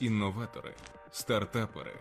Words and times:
інноватори, 0.00 0.74
стартапери, 1.10 1.94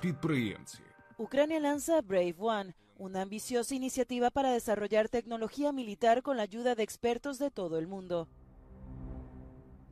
підприємці. 0.00 0.78
Ucrania 1.18 1.60
lanza 1.60 2.02
Brave 2.02 2.34
One, 2.38 2.74
una 2.98 3.22
ambiciosa 3.22 3.74
iniciativa 3.74 4.28
para 4.30 4.52
desarrollar 4.52 5.08
tecnología 5.08 5.72
militar 5.72 6.22
con 6.22 6.36
la 6.36 6.42
ayuda 6.42 6.74
de 6.74 6.82
expertos 6.82 7.38
de 7.38 7.50
todo 7.50 7.78
el 7.78 7.86
mundo. 7.86 8.28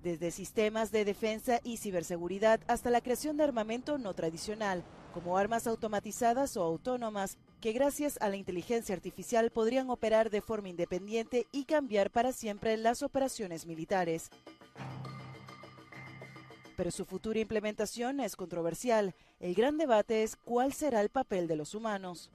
Desde 0.03 0.30
sistemas 0.30 0.93
de 0.93 1.07
defensa 1.07 1.61
y 1.65 1.79
ciberseguridad 1.79 2.61
hasta 2.67 2.91
la 2.91 3.01
creación 3.01 3.38
de 3.38 3.45
armamento 3.45 3.97
no 3.97 4.13
tradicional, 4.13 4.85
como 5.15 5.38
armas 5.38 5.67
automatizadas 5.67 6.58
o 6.58 6.63
autónomas, 6.63 7.38
que 7.63 7.72
gracias 7.72 8.19
a 8.21 8.29
la 8.29 8.37
inteligencia 8.37 8.95
artificial 8.95 9.51
podrían 9.51 9.88
operar 9.88 10.29
de 10.29 10.42
forma 10.42 10.69
independiente 10.69 11.47
y 11.53 11.65
cambiar 11.65 12.11
para 12.11 12.33
siempre 12.33 12.76
las 12.76 13.03
operaciones 13.03 13.65
militares. 13.65 14.29
Pero 16.80 16.91
su 16.91 17.04
futura 17.04 17.41
implementación 17.41 18.22
es 18.22 18.38
controversial. 18.38 19.14
El 19.42 19.54
gran 19.54 19.78
debate 19.78 20.24
es 20.24 20.38
cuál 20.38 20.72
será 20.72 21.02
el 21.02 21.10
papel 21.10 21.46
de 21.46 21.58
los 21.58 21.76
humanos. 21.76 22.32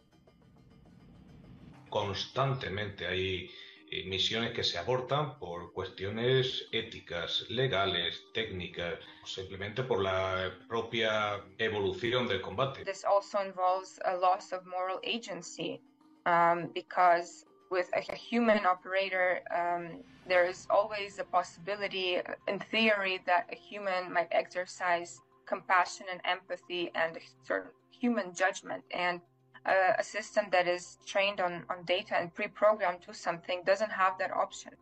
Constantemente 1.88 3.06
hay 3.06 3.50
eh, 3.90 4.04
misiones 4.04 4.52
que 4.52 4.62
se 4.62 4.76
abortan 4.76 5.38
por 5.38 5.72
cuestiones 5.72 6.68
éticas, 6.72 7.46
legales, 7.48 8.22
técnicas, 8.34 8.98
simplemente 9.24 9.82
por 9.82 10.02
la 10.02 10.52
propia 10.68 11.42
evolución 11.56 12.28
del 12.28 12.42
combate. 12.42 12.84
This 12.84 13.02
also 13.02 13.38
involves 13.42 13.98
a 14.04 14.14
loss 14.14 14.52
of 14.52 14.66
moral 14.66 15.00
agency 15.04 15.80
um, 16.26 16.70
because 16.74 17.46
with 17.74 17.90
a, 17.94 18.14
human 18.30 18.64
operator, 18.74 19.28
um, 19.60 19.84
there 20.32 20.46
is 20.52 20.60
always 20.70 21.18
a 21.18 21.26
possibility, 21.38 22.08
in 22.50 22.58
theory, 22.74 23.16
that 23.26 23.42
a 23.56 23.58
human 23.70 24.02
might 24.16 24.30
exercise 24.42 25.10
compassion 25.52 26.06
and 26.12 26.20
empathy 26.36 26.84
and 26.94 27.10
a 27.16 27.20
certain 27.48 27.72
human 28.02 28.28
judgment. 28.42 28.82
And 29.06 29.20
uh, 29.66 30.02
a 30.02 30.04
system 30.04 30.44
that 30.52 30.66
is 30.76 30.98
trained 31.12 31.40
on, 31.40 31.52
on 31.72 31.78
data 31.84 32.14
and 32.20 32.32
pre-programmed 32.32 33.02
to 33.06 33.12
something 33.12 33.58
doesn't 33.70 33.92
have 34.02 34.14
that 34.20 34.30
option. 34.30 34.72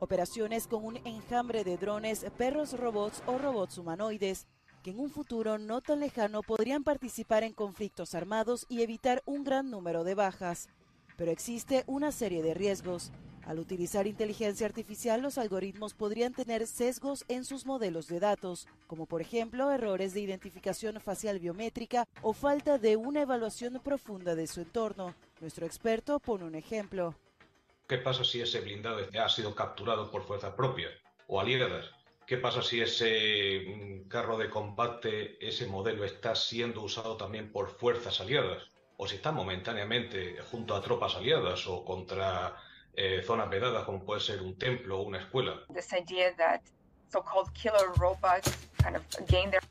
Operaciones 0.00 0.66
con 0.66 0.84
un 0.84 0.96
enjambre 1.04 1.62
de 1.64 1.76
drones, 1.76 2.26
perros 2.36 2.72
robots 2.78 3.22
o 3.26 3.38
robots 3.38 3.78
humanoides 3.78 4.46
que 4.82 4.90
en 4.90 5.00
un 5.00 5.10
futuro 5.10 5.56
no 5.56 5.80
tan 5.80 6.00
lejano 6.00 6.42
podrían 6.42 6.84
participar 6.84 7.42
en 7.42 7.54
conflictos 7.54 8.14
armados 8.14 8.66
y 8.68 8.82
evitar 8.82 9.22
un 9.24 9.42
gran 9.42 9.70
número 9.70 10.04
de 10.04 10.14
bajas. 10.14 10.68
Pero 11.16 11.30
existe 11.30 11.84
una 11.86 12.12
serie 12.12 12.42
de 12.42 12.54
riesgos. 12.54 13.12
Al 13.46 13.58
utilizar 13.58 14.06
inteligencia 14.06 14.66
artificial, 14.66 15.20
los 15.20 15.36
algoritmos 15.36 15.92
podrían 15.92 16.32
tener 16.32 16.66
sesgos 16.66 17.24
en 17.28 17.44
sus 17.44 17.66
modelos 17.66 18.08
de 18.08 18.18
datos, 18.18 18.66
como 18.86 19.04
por 19.04 19.20
ejemplo 19.20 19.70
errores 19.70 20.14
de 20.14 20.20
identificación 20.20 20.98
facial 21.00 21.38
biométrica 21.38 22.08
o 22.22 22.32
falta 22.32 22.78
de 22.78 22.96
una 22.96 23.22
evaluación 23.22 23.80
profunda 23.84 24.34
de 24.34 24.46
su 24.46 24.62
entorno. 24.62 25.14
Nuestro 25.40 25.66
experto 25.66 26.20
pone 26.20 26.44
un 26.44 26.54
ejemplo. 26.54 27.14
¿Qué 27.86 27.98
pasa 27.98 28.24
si 28.24 28.40
ese 28.40 28.60
blindado 28.60 29.06
ha 29.22 29.28
sido 29.28 29.54
capturado 29.54 30.10
por 30.10 30.22
fuerzas 30.22 30.54
propias 30.54 30.92
o 31.26 31.38
aliadas? 31.38 31.90
¿Qué 32.26 32.38
pasa 32.38 32.62
si 32.62 32.80
ese 32.80 33.66
mm, 33.66 34.08
carro 34.08 34.38
de 34.38 34.48
combate, 34.48 35.36
ese 35.46 35.66
modelo 35.66 36.04
está 36.04 36.34
siendo 36.34 36.80
usado 36.80 37.18
también 37.18 37.52
por 37.52 37.68
fuerzas 37.68 38.22
aliadas? 38.22 38.73
¿O 38.96 39.06
si 39.08 39.16
está 39.16 39.32
momentáneamente 39.32 40.36
junto 40.50 40.74
a 40.74 40.80
tropas 40.80 41.16
aliadas 41.16 41.66
o 41.66 41.84
contra 41.84 42.54
eh, 42.94 43.22
zonas 43.24 43.50
vedadas 43.50 43.84
como 43.84 44.04
puede 44.04 44.20
ser 44.20 44.40
un 44.40 44.56
templo 44.56 45.00
o 45.00 45.02
una 45.02 45.18
escuela? 45.18 45.52
This 45.74 45.92
idea 45.92 46.32
that 46.36 46.60
so-called 47.10 47.52
killer 47.54 47.90
robots 47.98 48.52
kind 48.82 48.96
of 48.96 49.02
gain 49.28 49.50
their 49.50 49.62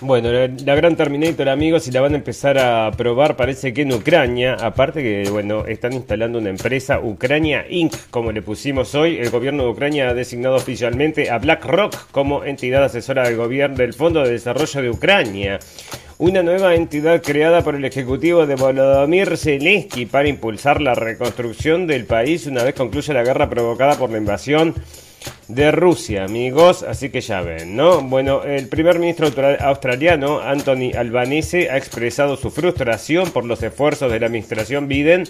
Bueno, 0.00 0.32
la, 0.32 0.48
la 0.48 0.74
gran 0.74 0.96
Terminator, 0.96 1.48
amigos, 1.48 1.86
y 1.88 1.90
la 1.90 2.00
van 2.00 2.12
a 2.12 2.16
empezar 2.16 2.58
a 2.58 2.90
probar, 2.90 3.36
parece 3.36 3.72
que 3.72 3.82
en 3.82 3.92
Ucrania. 3.92 4.54
Aparte 4.54 5.02
que, 5.02 5.30
bueno, 5.30 5.66
están 5.66 5.94
instalando 5.94 6.38
una 6.38 6.50
empresa, 6.50 7.00
Ucrania 7.00 7.64
Inc., 7.70 7.94
como 8.10 8.30
le 8.30 8.42
pusimos 8.42 8.94
hoy. 8.94 9.16
El 9.16 9.30
gobierno 9.30 9.62
de 9.62 9.70
Ucrania 9.70 10.10
ha 10.10 10.14
designado 10.14 10.56
oficialmente 10.56 11.30
a 11.30 11.38
BlackRock 11.38 12.10
como 12.10 12.44
entidad 12.44 12.84
asesora 12.84 13.24
del 13.24 13.36
gobierno 13.36 13.76
del 13.76 13.94
Fondo 13.94 14.22
de 14.22 14.32
Desarrollo 14.32 14.82
de 14.82 14.90
Ucrania. 14.90 15.58
Una 16.26 16.42
nueva 16.42 16.74
entidad 16.74 17.20
creada 17.22 17.60
por 17.60 17.74
el 17.74 17.84
ejecutivo 17.84 18.46
de 18.46 18.54
Volodymyr 18.54 19.36
Zelensky 19.36 20.06
para 20.06 20.26
impulsar 20.26 20.80
la 20.80 20.94
reconstrucción 20.94 21.86
del 21.86 22.06
país 22.06 22.46
una 22.46 22.62
vez 22.62 22.74
concluya 22.74 23.12
la 23.12 23.22
guerra 23.24 23.50
provocada 23.50 23.98
por 23.98 24.08
la 24.10 24.16
invasión 24.16 24.72
de 25.48 25.70
Rusia, 25.70 26.24
amigos, 26.24 26.82
así 26.82 27.10
que 27.10 27.20
ya 27.20 27.42
ven, 27.42 27.76
¿no? 27.76 28.00
Bueno, 28.00 28.42
el 28.42 28.68
primer 28.68 28.98
ministro 28.98 29.26
austra- 29.26 29.58
australiano, 29.60 30.40
Anthony 30.40 30.92
Albanese, 30.96 31.68
ha 31.70 31.76
expresado 31.76 32.38
su 32.38 32.50
frustración 32.50 33.28
por 33.30 33.44
los 33.44 33.62
esfuerzos 33.62 34.10
de 34.10 34.18
la 34.18 34.24
administración 34.24 34.88
Biden 34.88 35.24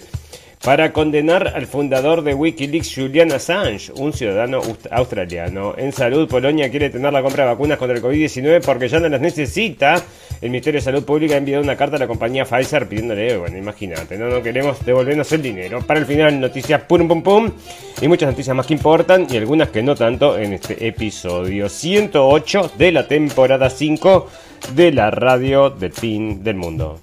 para 0.63 0.93
condenar 0.93 1.49
al 1.55 1.67
fundador 1.67 2.23
de 2.23 2.33
Wikileaks, 2.33 2.93
Julian 2.95 3.33
Assange, 3.33 3.91
un 3.97 4.13
ciudadano 4.13 4.61
aust- 4.61 4.87
australiano. 4.89 5.75
En 5.77 5.91
salud, 5.91 6.27
Polonia 6.29 6.71
quiere 6.71 6.89
tener 6.89 7.11
la 7.11 7.21
compra 7.21 7.43
de 7.43 7.49
vacunas 7.51 7.77
contra 7.77 7.97
el 7.97 8.01
COVID-19 8.01 8.61
porque 8.65 8.87
ya 8.87 8.99
no 9.01 9.09
las 9.09 9.19
necesita. 9.21 10.01
El 10.45 10.51
Ministerio 10.51 10.79
de 10.79 10.83
Salud 10.83 11.03
Pública 11.03 11.33
ha 11.33 11.37
enviado 11.39 11.63
una 11.63 11.75
carta 11.75 11.95
a 11.95 11.99
la 11.99 12.05
compañía 12.05 12.45
Pfizer 12.45 12.87
pidiéndole, 12.87 13.35
bueno, 13.35 13.57
imagínate, 13.57 14.15
no, 14.15 14.29
no 14.29 14.43
queremos 14.43 14.85
devolvernos 14.85 15.31
el 15.31 15.41
dinero. 15.41 15.81
Para 15.81 15.99
el 15.99 16.05
final, 16.05 16.39
noticias 16.39 16.83
pum 16.83 17.07
pum 17.07 17.23
pum 17.23 17.51
y 17.99 18.07
muchas 18.07 18.29
noticias 18.29 18.55
más 18.55 18.67
que 18.67 18.75
importan 18.75 19.25
y 19.27 19.37
algunas 19.37 19.69
que 19.69 19.81
no 19.81 19.95
tanto 19.95 20.37
en 20.37 20.53
este 20.53 20.87
episodio 20.87 21.67
108 21.67 22.73
de 22.77 22.91
la 22.91 23.07
temporada 23.07 23.71
5 23.71 24.29
de 24.75 24.91
la 24.91 25.09
radio 25.09 25.71
del 25.71 25.93
fin 25.93 26.43
del 26.43 26.57
mundo. 26.57 26.99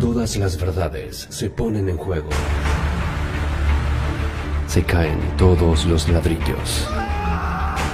Todas 0.00 0.36
las 0.36 0.60
verdades 0.60 1.28
se 1.30 1.50
ponen 1.50 1.88
en 1.88 1.98
juego. 1.98 2.30
Se 4.66 4.82
caen 4.82 5.20
todos 5.38 5.86
los 5.86 6.08
ladrillos. 6.08 6.88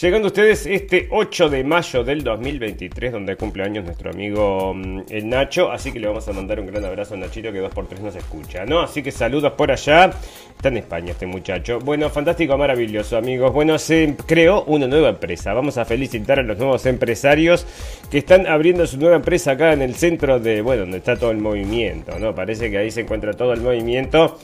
Llegando 0.00 0.26
a 0.26 0.28
ustedes 0.28 0.64
este 0.64 1.08
8 1.10 1.48
de 1.48 1.64
mayo 1.64 2.04
del 2.04 2.22
2023, 2.22 3.10
donde 3.10 3.34
cumple 3.34 3.64
años 3.64 3.84
nuestro 3.84 4.12
amigo 4.12 4.72
mm, 4.72 5.00
el 5.08 5.28
Nacho. 5.28 5.72
Así 5.72 5.90
que 5.90 5.98
le 5.98 6.06
vamos 6.06 6.28
a 6.28 6.32
mandar 6.32 6.60
un 6.60 6.68
gran 6.68 6.84
abrazo 6.84 7.14
a 7.14 7.16
Nachito 7.16 7.50
que 7.50 7.60
2x3 7.60 7.98
nos 7.98 8.14
escucha, 8.14 8.64
¿no? 8.64 8.78
Así 8.80 9.02
que 9.02 9.10
saludos 9.10 9.54
por 9.54 9.72
allá. 9.72 10.12
Está 10.56 10.68
en 10.68 10.76
España 10.76 11.10
este 11.10 11.26
muchacho. 11.26 11.80
Bueno, 11.80 12.10
fantástico, 12.10 12.56
maravilloso, 12.56 13.16
amigos. 13.16 13.52
Bueno, 13.52 13.76
se 13.76 14.14
creó 14.24 14.62
una 14.68 14.86
nueva 14.86 15.08
empresa. 15.08 15.52
Vamos 15.52 15.78
a 15.78 15.84
felicitar 15.84 16.38
a 16.38 16.44
los 16.44 16.58
nuevos 16.58 16.86
empresarios 16.86 17.66
que 18.08 18.18
están 18.18 18.46
abriendo 18.46 18.86
su 18.86 18.98
nueva 18.98 19.16
empresa 19.16 19.52
acá 19.52 19.72
en 19.72 19.82
el 19.82 19.96
centro 19.96 20.38
de, 20.38 20.62
bueno, 20.62 20.82
donde 20.82 20.98
está 20.98 21.16
todo 21.16 21.32
el 21.32 21.38
movimiento, 21.38 22.20
¿no? 22.20 22.36
Parece 22.36 22.70
que 22.70 22.78
ahí 22.78 22.92
se 22.92 23.00
encuentra 23.00 23.32
todo 23.32 23.52
el 23.52 23.62
movimiento. 23.62 24.38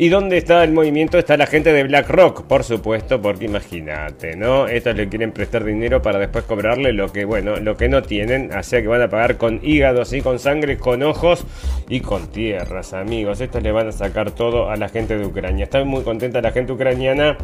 ¿Y 0.00 0.08
dónde 0.08 0.38
está 0.38 0.64
el 0.64 0.72
movimiento? 0.72 1.18
Está 1.18 1.36
la 1.36 1.44
gente 1.44 1.74
de 1.74 1.82
BlackRock, 1.84 2.44
por 2.44 2.64
supuesto, 2.64 3.20
porque 3.20 3.44
imagínate, 3.44 4.34
¿no? 4.34 4.66
Estos 4.66 4.96
le 4.96 5.10
quieren 5.10 5.30
prestar 5.30 5.62
dinero 5.62 6.00
para 6.00 6.18
después 6.18 6.44
cobrarle 6.44 6.94
lo 6.94 7.12
que, 7.12 7.26
bueno, 7.26 7.56
lo 7.56 7.76
que 7.76 7.90
no 7.90 8.02
tienen. 8.02 8.50
Sea 8.62 8.80
que 8.80 8.88
van 8.88 9.02
a 9.02 9.10
pagar 9.10 9.36
con 9.36 9.60
hígados 9.62 10.14
y 10.14 10.22
con 10.22 10.38
sangre, 10.38 10.78
con 10.78 11.02
ojos 11.02 11.44
y 11.86 12.00
con 12.00 12.28
tierras, 12.28 12.94
amigos. 12.94 13.42
Estos 13.42 13.62
le 13.62 13.72
van 13.72 13.88
a 13.88 13.92
sacar 13.92 14.30
todo 14.30 14.70
a 14.70 14.76
la 14.76 14.88
gente 14.88 15.18
de 15.18 15.26
Ucrania. 15.26 15.64
Está 15.64 15.84
muy 15.84 16.02
contenta 16.02 16.40
la 16.40 16.52
gente 16.52 16.72
ucraniana 16.72 17.36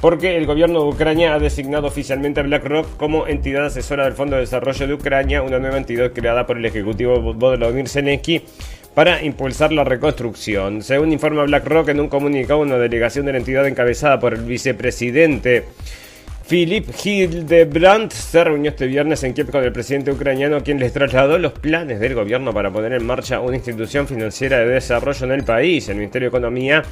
porque 0.00 0.38
el 0.38 0.46
gobierno 0.46 0.84
de 0.84 0.88
Ucrania 0.88 1.34
ha 1.34 1.38
designado 1.38 1.88
oficialmente 1.88 2.40
a 2.40 2.42
BlackRock 2.42 2.96
como 2.96 3.26
entidad 3.26 3.66
asesora 3.66 4.04
del 4.04 4.14
Fondo 4.14 4.36
de 4.36 4.40
Desarrollo 4.42 4.86
de 4.86 4.94
Ucrania, 4.94 5.42
una 5.42 5.58
nueva 5.58 5.76
entidad 5.76 6.10
creada 6.14 6.46
por 6.46 6.56
el 6.56 6.64
ejecutivo 6.64 7.20
Volodymyr 7.34 7.86
Zelensky 7.86 8.44
para 8.98 9.22
impulsar 9.22 9.70
la 9.70 9.84
reconstrucción. 9.84 10.82
Según 10.82 11.12
informa 11.12 11.44
BlackRock 11.44 11.90
en 11.90 12.00
un 12.00 12.08
comunicado, 12.08 12.58
una 12.58 12.78
delegación 12.78 13.26
de 13.26 13.30
la 13.30 13.38
entidad 13.38 13.64
encabezada 13.64 14.18
por 14.18 14.34
el 14.34 14.40
vicepresidente 14.40 15.66
Philip 16.48 16.88
Hildebrandt 17.04 18.10
se 18.10 18.42
reunió 18.42 18.70
este 18.72 18.88
viernes 18.88 19.22
en 19.22 19.34
Kiev 19.34 19.52
con 19.52 19.62
el 19.62 19.70
presidente 19.70 20.10
ucraniano, 20.10 20.64
quien 20.64 20.80
les 20.80 20.92
trasladó 20.92 21.38
los 21.38 21.52
planes 21.52 22.00
del 22.00 22.16
gobierno 22.16 22.52
para 22.52 22.72
poner 22.72 22.92
en 22.92 23.06
marcha 23.06 23.38
una 23.38 23.54
institución 23.54 24.08
financiera 24.08 24.58
de 24.58 24.66
desarrollo 24.66 25.26
en 25.26 25.32
el 25.32 25.44
país. 25.44 25.88
El 25.88 25.98
Ministerio 25.98 26.28
de 26.28 26.36
Economía 26.36 26.82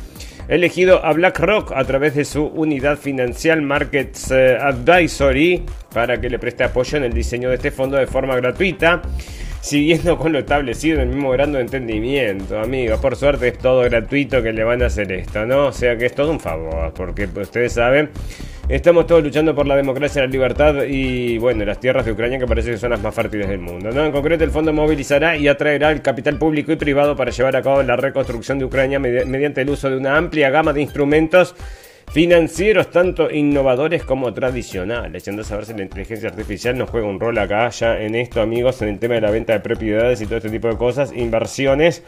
elegido 0.47 1.05
a 1.05 1.12
BlackRock 1.12 1.73
a 1.73 1.85
través 1.85 2.14
de 2.14 2.25
su 2.25 2.44
unidad 2.44 2.99
Financial 2.99 3.61
Markets 3.62 4.31
eh, 4.31 4.56
Advisory 4.61 5.64
para 5.93 6.20
que 6.20 6.31
le 6.31 6.38
preste 6.38 6.62
apoyo 6.62 6.99
en 6.99 7.03
el 7.03 7.12
diseño 7.12 7.49
de 7.49 7.56
este 7.56 7.73
fondo 7.73 7.97
de 7.97 8.06
forma 8.06 8.37
gratuita 8.37 9.03
siguiendo 9.67 10.17
con 10.17 10.33
lo 10.33 10.39
establecido 10.39 11.03
el 11.03 11.09
mismo 11.09 11.33
grado 11.33 11.55
de 11.55 11.63
entendimiento, 11.63 12.57
amigos. 12.61 13.01
Por 13.01 13.17
suerte 13.17 13.49
es 13.49 13.59
todo 13.59 13.81
gratuito 13.83 14.41
que 14.41 14.53
le 14.53 14.63
van 14.63 14.81
a 14.81 14.87
hacer 14.87 15.11
esto, 15.11 15.45
¿no? 15.45 15.67
O 15.67 15.73
sea 15.73 15.99
que 15.99 16.07
es 16.07 16.15
todo 16.15 16.31
un 16.31 16.39
favor, 16.39 16.95
porque 16.95 17.25
ustedes 17.25 17.73
saben, 17.73 18.11
estamos 18.69 19.09
todos 19.09 19.25
luchando 19.25 19.57
por 19.57 19.67
la 19.67 19.75
democracia, 19.75 20.23
la 20.23 20.29
libertad 20.29 20.85
y, 20.89 21.39
bueno, 21.39 21.65
las 21.65 21.81
tierras 21.81 22.07
de 22.07 22.13
Ucrania 22.13 22.39
que 22.39 22.47
parece 22.47 22.71
que 22.71 22.79
son 22.79 22.91
las 22.91 23.03
más 23.03 23.13
fértiles 23.13 23.49
del 23.49 23.59
mundo, 23.59 23.91
¿no? 23.91 24.05
En 24.05 24.13
concreto, 24.13 24.45
el 24.45 24.53
fondo 24.53 24.73
movilizará 24.73 25.37
y 25.37 25.49
atraerá 25.49 25.91
el 25.91 26.01
capital 26.01 26.39
público 26.39 26.71
y 26.71 26.77
privado 26.77 27.17
para 27.17 27.33
llevar 27.33 27.57
a 27.57 27.63
cabo 27.63 27.83
la 27.83 27.97
reconstrucción 27.97 28.61
de 28.61 28.67
Ucrania 28.67 29.01
mediante 29.01 29.63
el 29.63 29.71
uso 29.71 29.91
de 29.91 29.97
una 29.97 30.17
amplia 30.17 30.49
gama 30.49 30.73
de 30.75 30.83
instrumentos 30.83 31.57
financieros 32.17 32.91
tanto 32.91 33.31
innovadores 33.31 34.03
como 34.03 34.33
tradicionales. 34.33 35.27
Yendo 35.27 35.43
a 35.43 35.45
saber 35.45 35.67
si 35.67 35.75
la 35.75 35.83
inteligencia 35.83 36.31
artificial 36.31 36.79
nos 36.79 36.89
juega 36.89 37.07
un 37.07 37.21
rol 37.21 37.37
acá 37.37 37.69
ya 37.69 38.01
en 38.01 38.15
esto, 38.15 38.41
amigos, 38.41 38.81
en 38.81 38.89
el 38.89 38.99
tema 38.99 39.17
de 39.17 39.21
la 39.21 39.31
venta 39.31 39.53
de 39.53 39.61
propiedades 39.61 40.23
y 40.23 40.25
todo 40.25 40.39
este 40.39 40.49
tipo 40.49 40.67
de 40.67 40.79
cosas, 40.79 41.13
inversiones. 41.15 42.03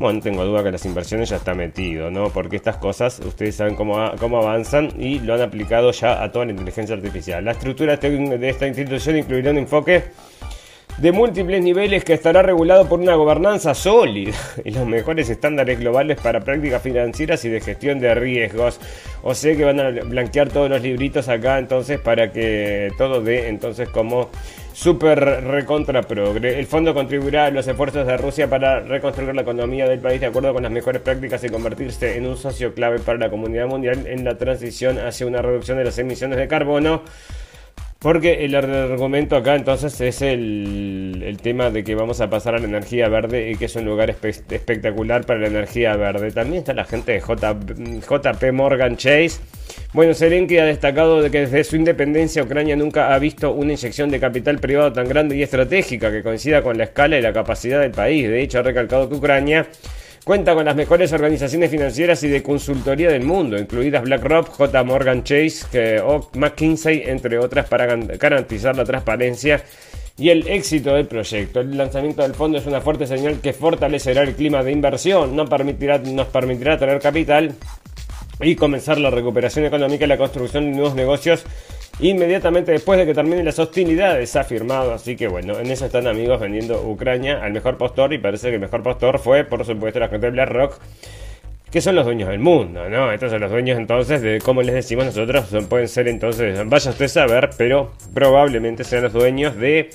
Bueno, 0.00 0.16
no 0.16 0.22
tengo 0.24 0.44
duda 0.44 0.64
que 0.64 0.72
las 0.72 0.84
inversiones 0.84 1.28
ya 1.28 1.36
está 1.36 1.54
metido, 1.54 2.10
¿no? 2.10 2.30
Porque 2.30 2.56
estas 2.56 2.78
cosas, 2.78 3.20
ustedes 3.20 3.54
saben 3.54 3.76
cómo, 3.76 4.10
cómo 4.18 4.38
avanzan 4.38 4.90
y 5.00 5.20
lo 5.20 5.34
han 5.34 5.42
aplicado 5.42 5.92
ya 5.92 6.20
a 6.20 6.32
toda 6.32 6.44
la 6.46 6.50
inteligencia 6.50 6.96
artificial. 6.96 7.44
La 7.44 7.52
estructura 7.52 7.96
de 7.96 8.48
esta 8.48 8.66
institución 8.66 9.18
incluirá 9.18 9.52
un 9.52 9.58
enfoque 9.58 10.02
de 10.98 11.12
múltiples 11.12 11.62
niveles 11.62 12.02
que 12.02 12.12
estará 12.12 12.42
regulado 12.42 12.88
por 12.88 12.98
una 12.98 13.14
gobernanza 13.14 13.72
sólida 13.74 14.36
y 14.64 14.72
los 14.72 14.84
mejores 14.84 15.30
estándares 15.30 15.78
globales 15.78 16.20
para 16.20 16.40
prácticas 16.40 16.82
financieras 16.82 17.44
y 17.44 17.48
de 17.48 17.60
gestión 17.60 18.00
de 18.00 18.14
riesgos. 18.14 18.80
O 19.22 19.34
sea 19.34 19.56
que 19.56 19.64
van 19.64 19.80
a 19.80 19.90
blanquear 19.90 20.48
todos 20.48 20.68
los 20.68 20.82
libritos 20.82 21.28
acá 21.28 21.58
entonces 21.58 22.00
para 22.00 22.32
que 22.32 22.90
todo 22.98 23.20
dé 23.20 23.48
entonces 23.48 23.88
como 23.88 24.28
super 24.72 25.18
recontra 25.44 26.02
progre. 26.02 26.58
El 26.58 26.66
fondo 26.66 26.94
contribuirá 26.94 27.46
a 27.46 27.50
los 27.50 27.66
esfuerzos 27.66 28.06
de 28.06 28.16
Rusia 28.16 28.48
para 28.48 28.80
reconstruir 28.80 29.34
la 29.34 29.42
economía 29.42 29.88
del 29.88 30.00
país 30.00 30.20
de 30.20 30.26
acuerdo 30.26 30.52
con 30.52 30.64
las 30.64 30.72
mejores 30.72 31.00
prácticas 31.02 31.42
y 31.44 31.48
convertirse 31.48 32.16
en 32.16 32.26
un 32.26 32.36
socio 32.36 32.74
clave 32.74 32.98
para 32.98 33.18
la 33.18 33.30
comunidad 33.30 33.66
mundial 33.66 34.06
en 34.06 34.24
la 34.24 34.36
transición 34.36 34.98
hacia 34.98 35.26
una 35.26 35.42
reducción 35.42 35.78
de 35.78 35.84
las 35.84 35.98
emisiones 35.98 36.38
de 36.38 36.48
carbono 36.48 37.02
porque 37.98 38.44
el 38.44 38.54
argumento 38.54 39.36
acá 39.36 39.56
entonces 39.56 40.00
es 40.00 40.22
el, 40.22 41.36
tema 41.42 41.70
de 41.70 41.82
que 41.82 41.94
vamos 41.94 42.20
a 42.20 42.30
pasar 42.30 42.54
a 42.54 42.58
la 42.58 42.66
energía 42.66 43.08
verde 43.08 43.50
y 43.50 43.56
que 43.56 43.64
es 43.64 43.76
un 43.76 43.84
lugar 43.84 44.10
espectacular 44.10 45.24
para 45.24 45.40
la 45.40 45.48
energía 45.48 45.96
verde. 45.96 46.30
También 46.30 46.60
está 46.60 46.74
la 46.74 46.84
gente 46.84 47.12
de 47.12 47.20
JP 47.20 48.52
Morgan 48.52 48.96
Chase. 48.96 49.40
Bueno, 49.92 50.14
Zelensky 50.14 50.58
ha 50.58 50.64
destacado 50.64 51.22
de 51.22 51.30
que 51.30 51.40
desde 51.40 51.64
su 51.64 51.76
independencia 51.76 52.42
Ucrania 52.42 52.76
nunca 52.76 53.14
ha 53.14 53.18
visto 53.18 53.52
una 53.52 53.72
inyección 53.72 54.10
de 54.10 54.20
capital 54.20 54.58
privado 54.58 54.92
tan 54.92 55.08
grande 55.08 55.36
y 55.36 55.42
estratégica 55.42 56.10
que 56.10 56.22
coincida 56.22 56.62
con 56.62 56.78
la 56.78 56.84
escala 56.84 57.18
y 57.18 57.22
la 57.22 57.32
capacidad 57.32 57.80
del 57.80 57.92
país. 57.92 58.28
De 58.28 58.42
hecho, 58.42 58.60
ha 58.60 58.62
recalcado 58.62 59.08
que 59.08 59.16
Ucrania 59.16 59.66
Cuenta 60.28 60.54
con 60.54 60.66
las 60.66 60.76
mejores 60.76 61.10
organizaciones 61.14 61.70
financieras 61.70 62.22
y 62.22 62.28
de 62.28 62.42
consultoría 62.42 63.08
del 63.08 63.24
mundo, 63.24 63.56
incluidas 63.56 64.02
BlackRock, 64.02 64.50
J. 64.50 64.84
Morgan 64.84 65.24
Chase 65.24 66.00
o 66.02 66.28
McKinsey, 66.34 67.04
entre 67.06 67.38
otras, 67.38 67.66
para 67.66 67.96
garantizar 67.96 68.76
la 68.76 68.84
transparencia 68.84 69.64
y 70.18 70.28
el 70.28 70.46
éxito 70.46 70.94
del 70.94 71.06
proyecto. 71.06 71.60
El 71.60 71.78
lanzamiento 71.78 72.20
del 72.20 72.34
fondo 72.34 72.58
es 72.58 72.66
una 72.66 72.82
fuerte 72.82 73.06
señal 73.06 73.40
que 73.40 73.54
fortalecerá 73.54 74.20
el 74.20 74.34
clima 74.34 74.62
de 74.62 74.72
inversión, 74.72 75.34
no 75.34 75.46
permitirá, 75.46 75.96
nos 75.96 76.26
permitirá 76.26 76.76
tener 76.78 77.00
capital 77.00 77.54
y 78.38 78.54
comenzar 78.54 78.98
la 78.98 79.08
recuperación 79.08 79.64
económica 79.64 80.04
y 80.04 80.08
la 80.08 80.18
construcción 80.18 80.66
de 80.66 80.72
nuevos 80.72 80.94
negocios 80.94 81.46
inmediatamente 82.00 82.72
después 82.72 82.98
de 82.98 83.06
que 83.06 83.14
terminen 83.14 83.44
las 83.44 83.58
hostilidades, 83.58 84.34
ha 84.36 84.40
afirmado. 84.40 84.92
Así 84.92 85.16
que 85.16 85.28
bueno, 85.28 85.58
en 85.58 85.70
eso 85.70 85.86
están 85.86 86.06
amigos 86.06 86.40
vendiendo 86.40 86.82
Ucrania 86.82 87.42
al 87.42 87.52
mejor 87.52 87.76
postor 87.76 88.12
y 88.12 88.18
parece 88.18 88.48
que 88.48 88.54
el 88.54 88.60
mejor 88.60 88.82
postor 88.82 89.18
fue, 89.18 89.44
por 89.44 89.64
supuesto, 89.64 90.00
la 90.00 90.08
gente 90.08 90.26
de 90.26 90.32
BlackRock. 90.32 90.78
Que 91.70 91.82
son 91.82 91.96
los 91.96 92.06
dueños 92.06 92.30
del 92.30 92.38
mundo, 92.38 92.88
¿no? 92.88 93.12
Estos 93.12 93.30
son 93.30 93.42
los 93.42 93.50
dueños 93.50 93.78
entonces 93.78 94.22
de, 94.22 94.40
como 94.40 94.62
les 94.62 94.74
decimos 94.74 95.04
nosotros, 95.04 95.44
pueden 95.68 95.86
ser 95.86 96.08
entonces, 96.08 96.66
vaya 96.66 96.90
usted 96.90 97.04
a 97.04 97.08
saber, 97.08 97.50
pero 97.58 97.92
probablemente 98.14 98.84
sean 98.84 99.02
los 99.02 99.12
dueños 99.12 99.54
de 99.54 99.90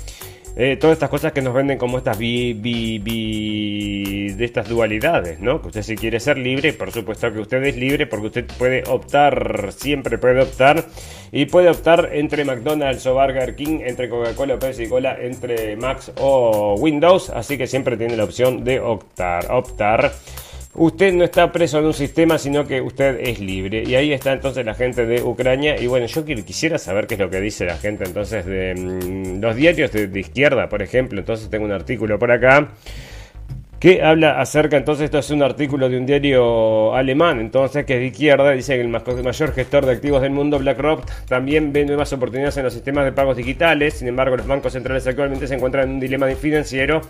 eh, 0.55 0.77
todas 0.77 0.93
estas 0.95 1.09
cosas 1.09 1.31
que 1.31 1.41
nos 1.41 1.53
venden 1.53 1.77
como 1.77 1.97
estas 1.97 2.17
bi, 2.17 2.53
de 2.53 4.45
estas 4.45 4.69
dualidades, 4.69 5.39
¿no? 5.39 5.61
Que 5.61 5.67
usted 5.67 5.81
si 5.81 5.95
quiere 5.95 6.19
ser 6.19 6.37
libre, 6.37 6.73
por 6.73 6.91
supuesto 6.91 7.31
que 7.33 7.39
usted 7.39 7.63
es 7.63 7.75
libre 7.75 8.05
porque 8.05 8.27
usted 8.27 8.45
puede 8.57 8.83
optar, 8.87 9.71
siempre 9.75 10.17
puede 10.17 10.41
optar 10.41 10.85
y 11.31 11.45
puede 11.45 11.69
optar 11.69 12.09
entre 12.13 12.45
McDonald's 12.45 13.05
o 13.07 13.15
Burger 13.15 13.55
King, 13.55 13.79
entre 13.83 14.09
Coca-Cola 14.09 14.55
o 14.55 14.59
Pepsi-Cola, 14.59 15.17
entre 15.21 15.75
Max 15.75 16.11
o 16.19 16.75
Windows, 16.79 17.29
así 17.31 17.57
que 17.57 17.65
siempre 17.65 17.97
tiene 17.97 18.15
la 18.15 18.25
opción 18.25 18.63
de 18.63 18.79
optar, 18.79 19.51
optar. 19.51 20.11
Usted 20.75 21.13
no 21.13 21.23
está 21.23 21.51
preso 21.51 21.77
en 21.77 21.85
un 21.85 21.93
sistema, 21.93 22.39
sino 22.39 22.65
que 22.65 22.81
usted 22.81 23.19
es 23.19 23.39
libre. 23.39 23.83
Y 23.85 23.93
ahí 23.93 24.11
está 24.11 24.33
entonces 24.33 24.65
la 24.65 24.73
gente 24.73 25.05
de 25.05 25.21
Ucrania. 25.21 25.79
Y 25.79 25.85
bueno, 25.85 26.07
yo 26.07 26.25
quisiera 26.25 26.79
saber 26.79 27.05
qué 27.05 27.13
es 27.13 27.19
lo 27.19 27.29
que 27.29 27.39
dice 27.39 27.65
la 27.65 27.77
gente 27.77 28.05
entonces 28.05 28.43
de 28.45 28.73
mm, 28.73 29.39
los 29.39 29.55
diarios 29.55 29.91
de, 29.91 30.19
izquierda, 30.19 30.69
por 30.69 30.81
ejemplo. 30.81 31.19
Entonces 31.19 31.47
tengo 31.51 31.65
un 31.65 31.71
artículo 31.71 32.17
por 32.17 32.31
acá 32.31 32.69
que 33.79 34.01
habla 34.01 34.39
acerca, 34.39 34.77
entonces 34.77 35.03
esto 35.05 35.19
es 35.19 35.29
un 35.29 35.43
artículo 35.43 35.89
de 35.89 35.97
un 35.97 36.05
diario 36.05 36.95
alemán, 36.95 37.41
entonces 37.41 37.85
que 37.85 37.95
es 37.95 37.99
de 37.99 38.05
izquierda, 38.05 38.51
dice 38.51 38.75
que 38.75 38.81
el 38.81 38.87
mayor 38.87 39.53
gestor 39.53 39.85
de 39.85 39.91
activos 39.91 40.21
del 40.21 40.31
mundo, 40.31 40.57
BlackRock, 40.57 41.05
también 41.27 41.73
ve 41.73 41.83
nuevas 41.83 42.13
oportunidades 42.13 42.55
en 42.55 42.63
los 42.63 42.71
sistemas 42.71 43.03
de 43.03 43.11
pagos 43.11 43.35
digitales, 43.35 43.95
sin 43.95 44.07
embargo 44.07 44.37
los 44.37 44.47
bancos 44.47 44.71
centrales 44.71 45.05
actualmente 45.05 45.47
se 45.47 45.55
encuentran 45.55 45.89
en 45.89 45.95
un 45.95 45.99
dilema 45.99 46.27
financiero 46.27 47.01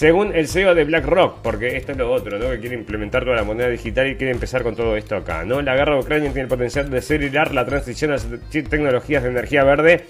según 0.00 0.34
el 0.34 0.48
CEO 0.48 0.74
de 0.74 0.84
BlackRock, 0.84 1.42
porque 1.42 1.76
esto 1.76 1.92
es 1.92 1.98
lo 1.98 2.10
otro, 2.10 2.38
¿no? 2.38 2.48
Que 2.48 2.58
quiere 2.58 2.74
implementar 2.74 3.22
toda 3.22 3.36
la 3.36 3.44
moneda 3.44 3.68
digital 3.68 4.08
y 4.08 4.16
quiere 4.16 4.32
empezar 4.32 4.62
con 4.62 4.74
todo 4.74 4.96
esto 4.96 5.14
acá, 5.14 5.44
¿no? 5.44 5.60
La 5.60 5.76
guerra 5.76 5.92
de 5.92 6.00
Ucrania 6.00 6.30
tiene 6.30 6.44
el 6.44 6.48
potencial 6.48 6.88
de 6.88 6.96
acelerar 6.96 7.52
la 7.52 7.66
transición 7.66 8.10
a 8.10 8.16
tecnologías 8.50 9.22
de 9.22 9.28
energía 9.28 9.62
verde 9.62 10.06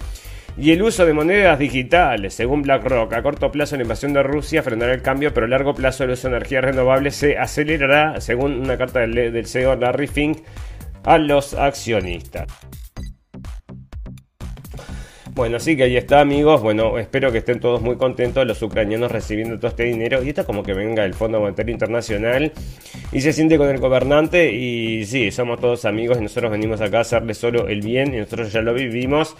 y 0.57 0.71
el 0.71 0.81
uso 0.81 1.05
de 1.05 1.11
monedas 1.11 1.59
digitales, 1.59 2.33
según 2.33 2.61
BlackRock. 2.61 3.11
A 3.11 3.21
corto 3.21 3.51
plazo, 3.51 3.75
la 3.75 3.81
invasión 3.81 4.13
de 4.13 4.23
Rusia 4.23 4.63
frenará 4.63 4.93
el 4.93 5.01
cambio, 5.01 5.33
pero 5.33 5.45
a 5.45 5.49
largo 5.49 5.75
plazo, 5.75 6.05
el 6.05 6.11
uso 6.11 6.29
de 6.29 6.37
energías 6.37 6.63
renovables 6.63 7.17
se 7.17 7.37
acelerará, 7.37 8.21
según 8.21 8.61
una 8.61 8.77
carta 8.77 9.01
del, 9.01 9.13
del 9.13 9.45
CEO 9.45 9.75
Larry 9.75 10.07
Fink 10.07 10.37
a 11.03 11.17
los 11.17 11.53
accionistas. 11.53 12.47
Bueno, 15.33 15.57
así 15.57 15.77
que 15.77 15.83
ahí 15.83 15.95
está, 15.95 16.19
amigos. 16.19 16.61
Bueno, 16.61 16.99
espero 16.99 17.31
que 17.31 17.37
estén 17.37 17.61
todos 17.61 17.81
muy 17.81 17.95
contentos 17.95 18.45
los 18.45 18.61
ucranianos 18.61 19.09
recibiendo 19.09 19.57
todo 19.57 19.69
este 19.69 19.83
dinero. 19.83 20.21
Y 20.21 20.29
esto 20.29 20.45
como 20.45 20.61
que 20.61 20.73
venga 20.73 21.05
el 21.05 21.13
Fondo 21.13 21.39
Monetario 21.39 21.71
Internacional 21.71 22.51
y 23.13 23.21
se 23.21 23.31
siente 23.31 23.57
con 23.57 23.69
el 23.69 23.77
gobernante. 23.77 24.51
Y 24.51 25.05
sí, 25.05 25.31
somos 25.31 25.61
todos 25.61 25.85
amigos 25.85 26.17
y 26.19 26.23
nosotros 26.23 26.51
venimos 26.51 26.81
acá 26.81 26.97
a 26.97 27.01
hacerle 27.01 27.33
solo 27.33 27.69
el 27.69 27.79
bien 27.79 28.13
y 28.13 28.17
nosotros 28.17 28.51
ya 28.51 28.61
lo 28.61 28.73
vivimos 28.73 29.37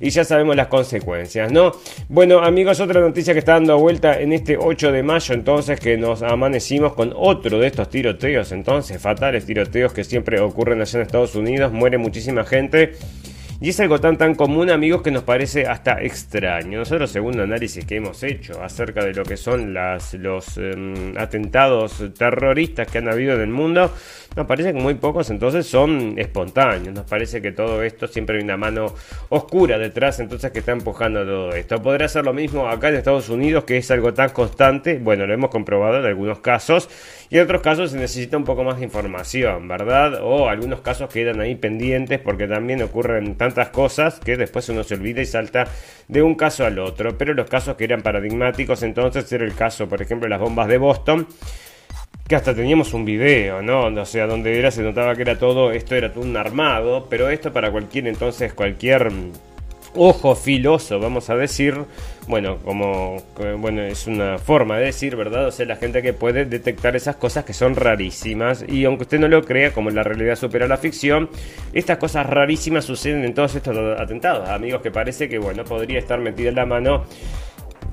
y 0.00 0.10
ya 0.10 0.24
sabemos 0.24 0.56
las 0.56 0.66
consecuencias, 0.66 1.52
¿no? 1.52 1.70
Bueno, 2.08 2.40
amigos, 2.40 2.80
otra 2.80 3.00
noticia 3.00 3.32
que 3.32 3.38
está 3.38 3.52
dando 3.52 3.78
vuelta 3.78 4.20
en 4.20 4.32
este 4.32 4.56
8 4.56 4.90
de 4.90 5.04
mayo, 5.04 5.34
entonces 5.34 5.78
que 5.78 5.96
nos 5.96 6.22
amanecimos 6.22 6.94
con 6.94 7.12
otro 7.16 7.60
de 7.60 7.68
estos 7.68 7.88
tiroteos, 7.88 8.50
entonces 8.50 9.00
fatales 9.00 9.46
tiroteos 9.46 9.92
que 9.92 10.02
siempre 10.02 10.40
ocurren 10.40 10.80
allá 10.80 10.98
en 10.98 11.06
Estados 11.06 11.36
Unidos. 11.36 11.72
Muere 11.72 11.96
muchísima 11.96 12.44
gente. 12.44 12.94
Y 13.60 13.70
es 13.70 13.80
algo 13.80 13.98
tan 13.98 14.16
tan 14.16 14.36
común, 14.36 14.70
amigos, 14.70 15.02
que 15.02 15.10
nos 15.10 15.24
parece 15.24 15.66
hasta 15.66 16.00
extraño. 16.00 16.78
Nosotros, 16.78 17.10
según 17.10 17.34
el 17.34 17.40
análisis 17.40 17.84
que 17.84 17.96
hemos 17.96 18.22
hecho 18.22 18.62
acerca 18.62 19.04
de 19.04 19.12
lo 19.12 19.24
que 19.24 19.36
son 19.36 19.74
los 19.74 20.58
em, 20.58 21.18
atentados 21.18 22.04
terroristas 22.16 22.86
que 22.86 22.98
han 22.98 23.08
habido 23.08 23.34
en 23.34 23.40
el 23.40 23.48
mundo, 23.48 23.92
nos 24.36 24.46
parece 24.46 24.72
que 24.72 24.78
muy 24.78 24.94
pocos 24.94 25.30
entonces 25.30 25.66
son 25.66 26.14
espontáneos. 26.18 26.94
Nos 26.94 27.06
parece 27.06 27.42
que 27.42 27.50
todo 27.50 27.82
esto 27.82 28.06
siempre 28.06 28.36
hay 28.36 28.44
una 28.44 28.56
mano 28.56 28.94
oscura 29.30 29.76
detrás, 29.76 30.20
entonces 30.20 30.52
que 30.52 30.60
está 30.60 30.70
empujando 30.70 31.24
todo 31.24 31.52
esto. 31.52 31.82
Podrá 31.82 32.06
ser 32.06 32.24
lo 32.24 32.32
mismo 32.32 32.68
acá 32.68 32.90
en 32.90 32.94
Estados 32.94 33.28
Unidos, 33.28 33.64
que 33.64 33.78
es 33.78 33.90
algo 33.90 34.14
tan 34.14 34.28
constante. 34.30 35.00
Bueno, 35.02 35.26
lo 35.26 35.34
hemos 35.34 35.50
comprobado 35.50 35.98
en 35.98 36.06
algunos 36.06 36.38
casos. 36.38 36.88
Y 37.30 37.38
en 37.38 37.42
otros 37.42 37.62
casos 37.62 37.90
se 37.90 37.98
necesita 37.98 38.36
un 38.36 38.44
poco 38.44 38.62
más 38.62 38.78
de 38.78 38.84
información, 38.84 39.66
¿verdad? 39.66 40.20
O 40.22 40.48
algunos 40.48 40.80
casos 40.80 41.10
quedan 41.12 41.40
ahí 41.40 41.56
pendientes 41.56 42.20
porque 42.20 42.46
también 42.46 42.80
ocurren 42.82 43.34
tantas 43.48 43.70
cosas 43.70 44.20
que 44.20 44.36
después 44.36 44.68
uno 44.68 44.84
se 44.84 44.94
olvida 44.94 45.20
y 45.20 45.26
salta 45.26 45.66
de 46.06 46.22
un 46.22 46.34
caso 46.34 46.64
al 46.64 46.78
otro. 46.78 47.16
Pero 47.18 47.34
los 47.34 47.48
casos 47.48 47.76
que 47.76 47.84
eran 47.84 48.02
paradigmáticos 48.02 48.82
entonces 48.82 49.30
era 49.32 49.44
el 49.44 49.54
caso, 49.54 49.88
por 49.88 50.00
ejemplo, 50.02 50.26
de 50.26 50.30
las 50.30 50.40
bombas 50.40 50.68
de 50.68 50.78
Boston 50.78 51.26
que 52.28 52.36
hasta 52.36 52.54
teníamos 52.54 52.92
un 52.92 53.06
video, 53.06 53.62
¿no? 53.62 53.86
O 53.86 54.04
sea, 54.04 54.26
donde 54.26 54.58
era 54.58 54.70
se 54.70 54.82
notaba 54.82 55.16
que 55.16 55.22
era 55.22 55.38
todo, 55.38 55.72
esto 55.72 55.94
era 55.94 56.12
todo 56.12 56.24
un 56.24 56.36
armado, 56.36 57.06
pero 57.08 57.30
esto 57.30 57.54
para 57.54 57.70
cualquier 57.70 58.06
entonces, 58.06 58.52
cualquier 58.52 59.10
ojo 59.98 60.34
filoso, 60.34 60.98
vamos 60.98 61.28
a 61.30 61.36
decir, 61.36 61.74
bueno, 62.26 62.58
como 62.64 63.22
bueno, 63.58 63.82
es 63.82 64.06
una 64.06 64.38
forma 64.38 64.78
de 64.78 64.86
decir, 64.86 65.16
¿verdad? 65.16 65.46
O 65.46 65.50
sea, 65.50 65.66
la 65.66 65.76
gente 65.76 66.02
que 66.02 66.12
puede 66.12 66.44
detectar 66.44 66.96
esas 66.96 67.16
cosas 67.16 67.44
que 67.44 67.52
son 67.52 67.74
rarísimas. 67.74 68.64
Y 68.68 68.84
aunque 68.84 69.02
usted 69.02 69.18
no 69.18 69.28
lo 69.28 69.44
crea, 69.44 69.72
como 69.72 69.90
la 69.90 70.02
realidad 70.02 70.36
supera 70.36 70.66
la 70.68 70.76
ficción, 70.76 71.28
estas 71.72 71.98
cosas 71.98 72.26
rarísimas 72.26 72.84
suceden 72.84 73.24
en 73.24 73.34
todos 73.34 73.54
estos 73.54 73.76
atentados, 73.98 74.48
amigos, 74.48 74.82
que 74.82 74.90
parece 74.90 75.28
que 75.28 75.38
bueno, 75.38 75.64
podría 75.64 75.98
estar 75.98 76.20
metida 76.20 76.50
en 76.50 76.54
la 76.54 76.66
mano 76.66 77.04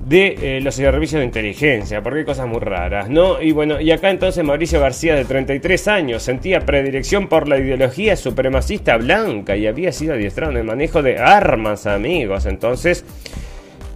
de 0.06 0.58
eh, 0.58 0.62
los 0.62 0.76
servicios 0.76 1.20
de 1.20 1.26
inteligencia, 1.26 2.02
porque 2.04 2.20
hay 2.20 2.26
cosas 2.26 2.48
muy 2.48 2.60
raras, 2.60 3.10
¿no? 3.10 3.42
Y 3.42 3.52
bueno, 3.52 3.82
y 3.82 3.90
acá 3.90 4.12
entonces 4.12 4.44
Mauricio 4.44 4.80
García, 4.80 5.16
de 5.16 5.26
33 5.26 5.88
años, 5.88 6.22
sentía 6.22 6.60
predilección 6.60 7.28
por 7.28 7.48
la 7.48 7.58
ideología 7.58 8.16
supremacista 8.16 8.98
blanca 8.98 9.58
y 9.58 9.66
había 9.66 9.92
sido 9.92 10.14
adiestrado 10.14 10.52
en 10.52 10.60
el 10.60 10.64
manejo 10.64 11.02
de 11.02 11.18
armas, 11.18 11.88
amigos. 11.88 12.46
Entonces, 12.46 13.04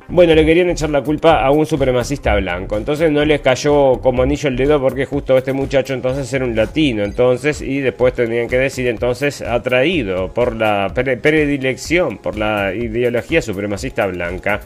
bueno, 0.07 0.33
le 0.33 0.43
querían 0.43 0.71
echar 0.71 0.89
la 0.89 1.03
culpa 1.03 1.43
a 1.45 1.51
un 1.51 1.67
supremacista 1.67 2.35
blanco. 2.35 2.75
Entonces 2.75 3.11
no 3.11 3.23
les 3.23 3.41
cayó 3.41 4.01
como 4.01 4.23
anillo 4.23 4.49
el 4.49 4.55
dedo 4.55 4.81
porque 4.81 5.05
justo 5.05 5.37
este 5.37 5.53
muchacho 5.53 5.93
entonces 5.93 6.33
era 6.33 6.43
un 6.43 6.55
latino. 6.55 7.03
Entonces, 7.03 7.61
y 7.61 7.81
después 7.81 8.15
tenían 8.15 8.47
que 8.47 8.57
decir 8.57 8.87
entonces 8.87 9.43
atraído 9.43 10.33
por 10.33 10.55
la 10.55 10.91
predilección, 10.95 12.17
por 12.17 12.35
la 12.35 12.73
ideología 12.73 13.43
supremacista 13.43 14.07
blanca. 14.07 14.61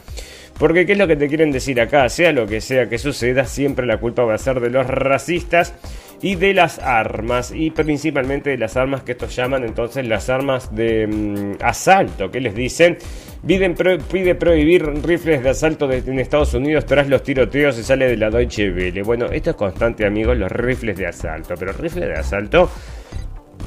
Porque 0.58 0.86
¿qué 0.86 0.92
es 0.92 0.98
lo 0.98 1.06
que 1.06 1.16
te 1.16 1.28
quieren 1.28 1.50
decir 1.50 1.80
acá? 1.80 2.08
Sea 2.08 2.32
lo 2.32 2.46
que 2.46 2.60
sea 2.60 2.88
que 2.88 2.98
suceda, 2.98 3.44
siempre 3.44 3.86
la 3.86 3.98
culpa 3.98 4.22
va 4.24 4.34
a 4.34 4.38
ser 4.38 4.60
de 4.60 4.70
los 4.70 4.86
racistas 4.86 5.74
y 6.22 6.36
de 6.36 6.54
las 6.54 6.78
armas, 6.78 7.52
y 7.54 7.70
principalmente 7.70 8.50
de 8.50 8.56
las 8.56 8.76
armas 8.76 9.02
que 9.02 9.12
estos 9.12 9.34
llaman 9.34 9.64
entonces 9.64 10.06
las 10.06 10.30
armas 10.30 10.74
de 10.74 11.06
mm, 11.06 11.62
asalto, 11.62 12.30
que 12.30 12.40
les 12.40 12.54
dicen, 12.54 12.96
pide 13.46 14.34
prohibir 14.34 14.86
rifles 15.04 15.42
de 15.42 15.50
asalto 15.50 15.90
en 15.92 16.18
Estados 16.18 16.54
Unidos 16.54 16.86
tras 16.86 17.08
los 17.08 17.22
tiroteos 17.22 17.78
y 17.78 17.82
sale 17.82 18.06
de 18.06 18.16
la 18.16 18.30
Deutsche 18.30 18.70
Welle. 18.70 19.02
Bueno, 19.02 19.26
esto 19.26 19.50
es 19.50 19.56
constante 19.56 20.06
amigos, 20.06 20.38
los 20.38 20.50
rifles 20.50 20.96
de 20.96 21.06
asalto, 21.06 21.54
pero 21.58 21.72
rifles 21.72 22.06
de 22.06 22.14
asalto 22.14 22.70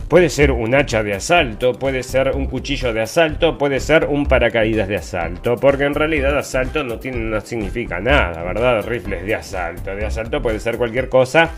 Puede 0.08 0.30
ser 0.30 0.52
un 0.52 0.74
hacha 0.74 1.04
de 1.04 1.14
asalto, 1.14 1.74
puede 1.74 2.02
ser 2.02 2.32
un 2.34 2.46
cuchillo 2.46 2.94
de 2.94 3.02
asalto, 3.02 3.58
puede 3.58 3.82
ser 3.82 4.06
un 4.06 4.26
paracaídas 4.26 4.88
de 4.88 4.96
asalto, 4.96 5.58
porque 5.58 5.84
en 5.84 5.96
realidad 5.96 6.38
asalto 6.38 6.82
no, 6.82 6.98
tiene, 6.98 7.18
no 7.18 7.42
significa 7.42 8.00
nada, 8.00 8.42
¿verdad? 8.42 8.86
Rifles 8.88 9.26
de 9.26 9.36
asalto, 9.36 9.94
de 9.94 10.06
asalto 10.06 10.42
puede 10.42 10.62
ser 10.62 10.78
cualquier 10.78 11.10
cosa 11.10 11.52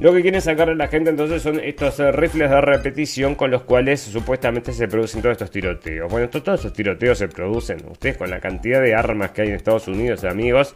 lo 0.00 0.14
que 0.14 0.22
quieren 0.22 0.40
sacar 0.40 0.70
a 0.70 0.74
la 0.74 0.88
gente 0.88 1.10
entonces 1.10 1.42
son 1.42 1.60
estos 1.60 2.00
eh, 2.00 2.10
rifles 2.10 2.48
de 2.48 2.60
repetición 2.62 3.34
con 3.34 3.50
los 3.50 3.62
cuales 3.64 4.00
supuestamente 4.00 4.72
se 4.72 4.88
producen 4.88 5.20
todos 5.20 5.34
estos 5.34 5.50
tiroteos. 5.50 6.10
Bueno, 6.10 6.30
todos 6.30 6.60
estos 6.60 6.72
tiroteos 6.72 7.18
se 7.18 7.28
producen. 7.28 7.82
Ustedes 7.90 8.16
con 8.16 8.30
la 8.30 8.40
cantidad 8.40 8.80
de 8.80 8.94
armas 8.94 9.32
que 9.32 9.42
hay 9.42 9.48
en 9.48 9.54
Estados 9.54 9.88
Unidos, 9.88 10.24
amigos, 10.24 10.74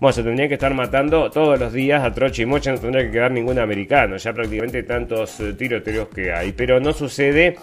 bueno, 0.00 0.12
se 0.12 0.24
tendrían 0.24 0.48
que 0.48 0.54
estar 0.54 0.74
matando 0.74 1.30
todos 1.30 1.58
los 1.58 1.72
días 1.72 2.02
a 2.02 2.12
troche 2.12 2.42
y 2.42 2.46
mocha, 2.46 2.72
no 2.72 2.78
tendría 2.78 3.04
que 3.04 3.12
quedar 3.12 3.30
ningún 3.30 3.60
americano. 3.60 4.16
Ya 4.16 4.32
prácticamente 4.32 4.82
tantos 4.82 5.38
eh, 5.38 5.52
tiroteos 5.52 6.08
que 6.08 6.32
hay. 6.32 6.50
Pero 6.52 6.80
no 6.80 6.92
sucede. 6.92 7.56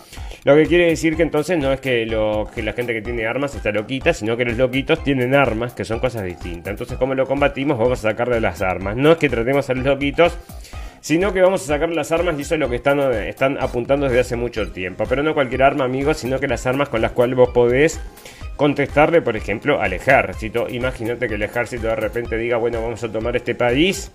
Lo 0.45 0.55
que 0.55 0.65
quiere 0.65 0.85
decir 0.87 1.17
que 1.17 1.23
entonces 1.23 1.57
no 1.57 1.73
es 1.73 1.81
que, 1.81 2.05
lo, 2.05 2.49
que 2.55 2.63
la 2.63 2.71
gente 2.71 2.93
que 2.93 3.01
tiene 3.01 3.27
armas 3.27 3.53
está 3.53 3.71
loquita, 3.71 4.13
sino 4.13 4.37
que 4.37 4.45
los 4.45 4.57
loquitos 4.57 5.03
tienen 5.03 5.35
armas, 5.35 5.73
que 5.73 5.83
son 5.83 5.99
cosas 5.99 6.23
distintas. 6.23 6.71
Entonces, 6.71 6.97
¿cómo 6.97 7.13
lo 7.13 7.27
combatimos? 7.27 7.77
Vamos 7.77 7.99
a 7.99 8.09
sacarle 8.09 8.39
las 8.39 8.61
armas. 8.61 8.95
No 8.95 9.11
es 9.11 9.17
que 9.17 9.29
tratemos 9.29 9.69
a 9.69 9.73
los 9.73 9.85
loquitos 9.85 10.37
sino 11.01 11.33
que 11.33 11.41
vamos 11.41 11.63
a 11.63 11.65
sacar 11.65 11.89
las 11.89 12.11
armas 12.11 12.35
y 12.37 12.43
eso 12.43 12.53
es 12.53 12.59
lo 12.59 12.69
que 12.69 12.75
están, 12.75 13.57
apuntando 13.59 14.05
desde 14.05 14.19
hace 14.19 14.35
mucho 14.35 14.71
tiempo. 14.71 15.03
Pero 15.09 15.23
no 15.23 15.33
cualquier 15.33 15.63
arma, 15.63 15.83
amigos, 15.83 16.17
sino 16.17 16.39
que 16.39 16.47
las 16.47 16.65
armas 16.67 16.89
con 16.89 17.01
las 17.01 17.11
cuales 17.11 17.35
vos 17.35 17.49
podés 17.49 17.99
contestarle, 18.55 19.21
por 19.23 19.35
ejemplo, 19.35 19.81
al 19.81 19.93
ejército. 19.93 20.69
Imagínate 20.69 21.27
que 21.27 21.35
el 21.35 21.41
ejército 21.41 21.87
de 21.87 21.95
repente 21.95 22.37
diga, 22.37 22.57
bueno, 22.57 22.81
vamos 22.81 23.03
a 23.03 23.11
tomar 23.11 23.35
este 23.35 23.55
país. 23.55 24.11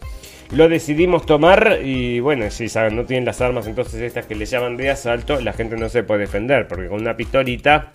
Lo 0.52 0.68
decidimos 0.68 1.26
tomar 1.26 1.80
y 1.82 2.20
bueno, 2.20 2.48
si 2.52 2.66
no 2.92 3.04
tienen 3.04 3.24
las 3.24 3.40
armas 3.40 3.66
entonces 3.66 4.00
estas 4.00 4.26
que 4.26 4.36
le 4.36 4.46
llaman 4.46 4.76
de 4.76 4.90
asalto, 4.90 5.40
la 5.40 5.52
gente 5.52 5.76
no 5.76 5.88
se 5.88 6.04
puede 6.04 6.20
defender 6.20 6.68
porque 6.68 6.86
con 6.86 7.00
una 7.00 7.16
pistolita 7.16 7.90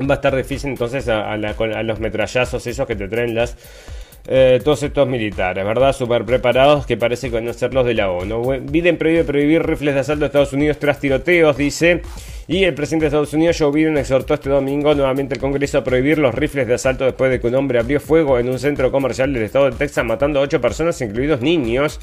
va 0.00 0.14
a 0.14 0.16
estar 0.16 0.34
difícil 0.34 0.70
entonces 0.70 1.08
a, 1.10 1.30
a 1.30 1.36
los 1.36 2.00
metrallazos 2.00 2.66
esos 2.66 2.86
que 2.86 2.96
te 2.96 3.06
traen 3.06 3.34
las 3.34 3.58
eh, 4.26 4.58
todos 4.64 4.82
estos 4.82 5.06
militares, 5.06 5.64
¿verdad? 5.64 5.92
Súper 5.92 6.24
preparados 6.24 6.86
que 6.86 6.96
parece 6.96 7.30
conocer 7.30 7.74
los 7.74 7.84
de 7.84 7.92
la 7.92 8.10
ONU. 8.10 8.62
Biden 8.62 8.96
prohíbe 8.96 9.22
prohibir 9.24 9.62
rifles 9.62 9.94
de 9.94 10.00
asalto 10.00 10.24
a 10.24 10.26
Estados 10.26 10.52
Unidos 10.54 10.78
tras 10.78 10.98
tiroteos, 10.98 11.56
dice. 11.56 12.00
Y 12.46 12.64
el 12.64 12.74
presidente 12.74 13.04
de 13.04 13.08
Estados 13.08 13.32
Unidos, 13.34 13.56
Joe 13.58 13.70
Biden, 13.70 13.96
exhortó 13.98 14.34
este 14.34 14.48
domingo 14.50 14.94
nuevamente 14.94 15.34
al 15.34 15.40
Congreso 15.40 15.78
a 15.78 15.84
prohibir 15.84 16.18
los 16.18 16.34
rifles 16.34 16.66
de 16.66 16.74
asalto 16.74 17.04
después 17.04 17.30
de 17.30 17.40
que 17.40 17.46
un 17.46 17.54
hombre 17.54 17.78
abrió 17.78 18.00
fuego 18.00 18.38
en 18.38 18.48
un 18.48 18.58
centro 18.58 18.90
comercial 18.90 19.32
del 19.32 19.42
estado 19.42 19.70
de 19.70 19.76
Texas, 19.76 20.04
matando 20.04 20.40
a 20.40 20.42
ocho 20.42 20.60
personas, 20.60 21.00
incluidos 21.02 21.40
niños. 21.40 22.00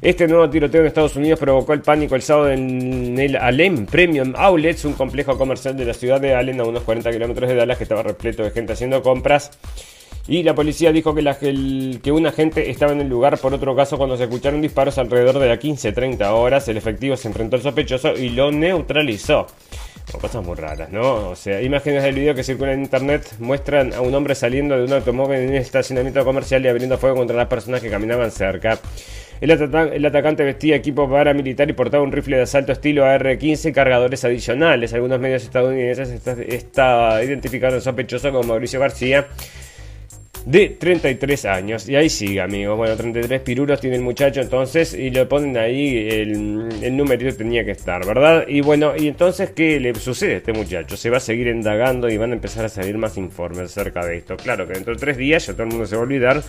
Este 0.00 0.28
nuevo 0.28 0.48
tiroteo 0.48 0.82
en 0.82 0.86
Estados 0.86 1.16
Unidos 1.16 1.40
provocó 1.40 1.72
el 1.72 1.80
pánico 1.80 2.14
el 2.14 2.22
sábado 2.22 2.50
en 2.50 3.18
el 3.18 3.36
Allen 3.36 3.84
Premium 3.86 4.32
Outlets, 4.36 4.84
un 4.84 4.92
complejo 4.92 5.36
comercial 5.36 5.76
de 5.76 5.84
la 5.84 5.94
ciudad 5.94 6.20
de 6.20 6.34
Allen, 6.34 6.60
a 6.60 6.64
unos 6.64 6.82
40 6.84 7.10
kilómetros 7.10 7.48
de 7.48 7.56
Dallas, 7.56 7.78
que 7.78 7.84
estaba 7.84 8.02
repleto 8.02 8.42
de 8.42 8.50
gente 8.52 8.74
haciendo 8.74 9.02
compras. 9.02 9.50
Y 10.28 10.42
la 10.42 10.54
policía 10.54 10.92
dijo 10.92 11.14
que, 11.14 11.22
la, 11.22 11.38
un 12.12 12.26
agente 12.26 12.70
estaba 12.70 12.92
en 12.92 13.00
el 13.00 13.08
lugar 13.08 13.38
por 13.38 13.54
otro 13.54 13.74
caso 13.74 13.96
cuando 13.96 14.14
se 14.18 14.24
escucharon 14.24 14.60
disparos 14.60 14.98
alrededor 14.98 15.38
de 15.38 15.48
las 15.48 15.58
15-30 15.58 16.22
horas. 16.32 16.68
El 16.68 16.76
efectivo 16.76 17.16
se 17.16 17.28
enfrentó 17.28 17.56
al 17.56 17.62
sospechoso 17.62 18.14
y 18.14 18.28
lo 18.28 18.52
neutralizó. 18.52 19.46
cosas 20.20 20.44
muy 20.44 20.54
raras, 20.54 20.90
¿no? 20.92 21.30
O 21.30 21.34
sea, 21.34 21.62
imágenes 21.62 22.02
del 22.02 22.14
video 22.14 22.34
que 22.34 22.44
circulan 22.44 22.74
en 22.74 22.82
internet 22.82 23.36
muestran 23.38 23.94
a 23.94 24.02
un 24.02 24.14
hombre 24.14 24.34
saliendo 24.34 24.76
de 24.76 24.84
un 24.84 24.92
automóvil 24.92 25.38
en 25.38 25.48
un 25.48 25.54
estacionamiento 25.54 26.22
comercial 26.26 26.62
y 26.62 26.68
abriendo 26.68 26.98
fuego 26.98 27.16
contra 27.16 27.34
las 27.34 27.46
personas 27.46 27.80
que 27.80 27.88
caminaban 27.88 28.30
cerca. 28.30 28.78
El, 29.40 30.04
atacante 30.04 30.44
vestía 30.44 30.76
equipo 30.76 31.08
paramilitar 31.08 31.70
y 31.70 31.72
portaba 31.72 32.02
un 32.02 32.12
rifle 32.12 32.36
de 32.36 32.42
asalto 32.42 32.72
estilo 32.72 33.06
AR-15 33.06 33.70
y 33.70 33.72
cargadores 33.72 34.26
adicionales. 34.26 34.92
Algunos 34.92 35.20
medios 35.20 35.44
estadounidenses 35.44 36.10
está, 36.48 37.24
identificaron 37.24 37.76
al 37.76 37.82
sospechoso 37.82 38.30
como 38.30 38.42
Mauricio 38.42 38.78
García 38.78 39.28
de 40.48 40.70
33 40.70 41.44
años. 41.44 41.88
Y 41.88 41.94
ahí 41.94 42.08
sigue, 42.08 42.40
amigos. 42.40 42.78
Bueno, 42.78 42.96
33 42.96 43.42
pirulos 43.42 43.80
tiene 43.80 43.96
el 43.96 44.02
muchacho 44.02 44.40
entonces 44.40 44.94
y 44.94 45.10
le 45.10 45.26
ponen 45.26 45.58
ahí 45.58 46.08
el, 46.10 46.68
el 46.82 46.96
numerito 46.96 47.36
tenía 47.36 47.64
que 47.66 47.72
estar, 47.72 48.04
¿verdad? 48.06 48.46
Y 48.48 48.62
bueno, 48.62 48.94
y 48.96 49.08
entonces, 49.08 49.50
¿qué 49.50 49.78
le 49.78 49.94
sucede 49.94 50.34
a 50.34 50.36
este 50.38 50.54
muchacho? 50.54 50.96
Se 50.96 51.10
va 51.10 51.18
a 51.18 51.20
seguir 51.20 51.48
indagando 51.48 52.08
y 52.08 52.16
van 52.16 52.30
a 52.30 52.34
empezar 52.34 52.64
a 52.64 52.70
salir 52.70 52.96
más 52.96 53.18
informes 53.18 53.64
acerca 53.64 54.06
de 54.06 54.16
esto. 54.16 54.38
Claro 54.38 54.66
que 54.66 54.72
dentro 54.72 54.94
de 54.94 54.98
tres 54.98 55.18
días 55.18 55.46
ya 55.46 55.52
todo 55.52 55.64
el 55.64 55.68
mundo 55.68 55.86
se 55.86 55.96
va 55.96 56.00
a 56.00 56.04
olvidar 56.04 56.42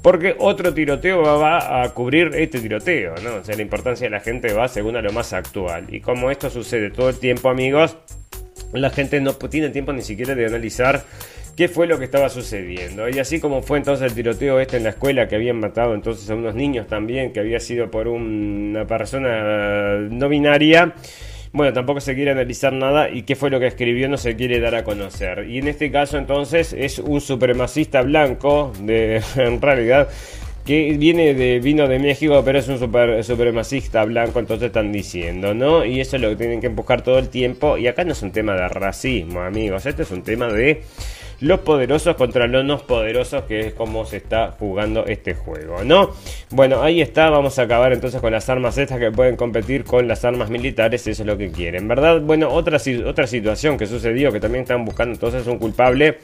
porque 0.00 0.36
otro 0.38 0.72
tiroteo 0.72 1.20
va 1.20 1.82
a 1.82 1.92
cubrir 1.92 2.30
este 2.34 2.60
tiroteo, 2.60 3.16
¿no? 3.16 3.34
O 3.34 3.44
sea, 3.44 3.56
la 3.56 3.62
importancia 3.62 4.06
de 4.06 4.10
la 4.10 4.20
gente 4.20 4.52
va 4.52 4.68
según 4.68 4.96
a 4.96 5.02
lo 5.02 5.12
más 5.12 5.32
actual. 5.32 5.86
Y 5.92 6.00
como 6.00 6.30
esto 6.30 6.50
sucede 6.50 6.90
todo 6.90 7.08
el 7.08 7.18
tiempo, 7.18 7.50
amigos, 7.50 7.96
la 8.72 8.90
gente 8.90 9.20
no 9.20 9.34
tiene 9.34 9.70
tiempo 9.70 9.92
ni 9.92 10.02
siquiera 10.02 10.36
de 10.36 10.46
analizar 10.46 11.02
qué 11.56 11.68
fue 11.68 11.86
lo 11.86 11.98
que 11.98 12.04
estaba 12.04 12.28
sucediendo. 12.28 13.08
Y 13.08 13.18
así 13.18 13.40
como 13.40 13.62
fue 13.62 13.78
entonces 13.78 14.10
el 14.10 14.14
tiroteo 14.14 14.60
este 14.60 14.76
en 14.76 14.84
la 14.84 14.90
escuela 14.90 15.28
que 15.28 15.36
habían 15.36 15.60
matado 15.60 15.94
entonces 15.94 16.28
a 16.30 16.34
unos 16.34 16.54
niños 16.54 16.86
también, 16.86 17.32
que 17.32 17.40
había 17.40 17.60
sido 17.60 17.90
por 17.90 18.08
una 18.08 18.86
persona 18.86 19.98
no 19.98 20.28
binaria. 20.28 20.94
Bueno, 21.52 21.72
tampoco 21.72 22.00
se 22.00 22.14
quiere 22.14 22.30
analizar 22.30 22.72
nada 22.72 23.10
y 23.10 23.22
qué 23.22 23.34
fue 23.34 23.50
lo 23.50 23.58
que 23.58 23.66
escribió 23.66 24.08
no 24.08 24.16
se 24.16 24.36
quiere 24.36 24.60
dar 24.60 24.76
a 24.76 24.84
conocer. 24.84 25.46
Y 25.48 25.58
en 25.58 25.66
este 25.66 25.90
caso 25.90 26.16
entonces 26.16 26.72
es 26.72 27.00
un 27.00 27.20
supremacista 27.20 28.02
blanco, 28.02 28.72
de, 28.80 29.20
en 29.36 29.60
realidad, 29.60 30.08
que 30.64 30.96
viene 30.96 31.34
de 31.34 31.58
vino 31.58 31.88
de 31.88 31.98
México, 31.98 32.42
pero 32.44 32.58
es 32.60 32.68
un 32.68 32.78
supremacista 32.78 34.04
blanco, 34.04 34.38
entonces 34.38 34.66
están 34.68 34.92
diciendo, 34.92 35.52
¿no? 35.52 35.84
Y 35.84 36.00
eso 36.00 36.16
es 36.16 36.22
lo 36.22 36.28
que 36.30 36.36
tienen 36.36 36.60
que 36.60 36.68
empujar 36.68 37.02
todo 37.02 37.18
el 37.18 37.28
tiempo. 37.28 37.76
Y 37.76 37.88
acá 37.88 38.04
no 38.04 38.12
es 38.12 38.22
un 38.22 38.30
tema 38.30 38.54
de 38.54 38.68
racismo, 38.68 39.40
amigos, 39.40 39.86
este 39.86 40.02
es 40.02 40.10
un 40.12 40.22
tema 40.22 40.52
de 40.52 40.82
los 41.40 41.60
poderosos 41.60 42.16
contra 42.16 42.46
los 42.46 42.64
no 42.64 42.78
poderosos, 42.78 43.44
que 43.44 43.60
es 43.60 43.74
como 43.74 44.04
se 44.04 44.18
está 44.18 44.52
jugando 44.58 45.06
este 45.06 45.34
juego, 45.34 45.82
¿no? 45.84 46.10
Bueno, 46.50 46.82
ahí 46.82 47.00
está, 47.00 47.30
vamos 47.30 47.58
a 47.58 47.62
acabar 47.62 47.92
entonces 47.92 48.20
con 48.20 48.32
las 48.32 48.48
armas 48.48 48.76
estas 48.78 48.98
que 48.98 49.10
pueden 49.10 49.36
competir 49.36 49.84
con 49.84 50.06
las 50.06 50.24
armas 50.24 50.50
militares, 50.50 51.06
eso 51.06 51.22
es 51.22 51.26
lo 51.26 51.38
que 51.38 51.50
quieren, 51.50 51.88
¿verdad? 51.88 52.20
Bueno, 52.20 52.50
otra, 52.50 52.78
otra 53.06 53.26
situación 53.26 53.78
que 53.78 53.86
sucedió, 53.86 54.32
que 54.32 54.40
también 54.40 54.62
están 54.62 54.84
buscando 54.84 55.14
entonces 55.14 55.46
un 55.46 55.58
culpable 55.58 56.18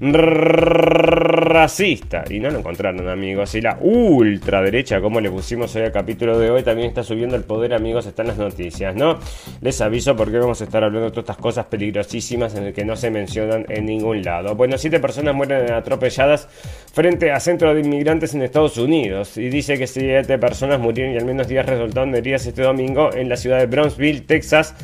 racista, 0.00 2.24
y 2.28 2.40
no 2.40 2.50
lo 2.50 2.58
encontraron, 2.58 3.08
amigos, 3.08 3.54
y 3.54 3.60
la 3.60 3.78
ultraderecha, 3.80 5.00
como 5.00 5.20
le 5.20 5.30
pusimos 5.30 5.74
hoy 5.76 5.82
al 5.82 5.92
capítulo 5.92 6.38
de 6.38 6.50
hoy, 6.50 6.62
también 6.62 6.88
está 6.88 7.02
subiendo 7.02 7.36
el 7.36 7.44
poder, 7.44 7.72
amigos, 7.72 8.06
están 8.06 8.26
las 8.26 8.36
noticias, 8.36 8.94
¿no? 8.94 9.18
Les 9.60 9.80
aviso 9.80 10.16
porque 10.16 10.38
vamos 10.38 10.60
a 10.60 10.64
estar 10.64 10.84
hablando 10.84 11.06
de 11.06 11.10
todas 11.10 11.24
estas 11.24 11.38
cosas 11.38 11.66
peligrosísimas 11.66 12.54
en 12.54 12.64
el 12.64 12.74
que 12.74 12.84
no 12.84 12.96
se 12.96 13.10
mencionan 13.10 13.64
en 13.68 13.86
ningún 13.86 14.22
lado. 14.22 14.56
Bueno, 14.58 14.76
siete 14.76 14.98
personas 14.98 15.36
mueren 15.36 15.70
atropelladas 15.70 16.48
frente 16.92 17.30
a 17.30 17.38
centro 17.38 17.72
de 17.72 17.80
inmigrantes 17.80 18.34
en 18.34 18.42
Estados 18.42 18.76
Unidos. 18.76 19.36
Y 19.36 19.50
dice 19.50 19.78
que 19.78 19.86
siete 19.86 20.36
personas 20.36 20.80
murieron 20.80 21.14
y 21.14 21.16
al 21.16 21.24
menos 21.24 21.46
10 21.46 21.64
resultaron 21.64 22.12
heridas 22.16 22.44
este 22.44 22.62
domingo 22.62 23.14
en 23.14 23.28
la 23.28 23.36
ciudad 23.36 23.60
de 23.60 23.66
Brownsville, 23.66 24.22
Texas 24.22 24.74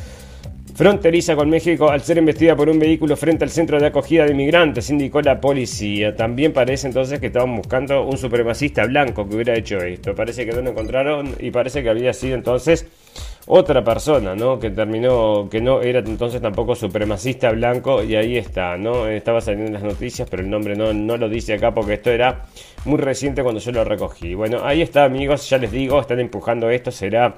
fronteriza 0.75 1.37
con 1.37 1.49
México 1.49 1.89
al 1.89 2.03
ser 2.03 2.19
investida 2.19 2.57
por 2.57 2.69
un 2.69 2.81
vehículo 2.81 3.17
frente 3.17 3.45
al 3.45 3.51
centro 3.51 3.79
de 3.79 3.87
acogida 3.87 4.25
de 4.25 4.33
inmigrantes, 4.33 4.91
indicó 4.91 5.23
la 5.23 5.41
policía. 5.41 6.17
También 6.17 6.53
parece 6.53 6.89
entonces 6.89 7.21
que 7.21 7.29
estaban 7.29 7.55
buscando 7.57 8.05
un 8.05 8.19
supremacista 8.19 8.85
blanco 8.85 9.29
que 9.29 9.37
hubiera 9.37 9.55
hecho 9.55 9.79
esto. 9.79 10.15
Parece 10.15 10.45
que 10.45 10.53
no 10.53 10.63
lo 10.63 10.71
encontraron 10.71 11.37
y 11.39 11.51
parece 11.53 11.83
que 11.83 11.91
había 11.91 12.13
sido 12.13 12.35
entonces 12.35 12.87
otra 13.47 13.85
persona, 13.85 14.35
¿no? 14.35 14.59
Que 14.59 14.71
terminó, 14.71 15.49
que 15.51 15.61
no 15.61 15.83
era 15.83 15.99
entonces 15.99 16.41
tampoco 16.41 16.75
supremacista 16.75 17.51
blanco 17.51 18.03
y 18.03 18.17
ahí 18.17 18.37
está, 18.37 18.77
¿no? 18.77 19.07
Estaba 19.07 19.41
saliendo 19.41 19.67
en 19.69 19.75
las 19.75 19.83
noticias, 19.83 20.29
pero 20.31 20.43
el 20.43 20.51
nombre 20.51 20.75
no, 20.77 20.93
no 20.93 21.17
lo 21.17 21.29
dice 21.29 21.55
acá 21.55 21.73
porque 21.73 21.95
esto 21.95 22.11
era 22.11 22.47
muy 22.85 22.99
reciente 22.99 23.43
cuando 23.43 23.61
yo 23.61 23.73
lo 23.73 23.85
recogí. 23.85 24.35
Bueno, 24.35 24.61
ahí 24.65 24.83
está 24.83 25.05
amigos, 25.05 25.49
ya 25.49 25.59
les 25.59 25.73
digo, 25.73 26.01
están 26.01 26.21
empujando 26.21 26.71
esto, 26.71 26.91
será 26.91 27.37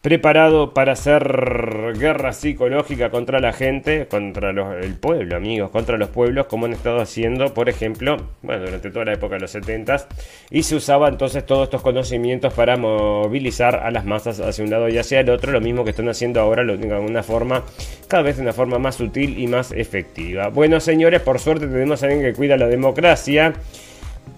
preparado 0.00 0.74
para 0.74 0.92
hacer 0.92 1.94
guerra 1.98 2.32
psicológica 2.32 3.10
contra 3.10 3.40
la 3.40 3.52
gente, 3.52 4.06
contra 4.06 4.50
el 4.50 4.94
pueblo, 4.94 5.36
amigos, 5.36 5.70
contra 5.70 5.98
los 5.98 6.08
pueblos, 6.08 6.46
como 6.46 6.66
han 6.66 6.72
estado 6.72 7.00
haciendo, 7.00 7.52
por 7.52 7.68
ejemplo, 7.68 8.16
bueno, 8.42 8.64
durante 8.64 8.90
toda 8.90 9.06
la 9.06 9.14
época 9.14 9.34
de 9.34 9.40
los 9.40 9.50
70 9.50 10.06
y 10.50 10.62
se 10.62 10.76
usaba 10.76 11.08
entonces 11.08 11.44
todos 11.44 11.64
estos 11.64 11.82
conocimientos 11.82 12.52
para 12.54 12.76
movilizar 12.76 13.76
a 13.76 13.90
las 13.90 14.04
masas 14.04 14.38
hacia 14.38 14.62
un 14.62 14.70
lado 14.70 14.88
y 14.88 14.98
hacia 14.98 15.20
el 15.20 15.30
otro, 15.30 15.50
lo 15.50 15.60
mismo 15.60 15.82
que 15.82 15.90
están 15.90 16.08
haciendo 16.08 16.40
ahora, 16.40 16.62
lo 16.62 16.76
de 16.76 16.86
una 16.86 17.22
forma, 17.24 17.64
cada 18.06 18.22
vez 18.22 18.36
de 18.36 18.42
una 18.42 18.52
forma 18.52 18.78
más 18.78 18.94
sutil 18.94 19.38
y 19.38 19.48
más 19.48 19.72
efectiva. 19.72 20.48
Bueno, 20.48 20.78
señores, 20.78 21.22
por 21.22 21.40
suerte 21.40 21.66
tenemos 21.66 22.02
a 22.02 22.06
alguien 22.06 22.22
que 22.22 22.34
cuida 22.34 22.56
la 22.56 22.68
democracia. 22.68 23.54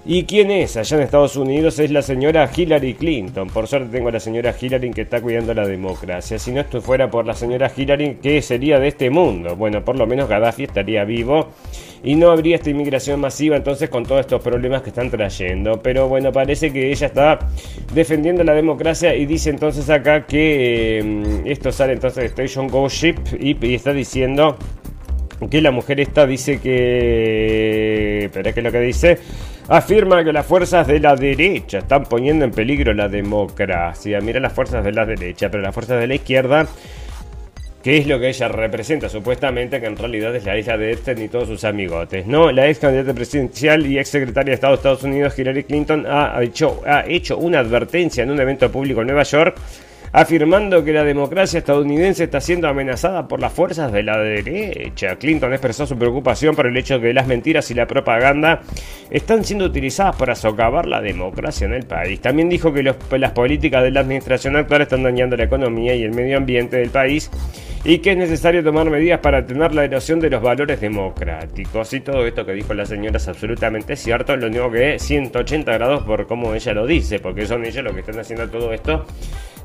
¿Y 0.05 0.25
quién 0.25 0.51
es? 0.51 0.77
Allá 0.77 0.97
en 0.97 1.03
Estados 1.03 1.37
Unidos 1.37 1.79
es 1.79 1.91
la 1.91 2.03
señora 2.03 2.51
Hillary 2.55 2.95
Clinton. 2.95 3.49
Por 3.49 3.67
suerte 3.69 3.91
tengo 3.91 4.09
a 4.09 4.13
la 4.13 4.21
señora 4.21 4.55
Hillary 4.59 4.91
que 4.91 5.03
está 5.03 5.21
cuidando 5.21 5.55
la 5.55 5.67
democracia. 5.67 6.39
Si 6.39 6.53
no 6.53 6.61
esto 6.61 6.81
fuera 6.81 7.11
por 7.11 7.27
la 7.27 7.35
señora 7.35 7.71
Hillary, 7.75 8.19
¿qué 8.23 8.41
sería 8.43 8.79
de 8.79 8.89
este 8.89 9.11
mundo? 9.11 9.57
Bueno, 9.57 9.85
por 9.85 9.97
lo 9.97 10.07
menos 10.07 10.29
Gaddafi 10.29 10.65
estaría 10.65 11.05
vivo 11.05 11.49
y 12.03 12.15
no 12.15 12.31
habría 12.31 12.57
esta 12.57 12.71
inmigración 12.71 13.21
masiva 13.21 13.57
entonces 13.57 13.91
con 13.91 14.05
todos 14.05 14.23
estos 14.23 14.41
problemas 14.43 14.83
que 14.83 14.89
están 14.89 15.11
trayendo. 15.11 15.81
Pero 15.83 16.09
bueno, 16.09 16.33
parece 16.33 16.73
que 16.73 16.91
ella 16.91 17.07
está 17.07 17.39
defendiendo 17.93 18.43
la 18.43 18.55
democracia 18.55 19.15
y 19.15 19.27
dice 19.27 19.51
entonces 19.51 19.89
acá 19.91 20.27
que 20.27 20.99
eh, 20.99 21.43
esto 21.45 21.73
sale 21.73 21.93
entonces 21.93 22.23
de 22.23 22.27
Station 22.27 22.69
Go 22.69 22.89
Ship 22.89 23.17
y, 23.39 23.75
está 23.75 23.93
diciendo 23.93 24.57
que 25.51 25.61
la 25.61 25.71
mujer 25.71 26.01
esta 26.01 26.27
dice 26.27 26.61
que... 26.61 28.25
Espera, 28.27 28.53
¿qué 28.53 28.61
es 28.61 28.65
lo 28.65 28.73
que 28.73 28.81
dice? 28.81 29.19
Afirma 29.71 30.25
que 30.25 30.33
las 30.33 30.45
fuerzas 30.45 30.85
de 30.89 30.99
la 30.99 31.15
derecha 31.15 31.79
están 31.79 32.03
poniendo 32.03 32.45
en 32.45 32.51
peligro 32.51 32.93
la 32.93 33.09
democracia. 33.09 34.21
Mira 34.21 34.41
las 34.41 34.53
fuerzas 34.53 34.85
de 34.85 34.91
la 34.91 35.07
derecha, 35.07 35.49
pero 35.49 35.63
las 35.63 35.73
fuerzas 35.73 36.01
de 36.01 36.09
la 36.09 36.17
izquierda, 36.17 36.67
¿qué 37.81 37.99
es 37.99 38.09
lo 38.09 38.19
que 38.19 38.31
ella 38.31 38.49
representa? 38.49 39.09
Supuestamente 39.09 39.81
que 39.81 39.87
en 39.87 39.97
realidad 39.97 40.35
es 40.35 40.45
la 40.45 40.59
hija 40.59 40.77
de 40.77 40.93
Epstein 40.93 41.23
y 41.23 41.29
todos 41.29 41.47
sus 41.47 41.63
amigotes. 41.63 42.27
No, 42.27 42.51
la 42.51 42.69
ex 42.69 42.81
candidata 42.81 43.15
presidencial 43.15 43.87
y 43.87 44.01
ex 44.01 44.09
secretaria 44.09 44.51
de 44.51 44.55
Estado 44.57 44.73
de 44.73 44.77
Estados 44.79 45.05
Unidos, 45.05 45.39
Hillary 45.39 45.63
Clinton, 45.63 46.05
ha 46.09 46.43
hecho, 46.43 46.83
ha 46.85 47.05
hecho 47.07 47.39
una 47.39 47.61
advertencia 47.61 48.25
en 48.25 48.33
un 48.33 48.41
evento 48.41 48.73
público 48.73 49.03
en 49.03 49.07
Nueva 49.07 49.23
York 49.23 49.57
afirmando 50.13 50.85
que 50.85 50.93
la 50.93 51.05
democracia 51.05 51.59
estadounidense 51.59 52.25
está 52.25 52.41
siendo 52.41 52.69
amenazada 52.69 53.29
por 53.29 53.41
las 53.41 53.53
fuerzas 53.53 53.93
de 53.93 54.03
la 54.03 54.19
derecha. 54.19 55.17
Clinton 55.17 55.53
expresó 55.53 55.87
su 55.87 55.97
preocupación 55.97 56.57
por 56.57 56.67
el 56.67 56.77
hecho 56.77 56.95
de 56.99 57.09
que 57.09 57.15
las 57.15 57.27
mentiras 57.27 57.71
y 57.71 57.75
la 57.75 57.87
propaganda 57.87 58.63
están 59.11 59.45
siendo 59.45 59.67
utilizadas 59.67 60.17
para 60.17 60.35
socavar 60.35 60.87
la 60.87 61.01
democracia 61.01 61.67
en 61.67 61.75
el 61.75 61.85
país. 61.85 62.21
También 62.21 62.49
dijo 62.49 62.73
que 62.73 62.83
las 62.83 63.33
políticas 63.33 63.83
de 63.83 63.91
la 63.91 64.01
administración 64.01 64.57
actual 64.57 64.83
están 64.83 65.03
dañando 65.03 65.37
la 65.37 65.45
economía 65.45 65.95
y 65.95 66.03
el 66.03 66.13
medio 66.13 66.37
ambiente 66.37 66.77
del 66.77 66.91
país 66.91 67.31
y 67.85 67.99
que 67.99 68.13
es 68.13 68.17
necesario 68.17 68.63
tomar 68.63 68.91
medidas 68.91 69.21
para 69.21 69.43
detener 69.43 69.75
la 69.75 69.85
erosión 69.85 70.21
de 70.21 70.31
los 70.31 70.43
valores 70.43 70.81
democráticos. 70.81 71.93
Y 71.93 72.01
todo 72.01 72.27
esto 72.27 72.45
que 72.45 72.53
dijo 72.53 72.75
la 72.75 72.85
señora 72.85 73.17
es 73.17 73.29
absolutamente 73.29 73.97
cierto, 73.97 74.37
lo 74.37 74.49
único 74.49 74.71
que 74.71 74.95
es 74.95 75.03
180 75.03 75.73
grados 75.73 76.03
por 76.05 76.27
cómo 76.27 76.55
ella 76.55 76.75
lo 76.75 76.87
dice, 76.87 77.19
porque 77.19 77.47
son 77.47 77.65
ellos 77.65 77.83
los 77.83 77.95
que 77.95 78.01
están 78.01 78.19
haciendo 78.19 78.49
todo 78.49 78.73
esto 78.73 79.07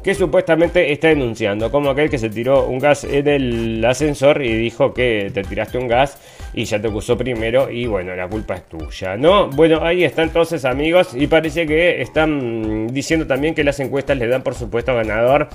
que 0.05 0.13
supuestamente 0.13 0.91
está 0.91 1.07
denunciando, 1.07 1.72
como 1.72 1.89
aquel 1.89 2.12
que 2.12 2.19
se 2.19 2.29
tiró 2.29 2.67
un 2.67 2.77
gas 2.77 3.03
en 3.05 3.27
el 3.27 3.84
ascensor 3.84 4.43
y 4.43 4.53
dijo 4.55 4.93
que 4.93 5.31
te 5.34 5.41
tiraste 5.41 5.79
un 5.79 5.88
gas 5.88 6.19
y 6.53 6.65
ya 6.65 6.79
te 6.79 6.89
acusó 6.89 7.17
primero 7.17 7.72
y 7.72 7.88
bueno, 7.88 8.15
la 8.15 8.27
culpa 8.27 8.53
es 8.53 8.69
tuya, 8.69 9.17
¿no? 9.17 9.50
Bueno, 9.50 9.84
ahí 9.84 10.03
está 10.03 10.22
entonces 10.22 10.63
amigos 10.63 11.16
y 11.16 11.25
parece 11.25 11.66
que 11.66 12.03
están 12.03 12.85
diciendo 12.94 13.25
también 13.25 13.55
que 13.55 13.63
las 13.63 13.79
encuestas 13.79 14.16
le 14.20 14.27
dan 14.27 14.44
por 14.44 14.53
supuesto 14.53 14.94
ganador 14.94 15.50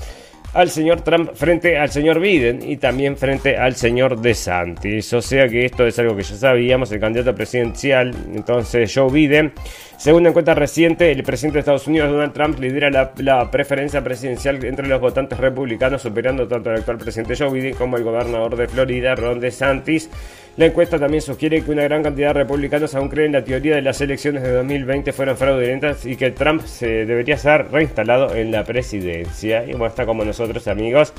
al 0.52 0.70
señor 0.70 1.02
Trump 1.02 1.30
frente 1.34 1.78
al 1.78 1.90
señor 1.90 2.20
Biden 2.20 2.60
y 2.68 2.76
también 2.76 3.16
frente 3.16 3.56
al 3.56 3.76
señor 3.76 4.20
DeSantis. 4.20 5.12
O 5.12 5.22
sea 5.22 5.48
que 5.48 5.64
esto 5.64 5.86
es 5.86 5.98
algo 5.98 6.16
que 6.16 6.22
ya 6.22 6.36
sabíamos, 6.36 6.90
el 6.92 7.00
candidato 7.00 7.34
presidencial, 7.34 8.14
entonces 8.34 8.92
Joe 8.94 9.10
Biden 9.10 9.52
según 10.00 10.20
una 10.20 10.30
encuesta 10.30 10.54
reciente, 10.54 11.12
el 11.12 11.22
presidente 11.22 11.56
de 11.56 11.60
Estados 11.60 11.86
Unidos, 11.86 12.10
Donald 12.10 12.32
Trump, 12.32 12.58
lidera 12.58 13.12
la, 13.18 13.50
preferencia 13.50 14.02
presidencial 14.02 14.64
entre 14.64 14.88
los 14.88 14.98
votantes 14.98 15.38
republicanos, 15.38 16.00
superando 16.00 16.48
tanto 16.48 16.70
al 16.70 16.76
actual 16.76 16.96
presidente 16.96 17.36
Joe 17.36 17.50
Biden 17.52 17.74
como 17.74 17.98
al 17.98 18.02
gobernador 18.02 18.56
de 18.56 18.66
Florida, 18.66 19.14
Ron 19.14 19.40
DeSantis. 19.40 20.08
La 20.56 20.66
encuesta 20.66 20.98
también 20.98 21.22
sugiere 21.22 21.62
que 21.62 21.70
una 21.70 21.84
gran 21.84 22.02
cantidad 22.02 22.28
de 22.28 22.34
republicanos 22.34 22.94
aún 22.94 23.08
creen 23.08 23.32
la 23.32 23.44
teoría 23.44 23.76
de 23.76 23.82
las 23.82 24.00
elecciones 24.00 24.42
de 24.42 24.52
2020 24.52 25.12
fueron 25.12 25.36
fraudulentas 25.36 26.04
y 26.04 26.16
que 26.16 26.32
Trump 26.32 26.62
se 26.66 27.06
debería 27.06 27.38
ser 27.38 27.70
reinstalado 27.70 28.34
en 28.34 28.50
la 28.50 28.64
presidencia. 28.64 29.64
Y 29.64 29.70
bueno, 29.70 29.86
está 29.86 30.06
como 30.06 30.24
nosotros, 30.24 30.66
amigos. 30.68 31.14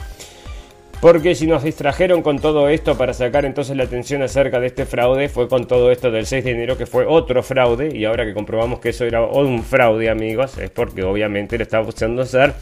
Porque 0.99 1.33
si 1.33 1.47
nos 1.47 1.63
distrajeron 1.63 2.21
con 2.21 2.37
todo 2.37 2.69
esto 2.69 2.95
para 2.95 3.13
sacar 3.13 3.45
entonces 3.45 3.75
la 3.75 3.85
atención 3.85 4.21
acerca 4.21 4.59
de 4.59 4.67
este 4.67 4.85
fraude, 4.85 5.29
fue 5.29 5.47
con 5.47 5.65
todo 5.65 5.91
esto 5.91 6.11
del 6.11 6.27
6 6.27 6.43
de 6.43 6.51
enero 6.51 6.77
que 6.77 6.85
fue 6.85 7.07
otro 7.07 7.41
fraude. 7.41 7.97
Y 7.97 8.05
ahora 8.05 8.23
que 8.25 8.35
comprobamos 8.35 8.79
que 8.79 8.89
eso 8.89 9.05
era 9.05 9.23
un 9.23 9.63
fraude, 9.63 10.09
amigos, 10.11 10.59
es 10.59 10.69
porque 10.69 11.01
obviamente 11.01 11.57
lo 11.57 11.63
estaba 11.63 11.83
buscando 11.83 12.21
hacer 12.21 12.53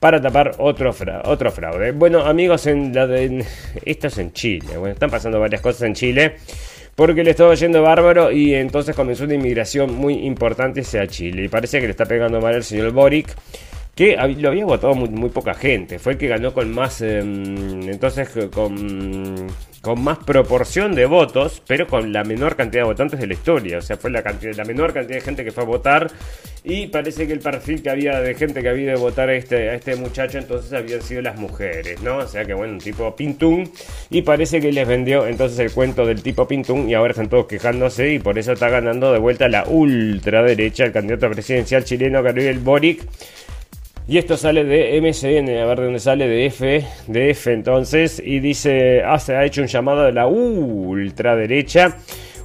para 0.00 0.20
tapar 0.20 0.52
otro, 0.58 0.94
otro 1.24 1.50
fraude. 1.50 1.92
Bueno, 1.92 2.20
amigos, 2.20 2.66
en 2.66 2.94
la 2.94 3.06
de, 3.06 3.44
esto 3.84 4.06
es 4.06 4.18
en 4.18 4.32
Chile. 4.32 4.76
Bueno, 4.76 4.94
están 4.94 5.10
pasando 5.10 5.40
varias 5.40 5.60
cosas 5.60 5.82
en 5.82 5.94
Chile 5.94 6.36
porque 6.94 7.22
le 7.22 7.30
estaba 7.30 7.54
yendo 7.54 7.82
bárbaro 7.82 8.32
y 8.32 8.54
entonces 8.54 8.96
comenzó 8.96 9.24
una 9.24 9.34
inmigración 9.34 9.94
muy 9.94 10.14
importante 10.26 10.80
hacia 10.80 11.06
Chile. 11.06 11.44
Y 11.44 11.48
parece 11.48 11.80
que 11.80 11.86
le 11.86 11.92
está 11.92 12.06
pegando 12.06 12.40
mal 12.40 12.54
el 12.54 12.64
señor 12.64 12.90
Boric 12.92 13.34
que 13.94 14.16
lo 14.36 14.50
había 14.50 14.64
votado 14.64 14.94
muy, 14.94 15.28
poca 15.30 15.54
gente. 15.54 15.98
Fue 15.98 16.12
el 16.12 16.18
que 16.18 16.28
ganó 16.28 16.54
con 16.54 16.72
más, 16.72 17.00
em, 17.00 17.88
entonces 17.88 18.28
con, 18.54 19.48
con, 19.82 20.02
más 20.02 20.18
proporción 20.18 20.94
de 20.94 21.06
votos, 21.06 21.62
pero 21.66 21.86
con 21.86 22.12
la 22.12 22.24
menor 22.24 22.56
cantidad 22.56 22.82
de 22.82 22.88
votantes 22.88 23.20
de 23.20 23.26
la 23.26 23.34
historia. 23.34 23.78
O 23.78 23.80
sea, 23.80 23.96
fue 23.96 24.10
la, 24.10 24.22
cantidad, 24.22 24.54
la 24.54 24.64
menor 24.64 24.92
cantidad 24.92 25.18
de 25.18 25.24
gente 25.24 25.44
que 25.44 25.52
fue 25.52 25.62
a 25.62 25.66
votar. 25.66 26.10
Y 26.64 26.88
parece 26.88 27.26
que 27.26 27.32
el 27.32 27.38
perfil 27.40 27.82
que 27.82 27.90
había 27.90 28.20
de 28.20 28.34
gente 28.34 28.62
que 28.62 28.68
había 28.68 28.92
de 28.92 28.96
votar 28.96 29.28
a 29.28 29.34
este, 29.34 29.70
a 29.70 29.74
este 29.74 29.96
muchacho 29.96 30.38
entonces 30.38 30.72
habían 30.72 31.00
sido 31.02 31.22
las 31.22 31.38
mujeres, 31.38 32.02
¿no? 32.02 32.18
O 32.18 32.26
sea 32.26 32.44
que 32.44 32.54
bueno, 32.54 32.74
un 32.74 32.78
tipo 32.80 33.14
pintún. 33.16 33.70
Y 34.10 34.22
parece 34.22 34.60
que 34.60 34.72
les 34.72 34.86
vendió 34.86 35.26
entonces 35.26 35.58
el 35.58 35.72
cuento 35.72 36.04
del 36.04 36.22
tipo 36.22 36.46
pintún 36.46 36.88
y 36.88 36.94
ahora 36.94 37.12
están 37.12 37.28
todos 37.28 37.46
quejándose 37.46 38.12
y 38.12 38.18
por 38.18 38.38
eso 38.38 38.52
está 38.52 38.68
ganando 38.68 39.12
de 39.12 39.18
vuelta 39.18 39.48
la 39.48 39.64
ultraderecha, 39.66 40.84
el 40.84 40.92
candidato 40.92 41.30
presidencial 41.30 41.84
chileno 41.84 42.22
Gabriel 42.22 42.58
Boric 42.58 43.02
y 44.08 44.16
esto 44.16 44.38
sale 44.38 44.64
de 44.64 44.98
MCN, 45.02 45.50
a 45.58 45.66
ver 45.66 45.78
de 45.78 45.84
dónde 45.84 45.98
sale, 46.00 46.26
de 46.26 46.46
F, 46.46 46.82
de 47.06 47.30
F 47.30 47.52
entonces, 47.52 48.22
y 48.24 48.40
dice, 48.40 49.02
ah, 49.04 49.18
se 49.18 49.36
ha 49.36 49.44
hecho 49.44 49.60
un 49.60 49.66
llamado 49.66 50.04
de 50.04 50.12
la 50.12 50.26
ultraderecha 50.26 51.98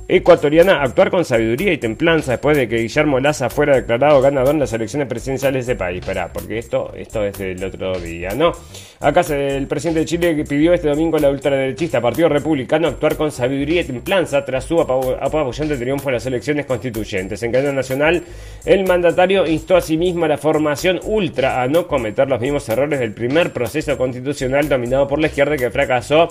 ecuatoriana 0.07 0.81
actuar 0.81 1.09
con 1.09 1.23
sabiduría 1.25 1.73
y 1.73 1.77
templanza 1.77 2.31
después 2.31 2.57
de 2.57 2.67
que 2.67 2.77
Guillermo 2.77 3.19
Laza 3.19 3.49
fuera 3.49 3.75
declarado 3.75 4.21
ganador 4.21 4.53
en 4.53 4.59
las 4.59 4.73
elecciones 4.73 5.07
presidenciales 5.07 5.65
de 5.65 5.75
país. 5.75 5.99
Esperá, 5.99 6.31
porque 6.33 6.57
esto, 6.57 6.93
esto 6.95 7.23
es 7.25 7.37
del 7.37 7.63
otro 7.63 7.97
día, 7.99 8.31
¿no? 8.35 8.51
Acá 8.99 9.21
el 9.29 9.67
presidente 9.67 10.01
de 10.01 10.05
Chile 10.05 10.43
pidió 10.47 10.73
este 10.73 10.87
domingo 10.87 11.17
a 11.17 11.19
la 11.19 11.29
ultraderechista 11.29 12.01
Partido 12.01 12.29
Republicano 12.29 12.87
actuar 12.87 13.15
con 13.15 13.31
sabiduría 13.31 13.81
y 13.81 13.85
templanza 13.85 14.43
tras 14.43 14.65
su 14.65 14.79
apabullante 14.81 15.77
triunfo 15.77 16.09
en 16.09 16.15
las 16.15 16.25
elecciones 16.25 16.65
constituyentes. 16.65 17.41
En 17.43 17.51
cadena 17.51 17.71
nacional, 17.71 18.23
el 18.65 18.85
mandatario 18.85 19.45
instó 19.45 19.75
a 19.75 19.81
sí 19.81 19.97
mismo 19.97 20.25
a 20.25 20.27
la 20.27 20.37
formación 20.37 20.99
ultra 21.03 21.61
a 21.61 21.67
no 21.67 21.87
cometer 21.87 22.29
los 22.29 22.41
mismos 22.41 22.67
errores 22.69 22.99
del 22.99 23.13
primer 23.13 23.53
proceso 23.53 23.97
constitucional 23.97 24.67
dominado 24.69 25.07
por 25.07 25.19
la 25.19 25.27
izquierda 25.27 25.57
que 25.57 25.69
fracasó 25.69 26.27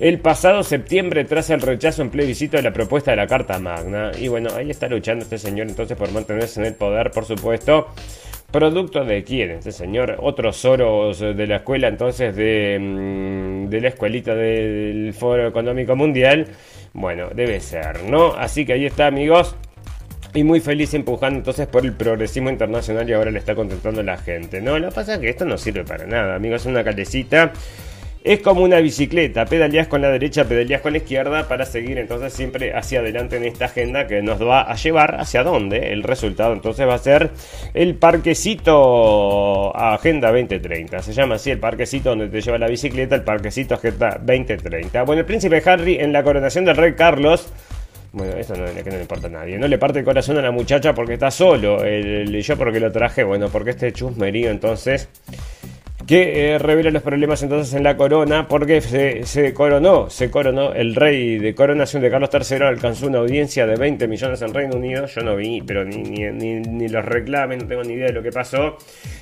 el 0.00 0.20
pasado 0.20 0.62
septiembre 0.62 1.24
tras 1.24 1.50
el 1.50 1.60
rechazo 1.60 2.02
en 2.02 2.10
plebiscito 2.10 2.56
de 2.56 2.62
la 2.62 2.72
propuesta 2.72 3.10
de 3.10 3.16
la 3.16 3.26
Carta 3.26 3.58
Magna. 3.58 4.12
Y 4.18 4.28
bueno, 4.28 4.50
ahí 4.54 4.70
está 4.70 4.88
luchando 4.88 5.24
este 5.24 5.38
señor 5.38 5.68
entonces 5.68 5.96
por 5.96 6.12
mantenerse 6.12 6.60
en 6.60 6.66
el 6.66 6.74
poder, 6.74 7.10
por 7.10 7.24
supuesto. 7.24 7.88
¿Producto 8.50 9.04
de 9.04 9.24
quién? 9.24 9.50
Este 9.50 9.72
señor, 9.72 10.16
otros 10.20 10.56
Soros 10.56 11.18
de 11.18 11.46
la 11.46 11.56
escuela 11.56 11.88
entonces 11.88 12.34
de, 12.34 12.78
mm, 12.80 13.68
de 13.68 13.80
la 13.80 13.88
escuelita 13.88 14.34
del 14.34 15.12
Foro 15.12 15.48
Económico 15.48 15.94
Mundial. 15.96 16.46
Bueno, 16.94 17.28
debe 17.34 17.60
ser, 17.60 18.04
¿no? 18.04 18.32
Así 18.32 18.64
que 18.64 18.74
ahí 18.74 18.86
está, 18.86 19.08
amigos. 19.08 19.54
Y 20.32 20.44
muy 20.44 20.60
feliz 20.60 20.94
empujando 20.94 21.38
entonces 21.38 21.66
por 21.66 21.84
el 21.84 21.92
progresismo 21.92 22.50
internacional 22.50 23.08
y 23.08 23.12
ahora 23.12 23.30
le 23.30 23.38
está 23.38 23.54
contentando 23.54 24.00
a 24.00 24.04
la 24.04 24.16
gente. 24.16 24.60
No, 24.60 24.78
lo 24.78 24.88
que 24.88 24.94
pasa 24.94 25.14
es 25.14 25.20
que 25.20 25.28
esto 25.28 25.44
no 25.44 25.58
sirve 25.58 25.84
para 25.84 26.06
nada, 26.06 26.36
amigos. 26.36 26.62
Es 26.62 26.66
una 26.66 26.84
calecita 26.84 27.52
Es 28.24 28.40
como 28.40 28.62
una 28.62 28.80
bicicleta, 28.80 29.46
pedaleas 29.46 29.86
con 29.86 30.02
la 30.02 30.10
derecha, 30.10 30.44
pedaleas 30.44 30.82
con 30.82 30.92
la 30.92 30.98
izquierda 30.98 31.46
para 31.46 31.64
seguir 31.64 31.98
entonces 31.98 32.32
siempre 32.32 32.74
hacia 32.74 32.98
adelante 32.98 33.36
en 33.36 33.44
esta 33.44 33.66
agenda 33.66 34.06
que 34.06 34.20
nos 34.22 34.42
va 34.42 34.62
a 34.62 34.74
llevar 34.74 35.20
hacia 35.20 35.44
dónde. 35.44 35.92
El 35.92 36.02
resultado 36.02 36.52
entonces 36.52 36.86
va 36.86 36.94
a 36.94 36.98
ser 36.98 37.30
el 37.74 37.94
parquecito 37.94 39.74
Agenda 39.76 40.28
2030. 40.32 41.00
Se 41.00 41.12
llama 41.12 41.36
así 41.36 41.50
el 41.50 41.60
parquecito 41.60 42.10
donde 42.10 42.28
te 42.28 42.40
lleva 42.40 42.58
la 42.58 42.68
bicicleta, 42.68 43.14
el 43.14 43.22
parquecito 43.22 43.74
Agenda 43.74 44.20
2030. 44.20 45.04
Bueno, 45.04 45.20
el 45.20 45.26
príncipe 45.26 45.62
Harry 45.64 45.98
en 45.98 46.12
la 46.12 46.22
coronación 46.22 46.64
del 46.64 46.76
rey 46.76 46.94
Carlos 46.94 47.48
bueno, 48.12 48.32
eso 48.38 48.56
no, 48.56 48.64
que 48.64 48.90
no 48.90 48.96
le 48.96 49.02
importa 49.02 49.26
a 49.26 49.30
nadie. 49.30 49.58
No 49.58 49.68
le 49.68 49.78
parte 49.78 49.98
el 49.98 50.04
corazón 50.04 50.38
a 50.38 50.42
la 50.42 50.50
muchacha 50.50 50.94
porque 50.94 51.14
está 51.14 51.30
solo. 51.30 51.84
El, 51.84 52.42
yo 52.42 52.56
porque 52.56 52.80
lo 52.80 52.90
traje, 52.90 53.22
bueno, 53.22 53.48
porque 53.48 53.70
este 53.70 53.92
chusmerío 53.92 54.50
entonces 54.50 55.08
que 56.08 56.54
eh, 56.54 56.58
revela 56.58 56.90
los 56.90 57.02
problemas 57.02 57.42
entonces 57.42 57.74
en 57.74 57.84
la 57.84 57.98
corona 57.98 58.48
porque 58.48 58.80
se, 58.80 59.52
coronó, 59.52 60.08
se 60.08 60.30
coronó 60.30 60.72
el 60.72 60.94
rey 60.94 61.36
de 61.36 61.54
coronación 61.54 62.00
de 62.00 62.10
Carlos 62.10 62.30
III, 62.32 62.64
alcanzó 62.64 63.08
una 63.08 63.18
audiencia 63.18 63.66
de 63.66 63.76
20 63.76 64.08
millones 64.08 64.40
en 64.40 64.54
Reino 64.54 64.76
Unido, 64.76 65.04
yo 65.04 65.20
no 65.20 65.36
vi, 65.36 65.60
pero 65.60 65.84
ni, 65.84 65.98
ni, 65.98 66.60
ni, 66.60 66.88
los 66.88 67.04
reclamen, 67.04 67.58
no 67.58 67.66
tengo 67.66 67.82
ni 67.82 67.92
idea 67.92 68.06
de 68.06 68.14
lo 68.14 68.22
que 68.22 68.32
pasó, 68.32 68.78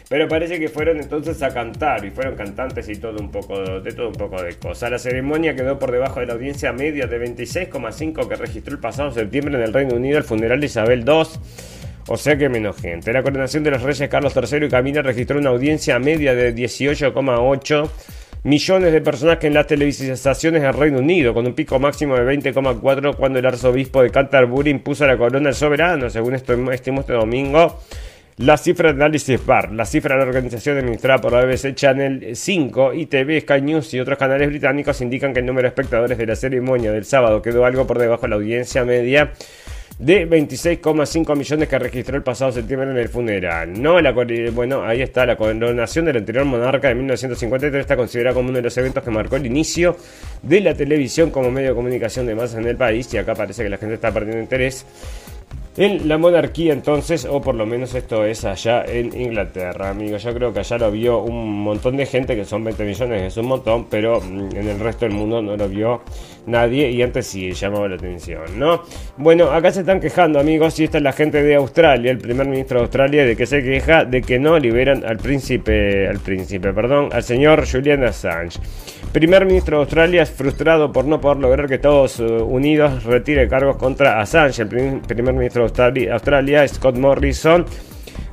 pero 0.08 0.28
parece 0.28 0.60
que 0.60 0.68
fueron 0.68 1.00
entonces 1.00 1.42
a 1.42 1.52
cantar 1.52 2.04
y 2.04 2.12
fueron 2.12 2.36
cantantes 2.36 2.88
y 2.88 2.94
todo 2.94 3.18
un 3.18 3.32
poco 3.32 3.80
de 3.80 3.92
todo 3.92 4.06
un 4.06 4.14
poco 4.14 4.40
de 4.40 4.54
cosas. 4.54 4.88
La 4.88 4.98
ceremonia 5.00 5.56
quedó 5.56 5.80
por 5.80 5.90
debajo 5.90 6.20
de 6.20 6.26
la 6.26 6.34
audiencia 6.34 6.72
media 6.72 7.08
de 7.08 7.18
26,5 7.18 8.28
que 8.28 8.36
registró 8.36 8.72
el 8.72 8.80
pasado 8.80 9.10
septiembre 9.10 9.56
en 9.56 9.62
el 9.62 9.72
Reino 9.72 9.96
Unido 9.96 10.18
el 10.18 10.24
funeral 10.24 10.60
de 10.60 10.66
Isabel 10.66 11.04
II 11.04 11.24
o 12.08 12.16
sea 12.16 12.36
que 12.36 12.48
menos 12.48 12.76
gente. 12.76 13.12
La 13.12 13.22
coronación 13.22 13.64
de 13.64 13.70
los 13.72 13.82
reyes 13.82 14.08
Carlos 14.08 14.34
III 14.36 14.66
y 14.66 14.68
Camila 14.68 15.02
registró 15.02 15.38
una 15.38 15.50
audiencia 15.50 15.98
media 15.98 16.34
de 16.34 16.54
18,8 16.54 17.88
millones 18.44 18.92
de 18.92 19.00
personas 19.00 19.38
que 19.38 19.48
en 19.48 19.54
las 19.54 19.66
televisaciones 19.66 20.62
del 20.62 20.72
Reino 20.72 20.98
Unido, 20.98 21.34
con 21.34 21.46
un 21.46 21.54
pico 21.54 21.80
máximo 21.80 22.14
de 22.14 22.22
20,4 22.22 23.16
cuando 23.16 23.40
el 23.40 23.46
arzobispo 23.46 24.02
de 24.02 24.10
Canterbury 24.10 24.70
impuso 24.70 25.04
la 25.04 25.16
corona 25.16 25.48
al 25.48 25.54
soberano, 25.54 26.08
según 26.10 26.34
estimó 26.34 27.00
este 27.00 27.12
domingo. 27.12 27.80
La 28.38 28.58
cifra 28.58 28.92
de 28.92 29.02
análisis 29.02 29.44
BAR, 29.44 29.72
la 29.72 29.86
cifra 29.86 30.14
de 30.14 30.20
la 30.20 30.26
organización 30.26 30.76
administrada 30.76 31.22
por 31.22 31.32
la 31.32 31.46
BBC 31.46 31.74
Channel 31.74 32.36
5, 32.36 32.92
ITV, 32.92 33.40
Sky 33.40 33.62
News 33.62 33.94
y 33.94 34.00
otros 34.00 34.18
canales 34.18 34.48
británicos 34.48 35.00
indican 35.00 35.32
que 35.32 35.40
el 35.40 35.46
número 35.46 35.62
de 35.62 35.68
espectadores 35.68 36.18
de 36.18 36.26
la 36.26 36.36
ceremonia 36.36 36.92
del 36.92 37.06
sábado 37.06 37.40
quedó 37.40 37.64
algo 37.64 37.86
por 37.86 37.98
debajo 37.98 38.22
de 38.22 38.28
la 38.28 38.36
audiencia 38.36 38.84
media 38.84 39.32
de 39.98 40.28
26,5 40.28 41.34
millones 41.36 41.68
que 41.68 41.78
registró 41.78 42.16
el 42.16 42.22
pasado 42.22 42.52
septiembre 42.52 42.90
en 42.90 42.98
el 42.98 43.08
funeral. 43.08 43.80
No, 43.80 43.98
la, 44.00 44.12
bueno, 44.52 44.84
ahí 44.84 45.00
está, 45.00 45.24
la 45.24 45.36
coronación 45.36 46.04
del 46.04 46.18
anterior 46.18 46.44
monarca 46.44 46.88
de 46.88 46.94
1953 46.94 47.80
está 47.80 47.96
considerada 47.96 48.34
como 48.34 48.50
uno 48.50 48.56
de 48.56 48.62
los 48.62 48.76
eventos 48.76 49.02
que 49.02 49.10
marcó 49.10 49.36
el 49.36 49.46
inicio 49.46 49.96
de 50.42 50.60
la 50.60 50.74
televisión 50.74 51.30
como 51.30 51.50
medio 51.50 51.70
de 51.70 51.74
comunicación 51.74 52.26
de 52.26 52.34
masas 52.34 52.58
en 52.58 52.66
el 52.66 52.76
país 52.76 53.12
y 53.14 53.18
acá 53.18 53.34
parece 53.34 53.62
que 53.62 53.70
la 53.70 53.78
gente 53.78 53.94
está 53.94 54.12
perdiendo 54.12 54.42
interés 54.42 54.84
en 55.76 56.08
la 56.08 56.16
monarquía 56.18 56.72
entonces, 56.72 57.26
o 57.26 57.40
por 57.40 57.54
lo 57.54 57.66
menos 57.66 57.94
esto 57.94 58.24
es 58.24 58.44
allá 58.44 58.84
en 58.86 59.18
Inglaterra, 59.18 59.90
amigos. 59.90 60.22
Yo 60.22 60.32
creo 60.32 60.52
que 60.52 60.60
allá 60.60 60.78
lo 60.78 60.90
vio 60.90 61.20
un 61.20 61.62
montón 61.62 61.96
de 61.96 62.06
gente, 62.06 62.34
que 62.34 62.44
son 62.44 62.64
20 62.64 62.84
millones, 62.84 63.22
es 63.22 63.36
un 63.36 63.46
montón, 63.46 63.86
pero 63.90 64.20
mm, 64.20 64.56
en 64.56 64.68
el 64.68 64.80
resto 64.80 65.04
del 65.04 65.14
mundo 65.14 65.42
no 65.42 65.56
lo 65.56 65.68
vio 65.68 66.02
nadie 66.46 66.90
y 66.90 67.02
antes 67.02 67.26
sí 67.26 67.52
llamaba 67.52 67.88
la 67.88 67.96
atención, 67.96 68.42
¿no? 68.56 68.82
Bueno, 69.16 69.50
acá 69.50 69.72
se 69.72 69.80
están 69.80 70.00
quejando, 70.00 70.38
amigos, 70.38 70.78
y 70.80 70.84
esta 70.84 70.98
es 70.98 71.04
la 71.04 71.12
gente 71.12 71.42
de 71.42 71.56
Australia, 71.56 72.10
el 72.10 72.18
primer 72.18 72.46
ministro 72.46 72.78
de 72.78 72.84
Australia, 72.84 73.24
de 73.24 73.36
que 73.36 73.46
se 73.46 73.62
queja 73.62 74.04
de 74.04 74.22
que 74.22 74.38
no 74.38 74.58
liberan 74.58 75.04
al 75.04 75.18
príncipe, 75.18 76.08
al 76.08 76.20
príncipe, 76.20 76.72
perdón, 76.72 77.10
al 77.12 77.22
señor 77.22 77.66
Julian 77.70 78.04
Assange. 78.04 78.58
Primer 79.12 79.46
ministro 79.46 79.78
de 79.78 79.82
Australia 79.84 80.22
es 80.22 80.30
frustrado 80.30 80.92
por 80.92 81.06
no 81.06 81.20
poder 81.20 81.38
lograr 81.38 81.68
que 81.68 81.76
Estados 81.76 82.20
Unidos 82.20 83.04
retire 83.04 83.48
cargos 83.48 83.76
contra 83.76 84.20
Assange. 84.20 84.62
El 84.62 84.68
primer 84.68 85.34
ministro 85.34 85.65
Australia, 85.66 86.68
Scott 86.68 86.96
Morrison, 86.96 87.66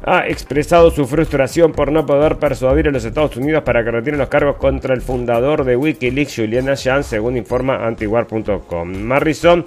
ha 0.06 0.28
expresado 0.28 0.92
su 0.92 1.06
frustración 1.06 1.72
por 1.72 1.92
no 1.92 2.06
poder 2.06 2.38
persuadir 2.38 2.90
a 2.90 2.92
los 2.92 3.06
Estados 3.06 3.38
Unidos 3.38 3.64
para 3.64 3.84
que 3.84 3.92
retiren 3.92 4.20
los 4.20 4.28
cargos 4.28 4.58
contra 4.58 4.94
el 4.94 5.02
fundador 5.02 5.64
de 5.64 5.78
Wikileaks, 5.78 6.36
Julian 6.36 6.70
Assange, 6.70 7.04
según 7.04 7.38
informa 7.38 7.86
antiguar.com. 7.88 9.04
Morrison 9.06 9.64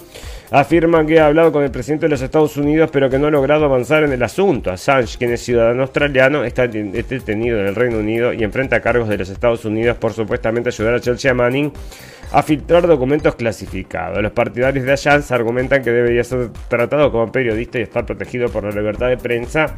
afirma 0.51 1.05
que 1.07 1.19
ha 1.19 1.27
hablado 1.27 1.53
con 1.53 1.65
el 1.65 1.71
presidente 1.71 2.07
de 2.07 2.11
los 2.11 2.21
Estados 2.21 2.57
Unidos, 2.57 2.91
pero 2.93 3.09
que 3.09 3.19
no 3.19 3.29
ha 3.29 3.31
logrado 3.31 3.65
avanzar 3.65 4.05
en 4.05 4.13
el 4.13 4.23
asunto. 4.23 4.71
Assange, 4.71 5.17
quien 5.17 5.33
es 5.33 5.41
ciudadano 5.41 5.83
australiano, 5.83 6.45
está 6.45 6.69
detenido 6.69 7.59
en 7.61 7.67
el 7.67 7.75
Reino 7.75 7.99
Unido 7.99 8.33
y 8.35 8.45
enfrenta 8.45 8.81
cargos 8.81 9.09
de 9.09 9.17
los 9.17 9.31
Estados 9.31 9.65
Unidos 9.65 9.97
por 9.97 10.13
supuestamente 10.13 10.69
ayudar 10.69 10.95
a 10.95 11.01
Chelsea 11.01 11.33
Manning 11.33 11.73
a 12.33 12.43
filtrar 12.43 12.87
documentos 12.87 13.35
clasificados. 13.35 14.23
Los 14.23 14.33
partidarios 14.33 14.85
de 14.85 14.93
Assange 14.93 15.33
argumentan 15.33 15.83
que 15.83 15.91
debería 15.91 16.25
ser 16.25 16.51
tratado 16.69 17.11
como 17.13 17.31
periodista 17.31 17.79
y 17.79 17.83
estar 17.83 18.05
protegido 18.05 18.49
por 18.49 18.65
la 18.65 18.71
libertad 18.71 19.09
de 19.09 19.17
prensa. 19.17 19.77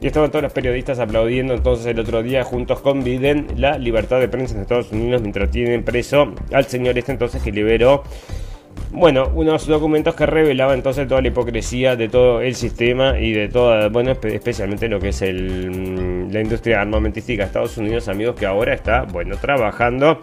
Y 0.00 0.06
estaban 0.06 0.30
todos 0.30 0.42
los 0.42 0.52
periodistas 0.52 0.98
aplaudiendo 0.98 1.54
entonces 1.54 1.86
el 1.86 2.00
otro 2.00 2.22
día 2.22 2.42
juntos 2.42 2.80
con 2.80 3.04
Biden 3.04 3.48
la 3.56 3.76
libertad 3.76 4.18
de 4.18 4.28
prensa 4.28 4.54
en 4.54 4.62
Estados 4.62 4.92
Unidos 4.92 5.20
mientras 5.20 5.50
tienen 5.50 5.82
preso 5.84 6.32
al 6.52 6.64
señor 6.64 6.96
este 6.96 7.12
entonces 7.12 7.42
que 7.42 7.52
liberó 7.52 8.02
bueno, 8.92 9.30
unos 9.34 9.66
documentos 9.66 10.14
que 10.16 10.26
revelaba 10.26 10.74
entonces 10.74 11.06
toda 11.06 11.20
la 11.20 11.28
hipocresía 11.28 11.94
de 11.94 12.08
todo 12.08 12.40
el 12.40 12.56
sistema 12.56 13.18
y 13.18 13.32
de 13.32 13.48
toda, 13.48 13.88
bueno, 13.88 14.16
especialmente 14.22 14.88
lo 14.88 14.98
que 14.98 15.10
es 15.10 15.22
el, 15.22 15.70
mm, 15.70 16.32
la 16.32 16.40
industria 16.40 16.80
armamentística 16.80 17.44
de 17.44 17.46
Estados 17.46 17.76
Unidos, 17.76 18.08
amigos, 18.08 18.34
que 18.34 18.46
ahora 18.46 18.74
está, 18.74 19.02
bueno, 19.02 19.36
trabajando 19.36 20.22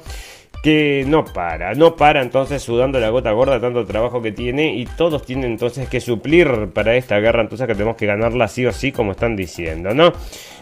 que 0.64 1.06
no 1.08 1.24
para, 1.26 1.74
no 1.76 1.96
para 1.96 2.22
entonces 2.22 2.62
sudando 2.62 3.00
la 3.00 3.10
gota 3.10 3.32
gorda 3.32 3.60
tanto 3.60 3.86
trabajo 3.86 4.22
que 4.22 4.32
tiene 4.32 4.76
y 4.76 4.86
todos 4.86 5.26
tienen 5.26 5.52
entonces 5.52 5.88
que 5.88 6.02
suplir 6.02 6.70
para 6.74 6.96
esta 6.96 7.20
guerra, 7.20 7.42
entonces 7.42 7.68
que 7.68 7.74
tenemos 7.74 7.96
que 7.96 8.06
ganarla 8.06 8.48
sí 8.48 8.66
o 8.66 8.72
sí 8.72 8.92
como 8.92 9.12
están 9.12 9.36
diciendo, 9.36 9.94
¿no? 9.94 10.14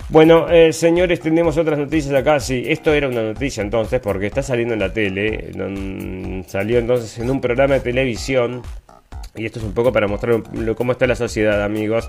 Bueno, 0.10 0.48
eh, 0.52 0.72
señores, 0.72 1.20
tenemos 1.20 1.58
otras 1.58 1.80
noticias 1.80 2.14
acá. 2.14 2.40
Sí, 2.40 2.64
esto 2.68 2.94
era 2.94 3.08
una 3.08 3.24
noticia 3.24 3.64
entonces, 3.64 4.00
porque 4.00 4.28
está 4.28 4.44
saliendo 4.44 4.76
en 4.76 4.80
la 4.80 4.94
tele. 4.94 5.52
salió 6.48 6.78
entonces 6.78 7.18
en 7.18 7.32
un 7.32 7.42
programa 7.42 7.76
de 7.76 7.80
televisión. 7.80 8.62
Y 9.36 9.46
esto 9.46 9.60
es 9.60 9.66
un 9.66 9.74
poco 9.74 9.92
para 9.92 10.08
mostrar 10.08 10.44
cómo 10.78 10.92
está 10.92 11.08
la 11.08 11.16
sociedad, 11.16 11.64
amigos. 11.64 12.08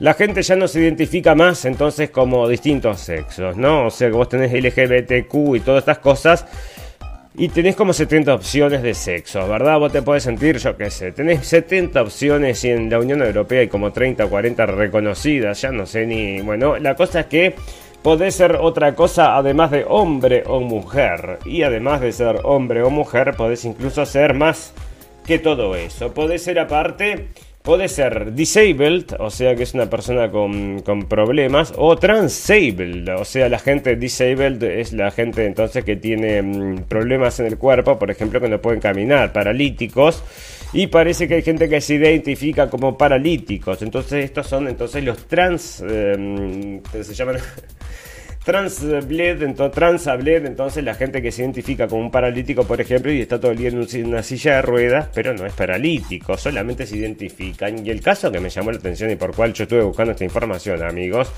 La 0.00 0.14
gente 0.14 0.42
ya 0.42 0.56
no 0.56 0.66
se 0.66 0.80
identifica 0.80 1.34
más 1.34 1.64
entonces 1.64 2.10
como 2.10 2.48
distintos 2.48 3.00
sexos, 3.00 3.56
¿no? 3.56 3.86
O 3.86 3.90
sea, 3.90 4.08
que 4.08 4.16
vos 4.16 4.28
tenés 4.28 4.52
LGBTQ 4.52 5.56
y 5.56 5.60
todas 5.60 5.82
estas 5.82 5.98
cosas 5.98 6.44
y 7.38 7.48
tenés 7.48 7.76
como 7.76 7.92
70 7.92 8.34
opciones 8.34 8.82
de 8.82 8.94
sexo, 8.94 9.46
¿verdad? 9.48 9.78
Vos 9.78 9.92
te 9.92 10.02
podés 10.02 10.24
sentir, 10.24 10.58
yo 10.58 10.76
qué 10.76 10.90
sé, 10.90 11.12
tenés 11.12 11.46
70 11.46 12.02
opciones 12.02 12.64
y 12.64 12.70
en 12.70 12.90
la 12.90 12.98
Unión 12.98 13.22
Europea 13.22 13.60
hay 13.60 13.68
como 13.68 13.92
30 13.92 14.24
o 14.24 14.28
40 14.28 14.66
reconocidas, 14.66 15.62
ya 15.62 15.70
no 15.70 15.86
sé 15.86 16.04
ni... 16.04 16.40
Bueno, 16.40 16.78
la 16.78 16.96
cosa 16.96 17.20
es 17.20 17.26
que 17.26 17.54
podés 18.02 18.34
ser 18.34 18.56
otra 18.56 18.96
cosa 18.96 19.36
además 19.36 19.70
de 19.70 19.84
hombre 19.86 20.42
o 20.46 20.58
mujer. 20.60 21.38
Y 21.44 21.62
además 21.62 22.00
de 22.00 22.10
ser 22.10 22.40
hombre 22.42 22.82
o 22.82 22.90
mujer, 22.90 23.34
podés 23.36 23.64
incluso 23.64 24.04
ser 24.04 24.34
más 24.34 24.74
que 25.24 25.38
todo 25.38 25.76
eso. 25.76 26.12
Podés 26.12 26.42
ser 26.42 26.58
aparte 26.58 27.28
Puede 27.62 27.88
ser 27.88 28.34
disabled, 28.34 29.14
o 29.18 29.30
sea 29.30 29.54
que 29.54 29.64
es 29.64 29.74
una 29.74 29.90
persona 29.90 30.30
con, 30.30 30.82
problemas, 31.08 31.74
o 31.76 31.96
transabled, 31.96 33.08
o 33.14 33.24
sea 33.24 33.48
la 33.48 33.58
gente 33.58 33.96
disabled 33.96 34.62
es 34.62 34.92
la 34.94 35.10
gente 35.10 35.44
entonces 35.44 35.84
que 35.84 35.96
tiene 35.96 36.40
mm, 36.40 36.84
problemas 36.84 37.40
en 37.40 37.46
el 37.46 37.58
cuerpo, 37.58 37.98
por 37.98 38.10
ejemplo 38.10 38.40
que 38.40 38.48
no 38.48 38.60
pueden 38.62 38.80
caminar, 38.80 39.32
paralíticos, 39.32 40.22
y 40.72 40.86
parece 40.86 41.28
que 41.28 41.34
hay 41.34 41.42
gente 41.42 41.68
que 41.68 41.80
se 41.82 41.96
identifica 41.96 42.70
como 42.70 42.96
paralíticos, 42.96 43.82
entonces 43.82 44.24
estos 44.24 44.46
son 44.46 44.68
entonces 44.68 45.04
los 45.04 45.26
trans, 45.26 45.84
eh, 45.86 46.16
mm, 46.16 47.02
se 47.02 47.14
llaman... 47.14 47.36
Transbled, 48.48 49.42
entonces, 49.42 49.74
transabled, 49.74 50.46
entonces 50.46 50.82
la 50.82 50.94
gente 50.94 51.20
que 51.20 51.30
se 51.30 51.42
identifica 51.42 51.86
como 51.86 52.00
un 52.00 52.10
paralítico, 52.10 52.64
por 52.64 52.80
ejemplo, 52.80 53.12
y 53.12 53.20
está 53.20 53.38
todo 53.38 53.50
el 53.50 53.58
día 53.58 53.68
en 53.68 54.06
una 54.06 54.22
silla 54.22 54.54
de 54.54 54.62
ruedas, 54.62 55.10
pero 55.12 55.34
no 55.34 55.44
es 55.44 55.52
paralítico, 55.52 56.34
solamente 56.38 56.86
se 56.86 56.96
identifican. 56.96 57.86
Y 57.86 57.90
el 57.90 58.00
caso 58.00 58.32
que 58.32 58.40
me 58.40 58.48
llamó 58.48 58.72
la 58.72 58.78
atención 58.78 59.10
y 59.10 59.16
por 59.16 59.36
cual 59.36 59.52
yo 59.52 59.64
estuve 59.64 59.82
buscando 59.82 60.12
esta 60.12 60.24
información, 60.24 60.82
amigos, 60.82 61.30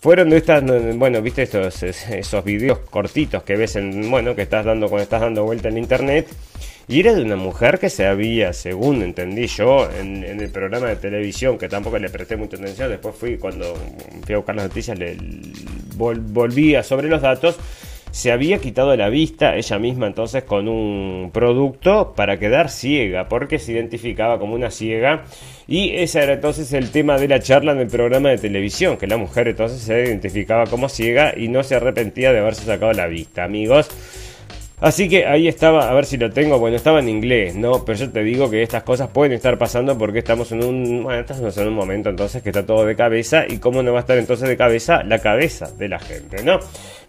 fueron 0.00 0.30
de 0.30 0.38
estas, 0.38 0.64
bueno, 0.96 1.22
viste 1.22 1.44
estos, 1.44 1.80
esos 1.84 2.44
videos 2.44 2.80
cortitos 2.90 3.44
que 3.44 3.54
ves 3.54 3.76
en, 3.76 4.10
bueno, 4.10 4.34
que 4.34 4.42
estás 4.42 4.64
dando 4.64 4.88
cuando 4.88 5.04
estás 5.04 5.20
dando 5.20 5.44
vuelta 5.44 5.68
en 5.68 5.78
internet 5.78 6.26
y 6.88 7.00
era 7.00 7.14
de 7.14 7.22
una 7.22 7.36
mujer 7.36 7.78
que 7.78 7.90
se 7.90 8.06
había, 8.06 8.54
según 8.54 9.02
entendí 9.02 9.46
yo, 9.46 9.88
en, 9.90 10.24
el 10.24 10.48
programa 10.50 10.88
de 10.88 10.96
televisión, 10.96 11.58
que 11.58 11.68
tampoco 11.68 11.98
le 11.98 12.08
presté 12.08 12.38
mucha 12.38 12.56
atención, 12.56 12.88
después 12.88 13.14
fui 13.14 13.36
cuando 13.36 13.74
fui 14.24 14.34
a 14.34 14.38
buscar 14.38 14.56
las 14.56 14.68
noticias, 14.68 14.98
le, 14.98 15.16
volvía 15.96 16.82
sobre 16.82 17.08
los 17.08 17.20
datos, 17.20 17.58
se 18.10 18.32
había 18.32 18.58
quitado 18.58 18.96
la 18.96 19.10
vista 19.10 19.56
ella 19.56 19.78
misma 19.78 20.06
entonces 20.06 20.44
con 20.44 20.66
un 20.66 21.30
producto 21.32 22.14
para 22.16 22.38
quedar 22.38 22.70
ciega, 22.70 23.28
porque 23.28 23.58
se 23.58 23.72
identificaba 23.72 24.38
como 24.38 24.54
una 24.54 24.70
ciega. 24.70 25.24
Y 25.66 25.90
ese 25.90 26.22
era 26.22 26.32
entonces 26.32 26.72
el 26.72 26.90
tema 26.90 27.18
de 27.18 27.28
la 27.28 27.40
charla 27.40 27.72
en 27.72 27.80
el 27.80 27.88
programa 27.88 28.30
de 28.30 28.38
televisión, 28.38 28.96
que 28.96 29.06
la 29.06 29.18
mujer 29.18 29.48
entonces 29.48 29.82
se 29.82 30.04
identificaba 30.04 30.64
como 30.64 30.88
ciega 30.88 31.34
y 31.36 31.48
no 31.48 31.62
se 31.62 31.74
arrepentía 31.74 32.32
de 32.32 32.38
haberse 32.38 32.64
sacado 32.64 32.92
la 32.94 33.06
vista, 33.06 33.44
amigos. 33.44 33.90
Así 34.80 35.08
que 35.08 35.26
ahí 35.26 35.48
estaba, 35.48 35.90
a 35.90 35.94
ver 35.94 36.04
si 36.04 36.16
lo 36.16 36.30
tengo, 36.30 36.58
bueno, 36.60 36.76
estaba 36.76 37.00
en 37.00 37.08
inglés, 37.08 37.56
¿no? 37.56 37.84
Pero 37.84 37.98
yo 37.98 38.10
te 38.10 38.22
digo 38.22 38.48
que 38.48 38.62
estas 38.62 38.84
cosas 38.84 39.08
pueden 39.08 39.32
estar 39.32 39.58
pasando 39.58 39.98
porque 39.98 40.20
estamos 40.20 40.52
en 40.52 40.62
un, 40.62 41.02
bueno, 41.02 41.20
estamos 41.20 41.56
en 41.58 41.66
un 41.66 41.74
momento 41.74 42.10
entonces 42.10 42.42
que 42.42 42.50
está 42.50 42.64
todo 42.64 42.84
de 42.84 42.94
cabeza 42.94 43.44
y 43.48 43.58
cómo 43.58 43.82
no 43.82 43.92
va 43.92 43.98
a 43.98 44.00
estar 44.02 44.16
entonces 44.16 44.48
de 44.48 44.56
cabeza 44.56 45.02
la 45.02 45.18
cabeza 45.18 45.72
de 45.72 45.88
la 45.88 45.98
gente, 45.98 46.44
¿no? 46.44 46.60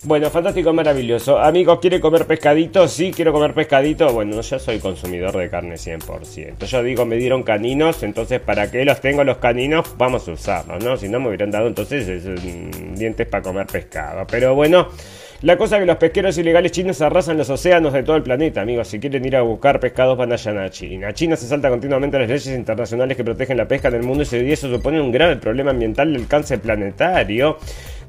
Bueno, 0.04 0.32
fantástico, 0.32 0.74
maravilloso. 0.74 1.38
Amigos, 1.38 1.78
¿quiere 1.80 2.00
comer 2.00 2.26
pescadito? 2.26 2.88
Sí, 2.88 3.12
quiero 3.14 3.34
comer 3.34 3.54
pescadito. 3.54 4.12
Bueno, 4.14 4.42
yo 4.42 4.58
soy 4.58 4.80
consumidor 4.80 5.38
de 5.38 5.50
carne 5.50 5.76
100%. 5.76 6.66
Yo 6.66 6.82
digo, 6.82 7.06
me 7.06 7.18
dieron 7.18 7.44
caninos, 7.44 8.02
entonces 8.02 8.40
¿para 8.40 8.72
qué 8.72 8.84
los 8.84 9.00
tengo 9.00 9.24
los 9.24 9.38
caninos? 9.38 9.94
Vamos 9.98 10.28
a 10.28 10.32
usarlos, 10.32 10.84
¿no? 10.84 10.98
Si 10.98 11.08
no 11.08 11.20
me 11.20 11.28
hubieran 11.28 11.52
dado 11.52 11.68
entonces 11.68 12.24
dientes 12.98 13.28
para 13.28 13.44
comer 13.44 13.68
pescado. 13.68 14.26
Pero 14.26 14.56
bueno... 14.56 14.88
La 15.42 15.58
cosa 15.58 15.78
es 15.78 15.84
que 15.84 15.86
los 15.86 15.96
pesqueros 15.96 16.38
ilegales 16.38 16.74
chinos 16.74 17.02
arrasan 17.02 17.38
los 17.38 17.50
océanos 17.50 17.94
de 17.94 18.04
todo 18.04 18.18
el 18.18 18.24
planeta, 18.24 18.60
amigos. 18.60 18.90
Si 18.90 19.00
quieren 19.00 19.24
ir 19.24 19.38
a 19.38 19.42
buscar 19.42 19.80
pescados, 19.80 20.18
van 20.18 20.34
allá 20.34 20.66
a 20.66 20.70
China. 20.70 21.14
China 21.14 21.38
se 21.38 21.48
salta 21.48 21.70
continuamente 21.70 22.18
a 22.18 22.20
las 22.20 22.28
leyes 22.28 22.48
internacionales 22.48 23.16
que 23.16 23.24
protegen 23.24 23.56
la 23.56 23.66
pesca 23.66 23.88
en 23.88 23.96
el 23.96 24.04
mundo 24.04 24.26
y 24.30 24.52
eso 24.52 24.70
supone 24.70 25.00
un 25.00 25.14
grave 25.14 25.38
problema 25.38 25.72
ambiental 25.72 26.12
de 26.12 26.20
alcance 26.20 26.58
planetario. 26.58 27.58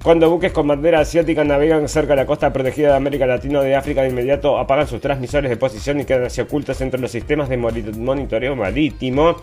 Cuando 0.02 0.28
buques 0.28 0.50
con 0.50 0.66
bandera 0.66 1.00
asiática 1.00 1.44
navegan 1.44 1.86
cerca 1.86 2.14
de 2.14 2.16
la 2.16 2.26
costa 2.26 2.52
protegida 2.52 2.88
de 2.88 2.96
América 2.96 3.26
Latina 3.26 3.60
o 3.60 3.62
de 3.62 3.76
África, 3.76 4.02
de 4.02 4.08
inmediato 4.08 4.58
apagan 4.58 4.88
sus 4.88 5.00
transmisores 5.00 5.50
de 5.50 5.56
posición 5.56 6.00
y 6.00 6.04
quedan 6.04 6.24
así 6.24 6.40
ocultos 6.40 6.80
entre 6.80 6.98
los 6.98 7.12
sistemas 7.12 7.48
de 7.48 7.58
monitoreo 7.58 8.56
marítimo. 8.56 9.36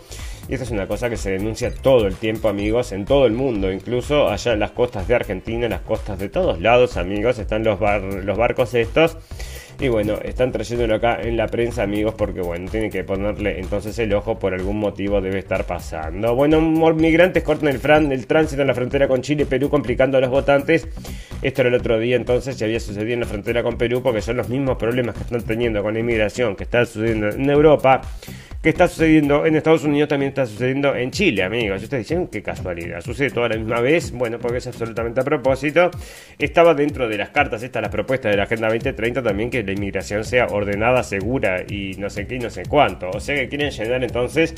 Y 0.48 0.54
esta 0.54 0.64
es 0.64 0.70
una 0.70 0.86
cosa 0.86 1.10
que 1.10 1.18
se 1.18 1.30
denuncia 1.30 1.72
todo 1.74 2.06
el 2.06 2.14
tiempo, 2.14 2.48
amigos, 2.48 2.92
en 2.92 3.04
todo 3.04 3.26
el 3.26 3.32
mundo, 3.32 3.70
incluso 3.70 4.28
allá 4.28 4.54
en 4.54 4.60
las 4.60 4.70
costas 4.70 5.06
de 5.06 5.14
Argentina, 5.14 5.66
en 5.66 5.72
las 5.72 5.82
costas 5.82 6.18
de 6.18 6.30
todos 6.30 6.60
lados, 6.60 6.96
amigos, 6.96 7.38
están 7.38 7.64
los, 7.64 7.78
los 8.24 8.38
barcos 8.38 8.72
estos 8.72 9.18
y 9.80 9.88
bueno, 9.88 10.18
están 10.24 10.50
trayéndolo 10.50 10.96
acá 10.96 11.20
en 11.22 11.36
la 11.36 11.46
prensa, 11.46 11.84
amigos, 11.84 12.14
porque 12.16 12.40
bueno, 12.40 12.68
tienen 12.68 12.90
que 12.90 13.04
ponerle 13.04 13.60
entonces 13.60 13.96
el 14.00 14.12
ojo 14.12 14.36
por 14.36 14.52
algún 14.52 14.78
motivo 14.78 15.20
debe 15.20 15.38
estar 15.38 15.64
pasando. 15.66 16.34
Bueno, 16.34 16.60
migrantes 16.60 17.44
cortan 17.44 17.68
el, 17.68 17.78
fran, 17.78 18.10
el 18.10 18.26
tránsito 18.26 18.62
en 18.62 18.68
la 18.68 18.74
frontera 18.74 19.06
con 19.06 19.22
Chile 19.22 19.44
y 19.44 19.46
Perú, 19.46 19.68
complicando 19.68 20.18
a 20.18 20.20
los 20.20 20.30
votantes. 20.30 20.88
Esto 21.42 21.62
era 21.62 21.68
el 21.68 21.76
otro 21.76 21.98
día 22.00 22.16
entonces, 22.16 22.58
ya 22.58 22.66
había 22.66 22.80
sucedido 22.80 23.14
en 23.14 23.20
la 23.20 23.26
frontera 23.26 23.62
con 23.62 23.78
Perú, 23.78 24.02
porque 24.02 24.20
son 24.20 24.36
los 24.38 24.48
mismos 24.48 24.78
problemas 24.78 25.14
que 25.14 25.22
están 25.22 25.42
teniendo 25.42 25.80
con 25.82 25.94
la 25.94 26.00
inmigración 26.00 26.56
que 26.56 26.64
está 26.64 26.84
sucediendo 26.84 27.28
en 27.28 27.48
Europa 27.48 28.00
que 28.62 28.70
está 28.70 28.88
sucediendo 28.88 29.46
en 29.46 29.54
Estados 29.54 29.84
Unidos 29.84 30.08
también 30.08 30.30
está 30.30 30.44
sucediendo 30.44 30.94
en 30.96 31.12
Chile, 31.12 31.44
amigos. 31.44 31.82
Ustedes 31.82 32.08
dicen 32.08 32.26
qué 32.26 32.42
casualidad. 32.42 33.00
Sucede 33.02 33.30
toda 33.30 33.48
la 33.48 33.56
misma 33.56 33.80
vez. 33.80 34.10
Bueno, 34.10 34.38
porque 34.40 34.58
es 34.58 34.66
absolutamente 34.66 35.20
a 35.20 35.24
propósito. 35.24 35.90
Estaba 36.38 36.74
dentro 36.74 37.08
de 37.08 37.18
las 37.18 37.28
cartas, 37.30 37.62
esta 37.62 37.80
la 37.80 37.90
propuesta 37.90 38.28
de 38.28 38.36
la 38.36 38.44
Agenda 38.44 38.66
2030 38.68 39.22
también 39.22 39.50
que 39.50 39.62
la 39.62 39.72
inmigración 39.72 40.24
sea 40.24 40.46
ordenada, 40.46 41.04
segura 41.04 41.62
y 41.68 41.94
no 41.98 42.10
sé 42.10 42.26
qué 42.26 42.34
y 42.34 42.38
no 42.40 42.50
sé 42.50 42.64
cuánto. 42.64 43.10
O 43.10 43.20
sea 43.20 43.36
que 43.36 43.48
quieren 43.48 43.70
llenar 43.70 44.02
entonces 44.02 44.54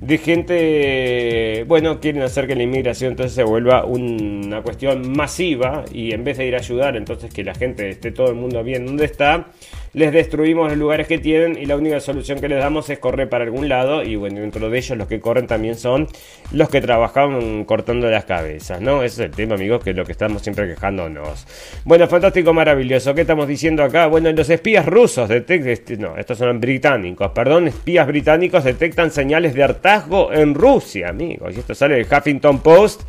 de 0.00 0.16
gente, 0.16 1.64
bueno, 1.68 2.00
quieren 2.00 2.22
hacer 2.22 2.46
que 2.46 2.54
la 2.54 2.62
inmigración 2.62 3.12
entonces 3.12 3.34
se 3.34 3.44
vuelva 3.44 3.84
una 3.84 4.62
cuestión 4.62 5.12
masiva 5.12 5.84
y 5.92 6.12
en 6.12 6.24
vez 6.24 6.38
de 6.38 6.46
ir 6.46 6.54
a 6.54 6.58
ayudar, 6.58 6.96
entonces 6.96 7.32
que 7.32 7.44
la 7.44 7.54
gente 7.54 7.90
esté 7.90 8.10
todo 8.10 8.30
el 8.30 8.36
mundo 8.36 8.64
bien 8.64 8.86
donde 8.86 9.04
está, 9.04 9.48
les 9.92 10.12
destruimos 10.12 10.68
los 10.68 10.78
lugares 10.78 11.06
que 11.08 11.18
tienen 11.18 11.58
y 11.58 11.66
la 11.66 11.76
única 11.76 12.00
solución 12.00 12.40
que 12.40 12.48
les 12.48 12.58
damos 12.58 12.88
es 12.90 12.98
correr 12.98 13.28
para 13.28 13.44
algún 13.44 13.68
lado 13.68 14.02
y 14.02 14.16
bueno, 14.16 14.40
dentro 14.40 14.70
de 14.70 14.78
ellos 14.78 14.96
los 14.96 15.08
que 15.08 15.20
corren 15.20 15.46
también 15.46 15.74
son 15.74 16.06
los 16.52 16.68
que 16.68 16.80
trabajan 16.80 17.64
cortando 17.64 18.08
las 18.08 18.24
cabezas, 18.24 18.80
¿no? 18.80 19.02
Ese 19.02 19.22
es 19.22 19.30
el 19.30 19.36
tema, 19.36 19.54
amigos, 19.54 19.82
que 19.82 19.90
es 19.90 19.96
lo 19.96 20.04
que 20.04 20.12
estamos 20.12 20.42
siempre 20.42 20.68
quejándonos. 20.68 21.46
Bueno, 21.84 22.06
fantástico, 22.06 22.52
maravilloso. 22.52 23.14
¿Qué 23.14 23.22
estamos 23.22 23.48
diciendo 23.48 23.82
acá? 23.82 24.06
Bueno, 24.06 24.30
los 24.32 24.48
espías 24.48 24.86
rusos 24.86 25.28
detectan, 25.28 25.70
este, 25.70 25.96
no, 25.96 26.16
estos 26.16 26.38
son 26.38 26.60
británicos, 26.60 27.32
perdón, 27.32 27.68
espías 27.68 28.06
británicos 28.06 28.64
detectan 28.64 29.10
señales 29.10 29.54
de 29.54 29.64
hartazgo 29.64 30.32
en 30.32 30.54
Rusia, 30.54 31.08
amigos. 31.08 31.54
Y 31.56 31.60
esto 31.60 31.74
sale 31.74 31.96
del 31.96 32.06
Huffington 32.06 32.60
Post. 32.60 33.02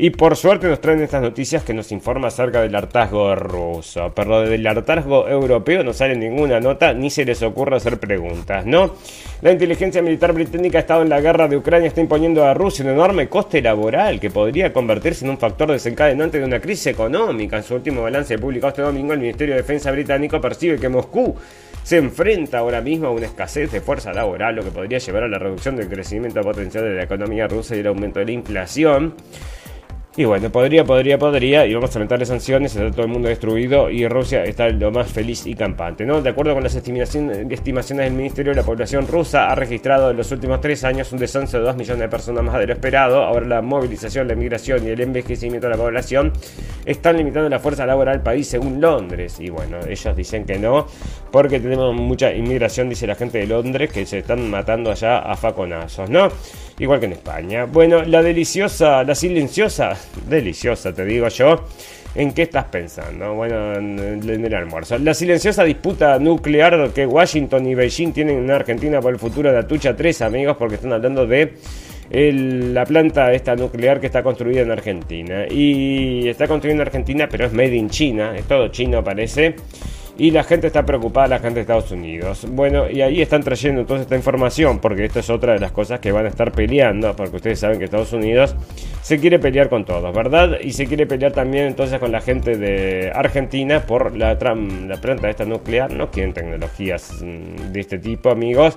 Y 0.00 0.10
por 0.10 0.36
suerte 0.36 0.68
nos 0.68 0.80
traen 0.80 1.02
estas 1.02 1.20
noticias 1.20 1.64
que 1.64 1.74
nos 1.74 1.90
informa 1.90 2.28
acerca 2.28 2.62
del 2.62 2.72
hartazgo 2.76 3.34
ruso. 3.34 4.12
Pero 4.14 4.42
del 4.42 4.64
hartazgo 4.64 5.28
europeo 5.28 5.82
no 5.82 5.92
sale 5.92 6.14
ninguna 6.14 6.60
nota 6.60 6.94
ni 6.94 7.10
se 7.10 7.24
les 7.24 7.42
ocurre 7.42 7.76
hacer 7.76 7.98
preguntas, 7.98 8.64
¿no? 8.64 8.94
La 9.42 9.50
inteligencia 9.50 10.00
militar 10.00 10.32
británica 10.32 10.78
ha 10.78 10.82
estado 10.82 11.02
en 11.02 11.08
la 11.08 11.20
guerra 11.20 11.48
de 11.48 11.56
Ucrania, 11.56 11.88
está 11.88 12.00
imponiendo 12.00 12.44
a 12.44 12.54
Rusia 12.54 12.84
un 12.84 12.92
enorme 12.92 13.28
coste 13.28 13.60
laboral 13.60 14.20
que 14.20 14.30
podría 14.30 14.72
convertirse 14.72 15.24
en 15.24 15.32
un 15.32 15.38
factor 15.38 15.72
desencadenante 15.72 16.38
de 16.38 16.44
una 16.44 16.60
crisis 16.60 16.86
económica. 16.86 17.56
En 17.56 17.64
su 17.64 17.74
último 17.74 18.02
balance 18.02 18.38
publicado 18.38 18.68
este 18.68 18.82
domingo, 18.82 19.14
el 19.14 19.18
Ministerio 19.18 19.56
de 19.56 19.62
Defensa 19.62 19.90
británico 19.90 20.40
percibe 20.40 20.78
que 20.78 20.88
Moscú 20.88 21.34
se 21.82 21.96
enfrenta 21.96 22.58
ahora 22.58 22.80
mismo 22.80 23.08
a 23.08 23.10
una 23.10 23.26
escasez 23.26 23.72
de 23.72 23.80
fuerza 23.80 24.12
laboral, 24.12 24.54
lo 24.54 24.62
que 24.62 24.70
podría 24.70 24.98
llevar 24.98 25.24
a 25.24 25.28
la 25.28 25.40
reducción 25.40 25.74
del 25.74 25.88
crecimiento 25.88 26.40
potencial 26.42 26.84
de 26.84 26.94
la 26.94 27.02
economía 27.02 27.48
rusa 27.48 27.74
y 27.74 27.80
el 27.80 27.88
aumento 27.88 28.20
de 28.20 28.26
la 28.26 28.32
inflación. 28.32 29.14
Y 30.18 30.24
bueno, 30.24 30.50
podría, 30.50 30.84
podría, 30.84 31.16
podría, 31.16 31.64
y 31.64 31.74
vamos 31.74 31.90
a 31.90 31.94
aumentarle 31.94 32.26
sanciones, 32.26 32.74
está 32.74 32.90
todo 32.90 33.02
el 33.02 33.08
mundo 33.12 33.28
destruido 33.28 33.88
y 33.88 34.08
Rusia 34.08 34.42
está 34.42 34.68
lo 34.68 34.90
más 34.90 35.12
feliz 35.12 35.46
y 35.46 35.54
campante, 35.54 36.04
¿no? 36.04 36.20
De 36.20 36.30
acuerdo 36.30 36.54
con 36.54 36.64
las 36.64 36.74
estimaciones, 36.74 37.46
estimaciones 37.48 38.06
del 38.06 38.14
Ministerio, 38.14 38.52
la 38.52 38.64
población 38.64 39.06
rusa 39.06 39.48
ha 39.48 39.54
registrado 39.54 40.10
en 40.10 40.16
los 40.16 40.32
últimos 40.32 40.60
tres 40.60 40.82
años 40.82 41.12
un 41.12 41.20
descenso 41.20 41.58
de 41.58 41.62
2 41.66 41.76
millones 41.76 42.00
de 42.00 42.08
personas 42.08 42.42
más 42.42 42.58
de 42.58 42.66
lo 42.66 42.72
esperado. 42.72 43.22
Ahora 43.22 43.46
la 43.46 43.62
movilización, 43.62 44.26
la 44.26 44.34
migración 44.34 44.84
y 44.88 44.90
el 44.90 45.00
envejecimiento 45.00 45.68
de 45.68 45.76
la 45.76 45.80
población 45.80 46.32
están 46.84 47.16
limitando 47.16 47.48
la 47.48 47.60
fuerza 47.60 47.86
laboral 47.86 48.14
del 48.14 48.22
país, 48.24 48.48
según 48.48 48.80
Londres. 48.80 49.38
Y 49.38 49.50
bueno, 49.50 49.78
ellos 49.88 50.16
dicen 50.16 50.44
que 50.44 50.58
no, 50.58 50.88
porque 51.30 51.60
tenemos 51.60 51.94
mucha 51.94 52.32
inmigración, 52.34 52.88
dice 52.88 53.06
la 53.06 53.14
gente 53.14 53.38
de 53.38 53.46
Londres, 53.46 53.92
que 53.92 54.04
se 54.04 54.18
están 54.18 54.50
matando 54.50 54.90
allá 54.90 55.20
a 55.20 55.36
faconazos, 55.36 56.10
¿no? 56.10 56.28
Igual 56.78 57.00
que 57.00 57.06
en 57.06 57.12
España. 57.12 57.64
Bueno, 57.64 58.02
la 58.04 58.22
deliciosa, 58.22 59.02
la 59.02 59.14
silenciosa 59.14 59.96
deliciosa, 60.28 60.92
te 60.92 61.04
digo 61.04 61.28
yo. 61.28 61.64
¿En 62.14 62.32
qué 62.32 62.42
estás 62.42 62.64
pensando? 62.64 63.34
Bueno, 63.34 63.74
en, 63.74 64.44
el 64.44 64.54
almuerzo. 64.54 64.98
La 64.98 65.14
silenciosa 65.14 65.62
disputa 65.62 66.18
nuclear 66.18 66.90
que 66.90 67.06
Washington 67.06 67.66
y 67.66 67.74
Beijing 67.74 68.12
tienen 68.12 68.38
en 68.38 68.50
Argentina 68.50 69.00
por 69.00 69.12
el 69.12 69.18
futuro 69.18 69.52
de 69.52 69.58
Atucha 69.58 69.94
3, 69.94 70.22
amigos, 70.22 70.56
porque 70.56 70.76
están 70.76 70.92
hablando 70.94 71.26
de 71.26 71.54
la 72.10 72.84
planta 72.86 73.32
esta 73.32 73.54
nuclear 73.54 74.00
que 74.00 74.06
está 74.06 74.22
construida 74.22 74.62
en 74.62 74.70
Argentina. 74.70 75.46
Y 75.48 76.28
está 76.28 76.48
construida 76.48 76.76
en 76.76 76.80
Argentina, 76.80 77.28
pero 77.30 77.46
es 77.46 77.52
made 77.52 77.76
in 77.76 77.90
China, 77.90 78.34
es 78.36 78.44
todo 78.46 78.68
chino 78.68 79.04
parece 79.04 79.54
y 80.18 80.32
la 80.32 80.42
gente 80.42 80.66
está 80.66 80.84
preocupada, 80.84 81.28
la 81.28 81.38
gente 81.38 81.54
de 81.54 81.60
Estados 81.60 81.92
Unidos. 81.92 82.44
Bueno, 82.50 82.90
y 82.90 83.02
ahí 83.02 83.22
están 83.22 83.44
trayendo 83.44 83.80
entonces 83.80 84.02
esta 84.02 84.16
información, 84.16 84.80
porque 84.80 85.04
esto 85.04 85.20
es 85.20 85.30
otra 85.30 85.52
de 85.52 85.60
las 85.60 85.70
cosas 85.70 86.00
que 86.00 86.10
van 86.10 86.26
a 86.26 86.28
estar 86.28 86.50
peleando, 86.50 87.14
porque 87.14 87.36
ustedes 87.36 87.60
saben 87.60 87.78
que 87.78 87.84
Estados 87.84 88.12
Unidos 88.12 88.56
se 89.00 89.18
quiere 89.20 89.38
pelear 89.38 89.68
con 89.68 89.84
todos, 89.84 90.12
¿verdad? 90.12 90.58
Y 90.60 90.72
se 90.72 90.86
quiere 90.86 91.06
pelear 91.06 91.32
también 91.32 91.66
entonces 91.66 92.00
con 92.00 92.10
la 92.10 92.20
gente 92.20 92.56
de 92.58 93.12
Argentina 93.14 93.86
por 93.86 94.16
la, 94.16 94.34
la 94.34 94.96
planta 95.00 95.30
esta 95.30 95.44
nuclear, 95.44 95.92
no 95.92 96.10
quieren 96.10 96.32
tecnologías 96.32 97.22
mm, 97.22 97.72
de 97.72 97.80
este 97.80 97.98
tipo, 97.98 98.30
amigos. 98.30 98.76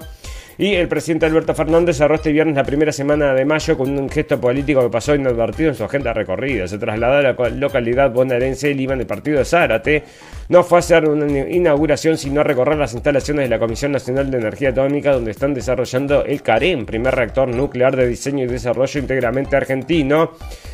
Y 0.62 0.76
el 0.76 0.88
presidente 0.88 1.26
Alberto 1.26 1.56
Fernández 1.56 1.98
cerró 1.98 2.14
este 2.14 2.32
viernes 2.32 2.56
la 2.56 2.64
primera 2.64 2.92
semana 2.92 3.34
de 3.34 3.46
mayo 3.46 3.76
con 3.76 3.98
un 3.98 4.08
gesto 4.08 4.40
político 4.40 4.84
que 4.84 4.92
pasó 4.92 5.16
inadvertido 5.16 5.70
en 5.70 5.76
su 5.76 5.84
agenda 5.84 6.14
recorrida. 6.14 6.68
Se 6.68 6.78
trasladó 6.78 7.16
a 7.16 7.22
la 7.24 7.50
localidad 7.50 8.12
bonaerense 8.12 8.68
de 8.68 8.76
Lima 8.76 8.96
del 8.96 9.08
partido 9.08 9.40
de 9.40 9.46
Zárate. 9.46 10.04
No 10.50 10.64
fue 10.64 10.78
a 10.78 10.80
hacer 10.82 11.10
una 11.10 11.26
inauguración, 11.50 12.16
sino 12.16 12.42
a 12.42 12.44
recorrer 12.44 12.78
las 12.78 12.94
instalaciones 12.94 13.46
de 13.46 13.50
la 13.50 13.58
Comisión 13.58 13.92
Nacional 13.92 14.30
de 14.30 14.38
Energía 14.38 14.70
Atómica, 14.70 15.14
donde 15.14 15.32
están 15.32 15.56
desarrollando 15.56 16.24
el 16.26 16.44
CAREM, 16.44 16.86
primer 16.86 17.16
reactor 17.16 17.48
nuclear 17.48 17.96
de 17.96 18.08
diseño 18.08 18.44
y 18.44 18.48
desarrollo 18.48 19.00
íntegramente 19.00 19.56
argentino. 19.56 20.34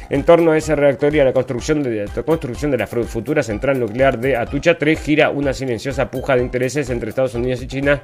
En 0.09 0.23
torno 0.23 0.51
a 0.51 0.57
ese 0.57 0.75
reactor 0.75 1.15
y 1.15 1.21
a 1.21 1.23
la 1.23 1.31
construcción 1.31 1.81
de, 1.81 2.07
la 2.13 2.23
construcción 2.23 2.71
de 2.71 2.77
la 2.77 2.87
futura 2.87 3.41
central 3.41 3.79
nuclear 3.79 4.19
de 4.19 4.35
Atucha 4.35 4.77
3 4.77 4.99
gira 4.99 5.29
una 5.29 5.53
silenciosa 5.53 6.11
puja 6.11 6.35
de 6.35 6.41
intereses 6.41 6.89
entre 6.89 7.07
Estados 7.07 7.35
Unidos 7.35 7.61
y 7.61 7.67
China 7.67 8.01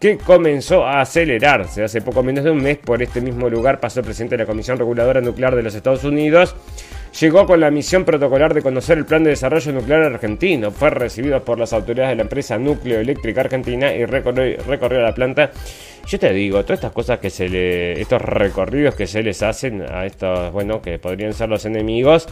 que 0.00 0.16
comenzó 0.16 0.86
a 0.86 1.00
acelerarse. 1.00 1.82
Hace 1.82 2.00
poco 2.00 2.22
menos 2.22 2.44
de 2.44 2.50
un 2.50 2.62
mes 2.62 2.78
por 2.78 3.02
este 3.02 3.20
mismo 3.20 3.48
lugar 3.48 3.80
pasó 3.80 4.00
el 4.00 4.06
presidente 4.06 4.36
de 4.36 4.44
la 4.44 4.46
Comisión 4.46 4.78
Reguladora 4.78 5.20
Nuclear 5.20 5.56
de 5.56 5.62
los 5.62 5.74
Estados 5.74 6.04
Unidos. 6.04 6.54
Llegó 7.20 7.46
con 7.46 7.58
la 7.58 7.70
misión 7.70 8.04
protocolar 8.04 8.54
de 8.54 8.62
conocer 8.62 8.98
el 8.98 9.06
plan 9.06 9.24
de 9.24 9.30
desarrollo 9.30 9.72
nuclear 9.72 10.02
argentino. 10.02 10.70
Fue 10.70 10.90
recibido 10.90 11.42
por 11.42 11.58
las 11.58 11.72
autoridades 11.72 12.10
de 12.10 12.16
la 12.16 12.22
empresa 12.22 12.58
Núcleo 12.58 13.00
Eléctrica 13.00 13.40
Argentina 13.40 13.92
y 13.92 14.04
recorrió, 14.04 15.00
la 15.00 15.14
planta. 15.14 15.50
Yo 16.06 16.18
te 16.18 16.32
digo, 16.32 16.62
todas 16.62 16.78
estas 16.78 16.92
cosas 16.92 17.18
que 17.18 17.30
se 17.30 17.48
le. 17.48 18.00
estos 18.00 18.22
recorridos 18.22 18.94
que 18.94 19.06
se 19.06 19.22
les 19.22 19.42
hacen 19.42 19.82
a 19.82 20.06
estos, 20.06 20.52
bueno, 20.52 20.80
que 20.80 20.98
podrían 20.98 21.32
ser 21.32 21.48
los 21.48 21.64
enemigos, 21.64 22.28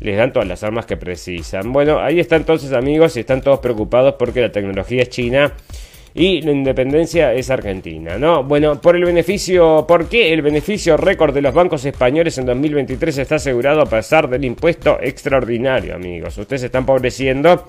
les 0.00 0.16
dan 0.16 0.32
todas 0.32 0.46
las 0.46 0.62
armas 0.62 0.86
que 0.86 0.96
precisan. 0.96 1.72
Bueno, 1.72 2.00
ahí 2.00 2.20
están 2.20 2.40
entonces 2.40 2.72
amigos 2.72 3.16
y 3.16 3.20
están 3.20 3.40
todos 3.40 3.60
preocupados 3.60 4.16
porque 4.18 4.42
la 4.42 4.52
tecnología 4.52 5.02
es 5.02 5.08
china 5.08 5.54
y 6.18 6.40
la 6.40 6.50
independencia 6.50 7.34
es 7.34 7.50
Argentina, 7.50 8.16
¿no? 8.16 8.42
Bueno, 8.42 8.80
por 8.80 8.96
el 8.96 9.04
beneficio, 9.04 9.84
¿por 9.86 10.08
qué 10.08 10.32
el 10.32 10.40
beneficio 10.40 10.96
récord 10.96 11.34
de 11.34 11.42
los 11.42 11.52
bancos 11.52 11.84
españoles 11.84 12.38
en 12.38 12.46
2023 12.46 13.18
está 13.18 13.34
asegurado 13.34 13.82
a 13.82 13.86
pesar 13.86 14.26
del 14.26 14.46
impuesto 14.46 14.98
extraordinario, 14.98 15.94
amigos? 15.94 16.38
Ustedes 16.38 16.62
están 16.62 16.82
empobreciendo. 16.82 17.66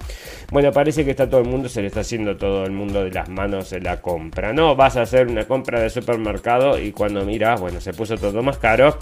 Bueno, 0.49 0.71
parece 0.71 1.03
que 1.03 1.11
está 1.11 1.29
todo 1.29 1.41
el 1.41 1.49
mundo, 1.49 1.67
se 1.67 1.81
le 1.81 1.87
está 1.87 1.99
haciendo 1.99 2.37
todo 2.37 2.63
el 2.63 2.71
mundo 2.71 3.03
de 3.03 3.11
las 3.11 3.27
manos 3.27 3.73
en 3.73 3.83
la 3.83 3.99
compra, 3.99 4.53
¿no? 4.53 4.77
Vas 4.77 4.95
a 4.95 5.01
hacer 5.01 5.27
una 5.27 5.45
compra 5.45 5.81
de 5.81 5.89
supermercado 5.89 6.79
y 6.79 6.93
cuando 6.93 7.25
miras, 7.25 7.59
bueno, 7.59 7.81
se 7.81 7.91
puso 7.91 8.17
todo 8.17 8.41
más 8.43 8.57
caro. 8.59 8.97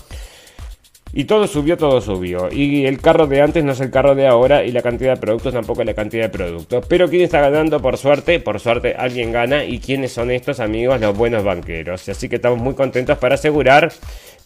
Y 1.17 1.23
todo 1.23 1.47
subió, 1.47 1.77
todo 1.77 2.01
subió. 2.01 2.49
Y 2.51 2.85
el 2.85 2.99
carro 2.99 3.25
de 3.25 3.41
antes 3.41 3.63
no 3.63 3.71
es 3.71 3.79
el 3.79 3.89
carro 3.89 4.15
de 4.15 4.27
ahora 4.27 4.65
y 4.65 4.73
la 4.73 4.81
cantidad 4.81 5.13
de 5.13 5.21
productos 5.21 5.53
tampoco 5.53 5.79
es 5.79 5.87
la 5.87 5.93
cantidad 5.93 6.23
de 6.23 6.29
productos. 6.29 6.85
Pero 6.89 7.09
¿quién 7.09 7.21
está 7.21 7.39
ganando? 7.39 7.81
Por 7.81 7.97
suerte, 7.97 8.41
por 8.41 8.59
suerte 8.59 8.95
alguien 8.97 9.31
gana. 9.31 9.63
¿Y 9.63 9.79
quiénes 9.79 10.11
son 10.11 10.29
estos 10.29 10.59
amigos? 10.59 10.99
Los 10.99 11.17
buenos 11.17 11.45
banqueros. 11.45 12.09
Así 12.09 12.27
que 12.27 12.35
estamos 12.35 12.59
muy 12.59 12.73
contentos 12.75 13.17
para 13.17 13.35
asegurar 13.35 13.93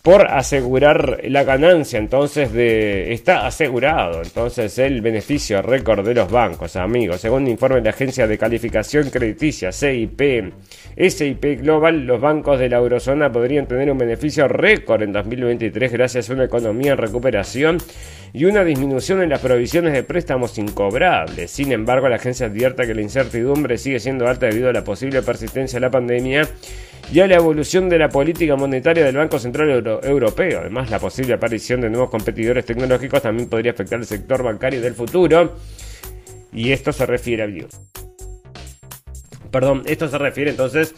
por 0.01 0.27
asegurar 0.27 1.19
la 1.25 1.43
ganancia 1.43 1.99
entonces 1.99 2.53
de 2.53 3.12
está 3.13 3.45
asegurado 3.45 4.21
entonces 4.21 4.77
el 4.79 5.01
beneficio 5.01 5.62
récord 5.62 6.05
de 6.05 6.13
los 6.13 6.31
bancos 6.31 6.75
amigos 6.75 7.21
según 7.21 7.47
informe 7.47 7.77
de 7.77 7.83
la 7.83 7.89
agencia 7.89 8.25
de 8.25 8.38
calificación 8.38 9.09
crediticia 9.09 9.71
CIP 9.71 10.53
SIP 10.97 11.62
Global 11.62 12.05
los 12.05 12.21
bancos 12.21 12.59
de 12.59 12.69
la 12.69 12.77
eurozona 12.77 13.31
podrían 13.31 13.67
tener 13.67 13.91
un 13.91 13.97
beneficio 13.97 14.47
récord 14.47 15.01
en 15.03 15.12
2023 15.12 15.91
gracias 15.91 16.29
a 16.29 16.33
una 16.33 16.45
economía 16.45 16.93
en 16.93 16.97
recuperación 16.97 17.77
y 18.33 18.45
una 18.45 18.63
disminución 18.63 19.21
en 19.21 19.29
las 19.29 19.39
provisiones 19.39 19.93
de 19.93 20.03
préstamos 20.03 20.57
incobrables. 20.57 21.49
Sin 21.51 21.71
embargo, 21.71 22.09
la 22.09 22.17
agencia 22.17 22.45
advierte 22.45 22.85
que 22.85 22.93
la 22.93 23.01
incertidumbre 23.01 23.77
sigue 23.77 23.99
siendo 23.99 24.27
alta 24.27 24.47
debido 24.47 24.69
a 24.69 24.73
la 24.73 24.83
posible 24.83 25.21
persistencia 25.21 25.77
de 25.77 25.85
la 25.85 25.91
pandemia 25.91 26.47
y 27.12 27.19
a 27.19 27.27
la 27.27 27.35
evolución 27.35 27.89
de 27.89 27.97
la 27.97 28.09
política 28.09 28.55
monetaria 28.55 29.03
del 29.03 29.17
Banco 29.17 29.39
Central 29.39 29.69
Europeo. 30.03 30.59
Además, 30.59 30.89
la 30.89 30.99
posible 30.99 31.33
aparición 31.33 31.81
de 31.81 31.89
nuevos 31.89 32.09
competidores 32.09 32.65
tecnológicos 32.65 33.21
también 33.21 33.49
podría 33.49 33.71
afectar 33.71 33.99
el 33.99 34.05
sector 34.05 34.43
bancario 34.43 34.79
del 34.81 34.93
futuro. 34.93 35.55
Y 36.53 36.71
esto 36.71 36.91
se 36.91 37.05
refiere 37.05 37.43
a... 37.43 37.47
Perdón, 39.49 39.83
esto 39.85 40.07
se 40.07 40.17
refiere 40.17 40.51
entonces 40.51 40.93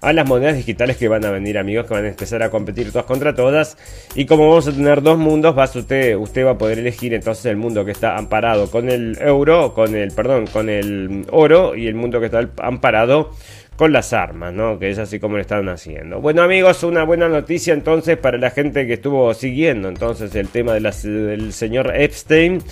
a 0.00 0.12
las 0.12 0.28
monedas 0.28 0.56
digitales 0.56 0.96
que 0.96 1.08
van 1.08 1.24
a 1.24 1.30
venir, 1.30 1.58
amigos, 1.58 1.86
que 1.86 1.94
van 1.94 2.04
a 2.04 2.08
empezar 2.08 2.42
a 2.42 2.50
competir 2.50 2.92
todas 2.92 3.06
contra 3.06 3.34
todas. 3.34 3.76
Y 4.14 4.26
como 4.26 4.48
vamos 4.48 4.68
a 4.68 4.72
tener 4.72 5.02
dos 5.02 5.18
mundos, 5.18 5.56
va 5.56 5.64
usted, 5.64 6.16
usted 6.16 6.44
va 6.44 6.52
a 6.52 6.58
poder 6.58 6.78
elegir 6.78 7.14
entonces 7.14 7.46
el 7.46 7.56
mundo 7.56 7.84
que 7.84 7.92
está 7.92 8.16
amparado 8.16 8.70
con 8.70 8.90
el 8.90 9.16
euro, 9.20 9.74
con 9.74 9.94
el, 9.94 10.12
perdón, 10.12 10.46
con 10.46 10.68
el 10.68 11.26
oro 11.30 11.74
y 11.74 11.86
el 11.86 11.94
mundo 11.94 12.20
que 12.20 12.26
está 12.26 12.48
amparado 12.58 13.30
con 13.76 13.92
las 13.92 14.12
armas, 14.12 14.52
¿no? 14.52 14.78
Que 14.78 14.90
es 14.90 14.98
así 14.98 15.20
como 15.20 15.36
lo 15.36 15.42
están 15.42 15.68
haciendo. 15.68 16.20
Bueno 16.20 16.42
amigos, 16.42 16.82
una 16.82 17.04
buena 17.04 17.28
noticia 17.28 17.74
entonces 17.74 18.16
para 18.16 18.38
la 18.38 18.50
gente 18.50 18.86
que 18.86 18.94
estuvo 18.94 19.32
siguiendo 19.34 19.88
entonces 19.88 20.34
el 20.34 20.48
tema 20.48 20.72
de 20.72 20.80
del 20.80 21.52
señor 21.52 21.92
Epstein. 21.94 22.62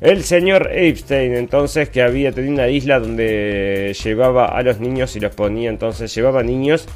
El 0.00 0.24
señor 0.24 0.70
Epstein, 0.72 1.34
entonces, 1.34 1.90
que 1.90 2.00
había 2.00 2.32
tenido 2.32 2.54
una 2.54 2.68
isla 2.68 2.98
donde 2.98 3.94
llevaba 4.02 4.46
a 4.46 4.62
los 4.62 4.80
niños 4.80 5.14
y 5.14 5.20
los 5.20 5.34
ponía, 5.34 5.68
entonces, 5.68 6.14
llevaba 6.14 6.42
niños, 6.42 6.88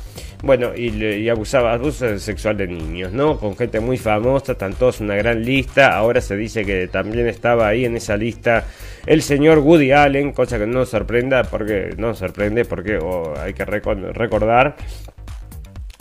bueno, 0.43 0.75
y, 0.75 1.29
abusaba, 1.29 1.75
abuso 1.75 2.19
sexual 2.19 2.57
de 2.57 2.67
niños, 2.67 3.13
¿no? 3.13 3.39
Con 3.39 3.57
gente 3.59 3.81
muy 3.81 3.99
famosa, 3.99 4.53
están 4.53 4.73
todos 4.73 5.01
una 5.01 5.17
gran 5.17 5.45
lista. 5.45 5.95
Ahora 5.97 6.23
se 6.23 6.35
dice 6.37 6.65
que 6.65 6.89
también 6.89 7.27
estaba 7.27 7.69
ahí 7.69 7.85
en 7.85 7.97
esa 7.97 8.17
lista 8.17 8.67
el 9.07 9.21
señor 9.21 9.59
Woody 9.59 9.93
Allen, 9.93 10.33
cosa 10.33 10.59
que 10.59 10.67
no 10.67 10.81
nos 10.81 10.89
sorprenda, 10.89 11.45
porque 11.45 11.95
no 11.99 12.09
nos 12.09 12.19
sorprende, 12.19 12.65
porque 12.65 12.97
oh, 12.97 13.35
hay 13.39 13.53
que 13.53 13.65
recordar 13.65 14.77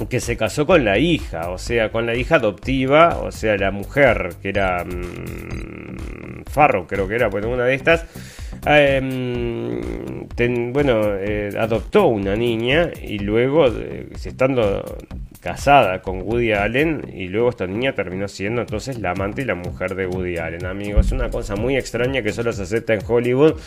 que 0.09 0.19
se 0.19 0.37
casó 0.37 0.65
con 0.65 0.83
la 0.83 0.97
hija, 0.97 1.49
o 1.49 1.57
sea, 1.57 1.91
con 1.91 2.05
la 2.05 2.15
hija 2.15 2.35
adoptiva, 2.35 3.19
o 3.19 3.31
sea, 3.31 3.57
la 3.57 3.71
mujer 3.71 4.35
que 4.41 4.49
era 4.49 4.83
mmm, 4.83 6.43
Farro, 6.49 6.87
creo 6.87 7.07
que 7.07 7.15
era, 7.15 7.27
bueno, 7.29 7.49
una 7.49 7.65
de 7.65 7.75
estas, 7.75 8.05
em, 8.65 9.81
bueno, 10.73 11.15
eh, 11.15 11.49
adoptó 11.59 12.07
una 12.07 12.35
niña 12.35 12.91
y 13.01 13.19
luego, 13.19 13.67
eh, 13.67 14.09
estando 14.23 14.83
casada 15.43 16.01
con 16.01 16.21
Woody 16.21 16.53
Allen 16.53 17.11
y 17.13 17.27
luego 17.27 17.49
esta 17.49 17.67
niña 17.67 17.93
terminó 17.93 18.29
siendo 18.29 18.61
entonces 18.61 18.99
la 18.99 19.11
amante 19.11 19.41
y 19.41 19.45
la 19.45 19.55
mujer 19.55 19.93
de 19.93 20.07
Woody 20.07 20.37
Allen, 20.37 20.65
amigos. 20.65 21.07
Es 21.07 21.11
una 21.11 21.29
cosa 21.29 21.57
muy 21.57 21.75
extraña 21.75 22.21
que 22.21 22.31
solo 22.31 22.53
se 22.53 22.63
acepta 22.63 22.93
en 22.93 23.01
Hollywood 23.05 23.59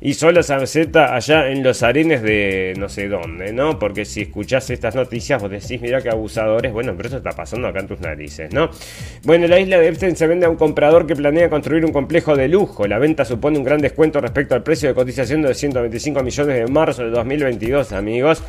y 0.00 0.14
solo 0.14 0.44
se 0.44 0.54
acepta 0.54 1.14
allá 1.14 1.50
en 1.50 1.64
los 1.64 1.82
arenes 1.82 2.22
de 2.22 2.74
no 2.78 2.88
sé 2.88 3.08
dónde, 3.08 3.52
¿no? 3.52 3.80
Porque 3.80 4.04
si 4.04 4.22
escuchás 4.22 4.70
estas 4.70 4.94
noticias 4.94 5.42
vos 5.42 5.50
decís, 5.50 5.80
mira 5.80 6.00
qué 6.00 6.10
abusadores, 6.10 6.72
bueno, 6.72 6.94
pero 6.96 7.08
eso 7.08 7.16
está 7.16 7.32
pasando 7.32 7.66
acá 7.66 7.80
en 7.80 7.88
tus 7.88 8.00
narices, 8.00 8.52
¿no? 8.54 8.70
Bueno, 9.24 9.48
la 9.48 9.58
isla 9.58 9.78
de 9.78 9.88
Epstein 9.88 10.14
se 10.14 10.28
vende 10.28 10.46
a 10.46 10.50
un 10.50 10.56
comprador 10.56 11.04
que 11.04 11.16
planea 11.16 11.50
construir 11.50 11.84
un 11.84 11.92
complejo 11.92 12.36
de 12.36 12.46
lujo. 12.46 12.86
La 12.86 12.98
venta 13.00 13.24
supone 13.24 13.58
un 13.58 13.64
gran 13.64 13.80
descuento 13.80 14.20
respecto 14.20 14.54
al 14.54 14.62
precio 14.62 14.88
de 14.88 14.94
cotización 14.94 15.42
de 15.42 15.52
125 15.52 16.22
millones 16.22 16.56
de 16.56 16.66
marzo 16.68 17.02
de 17.02 17.10
2022, 17.10 17.92
amigos. 17.92 18.40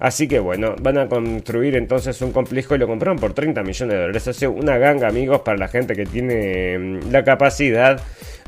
Así 0.00 0.26
que 0.26 0.38
bueno, 0.38 0.74
van 0.80 0.96
a 0.96 1.08
construir 1.08 1.76
entonces 1.76 2.22
un 2.22 2.32
complejo 2.32 2.74
y 2.74 2.78
lo 2.78 2.86
compraron 2.86 3.18
por 3.18 3.34
30 3.34 3.62
millones 3.62 3.94
de 3.94 4.00
dólares. 4.00 4.42
O 4.42 4.50
una 4.50 4.78
ganga, 4.78 5.06
amigos, 5.06 5.42
para 5.42 5.58
la 5.58 5.68
gente 5.68 5.94
que 5.94 6.06
tiene 6.06 6.78
mm, 6.78 7.10
la 7.12 7.22
capacidad 7.22 8.00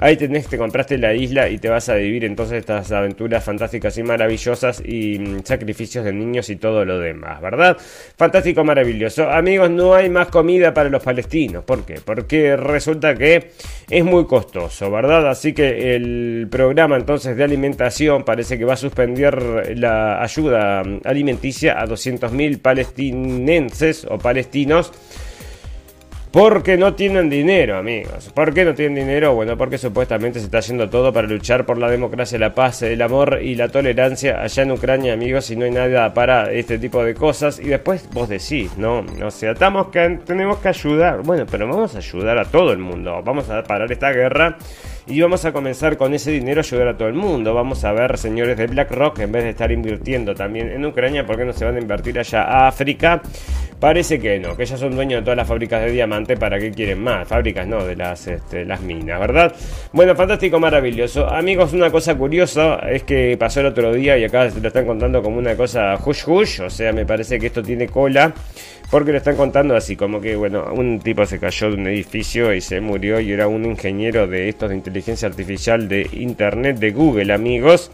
Ahí 0.02 0.16
tenés, 0.16 0.48
te 0.48 0.58
compraste 0.58 0.98
la 0.98 1.14
isla 1.14 1.48
y 1.48 1.58
te 1.58 1.68
vas 1.68 1.88
a 1.88 1.94
vivir 1.94 2.24
entonces 2.24 2.58
estas 2.58 2.90
aventuras 2.90 3.44
fantásticas 3.44 3.96
y 3.98 4.02
maravillosas 4.02 4.82
y 4.84 5.16
mm, 5.16 5.44
sacrificios 5.44 6.04
de 6.04 6.12
niños 6.12 6.50
y 6.50 6.56
todo 6.56 6.84
lo 6.84 6.98
demás, 6.98 7.40
¿verdad? 7.40 7.76
Fantástico, 8.16 8.64
maravilloso. 8.64 9.30
Amigos, 9.30 9.70
no 9.70 9.94
hay 9.94 10.10
más 10.10 10.26
comida 10.26 10.74
para 10.74 10.88
los 10.88 11.04
palestinos. 11.04 11.62
¿Por 11.62 11.84
qué? 11.84 12.00
Porque 12.04 12.56
resulta 12.56 13.14
que 13.14 13.52
es 13.88 14.04
muy 14.04 14.26
costoso, 14.26 14.90
¿verdad? 14.90 15.30
Así 15.30 15.52
que 15.52 15.94
el 15.94 16.48
programa 16.50 16.96
entonces 16.96 17.36
de 17.36 17.44
alimentación 17.44 18.24
parece 18.24 18.58
que 18.58 18.64
va 18.64 18.72
a 18.72 18.78
suspender 18.78 19.78
la 19.78 20.20
ayuda 20.20 20.82
mm, 20.82 21.02
alimenticia 21.04 21.80
a 21.80 21.86
200.000 21.86 22.60
palestinenses 22.60 24.04
o 24.10 24.18
palestinos 24.18 24.90
porque 26.32 26.78
no 26.78 26.94
tienen 26.94 27.28
dinero, 27.28 27.76
amigos. 27.76 28.30
¿Por 28.34 28.54
qué 28.54 28.64
no 28.64 28.74
tienen 28.74 28.94
dinero? 28.94 29.34
Bueno, 29.34 29.58
porque 29.58 29.76
supuestamente 29.76 30.38
se 30.38 30.46
está 30.46 30.58
haciendo 30.58 30.88
todo 30.88 31.12
para 31.12 31.28
luchar 31.28 31.66
por 31.66 31.76
la 31.76 31.90
democracia, 31.90 32.38
la 32.38 32.54
paz, 32.54 32.80
el 32.82 33.02
amor 33.02 33.40
y 33.42 33.54
la 33.54 33.68
tolerancia 33.68 34.40
allá 34.40 34.62
en 34.62 34.72
Ucrania, 34.72 35.12
amigos, 35.12 35.50
y 35.50 35.56
no 35.56 35.66
hay 35.66 35.70
nada 35.70 36.14
para 36.14 36.50
este 36.50 36.78
tipo 36.78 37.04
de 37.04 37.14
cosas. 37.14 37.60
Y 37.60 37.64
después 37.64 38.08
vos 38.12 38.30
decís, 38.30 38.78
¿no? 38.78 39.04
O 39.22 39.30
sea, 39.30 39.52
estamos 39.52 39.88
que, 39.88 40.20
tenemos 40.24 40.58
que 40.58 40.68
ayudar. 40.68 41.20
Bueno, 41.22 41.44
pero 41.50 41.68
vamos 41.68 41.94
a 41.94 41.98
ayudar 41.98 42.38
a 42.38 42.46
todo 42.46 42.72
el 42.72 42.78
mundo. 42.78 43.22
Vamos 43.22 43.50
a 43.50 43.62
parar 43.62 43.92
esta 43.92 44.10
guerra 44.10 44.56
y 45.06 45.20
vamos 45.20 45.44
a 45.44 45.52
comenzar 45.52 45.96
con 45.96 46.14
ese 46.14 46.30
dinero 46.30 46.60
a 46.60 46.64
ayudar 46.64 46.88
a 46.88 46.96
todo 46.96 47.08
el 47.08 47.14
mundo. 47.14 47.54
Vamos 47.54 47.84
a 47.84 47.92
ver, 47.92 48.16
señores 48.18 48.56
de 48.56 48.66
BlackRock, 48.66 49.18
en 49.18 49.32
vez 49.32 49.44
de 49.44 49.50
estar 49.50 49.72
invirtiendo 49.72 50.34
también 50.34 50.70
en 50.70 50.84
Ucrania, 50.84 51.26
¿por 51.26 51.36
qué 51.36 51.44
no 51.44 51.52
se 51.52 51.64
van 51.64 51.76
a 51.76 51.80
invertir 51.80 52.18
allá 52.18 52.42
a 52.44 52.68
África? 52.68 53.20
Parece 53.80 54.20
que 54.20 54.38
no, 54.38 54.56
que 54.56 54.62
ellos 54.62 54.78
son 54.78 54.94
dueños 54.94 55.20
de 55.20 55.24
todas 55.24 55.36
las 55.36 55.48
fábricas 55.48 55.82
de 55.82 55.90
diamante, 55.90 56.36
¿para 56.36 56.56
qué 56.58 56.70
quieren 56.70 57.02
más? 57.02 57.26
Fábricas 57.26 57.66
no, 57.66 57.84
de 57.84 57.96
las, 57.96 58.28
este, 58.28 58.64
las 58.64 58.80
minas, 58.80 59.18
¿verdad? 59.18 59.52
Bueno, 59.92 60.14
fantástico, 60.14 60.60
maravilloso. 60.60 61.28
Amigos, 61.28 61.72
una 61.72 61.90
cosa 61.90 62.14
curiosa 62.16 62.76
es 62.88 63.02
que 63.02 63.36
pasó 63.36 63.58
el 63.58 63.66
otro 63.66 63.92
día 63.92 64.16
y 64.16 64.24
acá 64.24 64.48
se 64.50 64.60
lo 64.60 64.68
están 64.68 64.86
contando 64.86 65.20
como 65.20 65.38
una 65.38 65.56
cosa 65.56 65.98
hush 66.04 66.22
hush, 66.28 66.60
o 66.60 66.70
sea, 66.70 66.92
me 66.92 67.04
parece 67.04 67.40
que 67.40 67.46
esto 67.46 67.60
tiene 67.60 67.88
cola. 67.88 68.32
Porque 68.92 69.10
lo 69.10 69.16
están 69.16 69.36
contando 69.36 69.74
así, 69.74 69.96
como 69.96 70.20
que, 70.20 70.36
bueno, 70.36 70.66
un 70.70 71.00
tipo 71.00 71.24
se 71.24 71.38
cayó 71.38 71.70
de 71.70 71.76
un 71.76 71.86
edificio 71.86 72.52
y 72.52 72.60
se 72.60 72.82
murió 72.82 73.20
y 73.20 73.32
era 73.32 73.48
un 73.48 73.64
ingeniero 73.64 74.26
de 74.26 74.50
estos 74.50 74.68
de 74.68 74.76
inteligencia 74.76 75.26
artificial 75.26 75.88
de 75.88 76.06
Internet 76.12 76.76
de 76.76 76.90
Google, 76.90 77.32
amigos. 77.32 77.90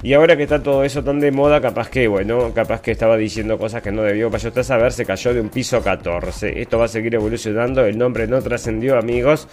Y 0.00 0.12
ahora 0.12 0.36
que 0.36 0.44
está 0.44 0.62
todo 0.62 0.84
eso 0.84 1.02
tan 1.02 1.18
de 1.18 1.32
moda, 1.32 1.60
capaz 1.60 1.90
que, 1.90 2.06
bueno, 2.06 2.52
capaz 2.54 2.80
que 2.80 2.92
estaba 2.92 3.16
diciendo 3.16 3.58
cosas 3.58 3.82
que 3.82 3.90
no 3.90 4.02
debió. 4.02 4.30
Para 4.30 4.46
usted 4.46 4.62
saber, 4.62 4.92
se 4.92 5.04
cayó 5.04 5.34
de 5.34 5.40
un 5.40 5.48
piso 5.48 5.82
14. 5.82 6.60
Esto 6.60 6.78
va 6.78 6.84
a 6.84 6.88
seguir 6.88 7.16
evolucionando. 7.16 7.84
El 7.84 7.98
nombre 7.98 8.28
no 8.28 8.40
trascendió, 8.40 8.96
amigos. 8.96 9.48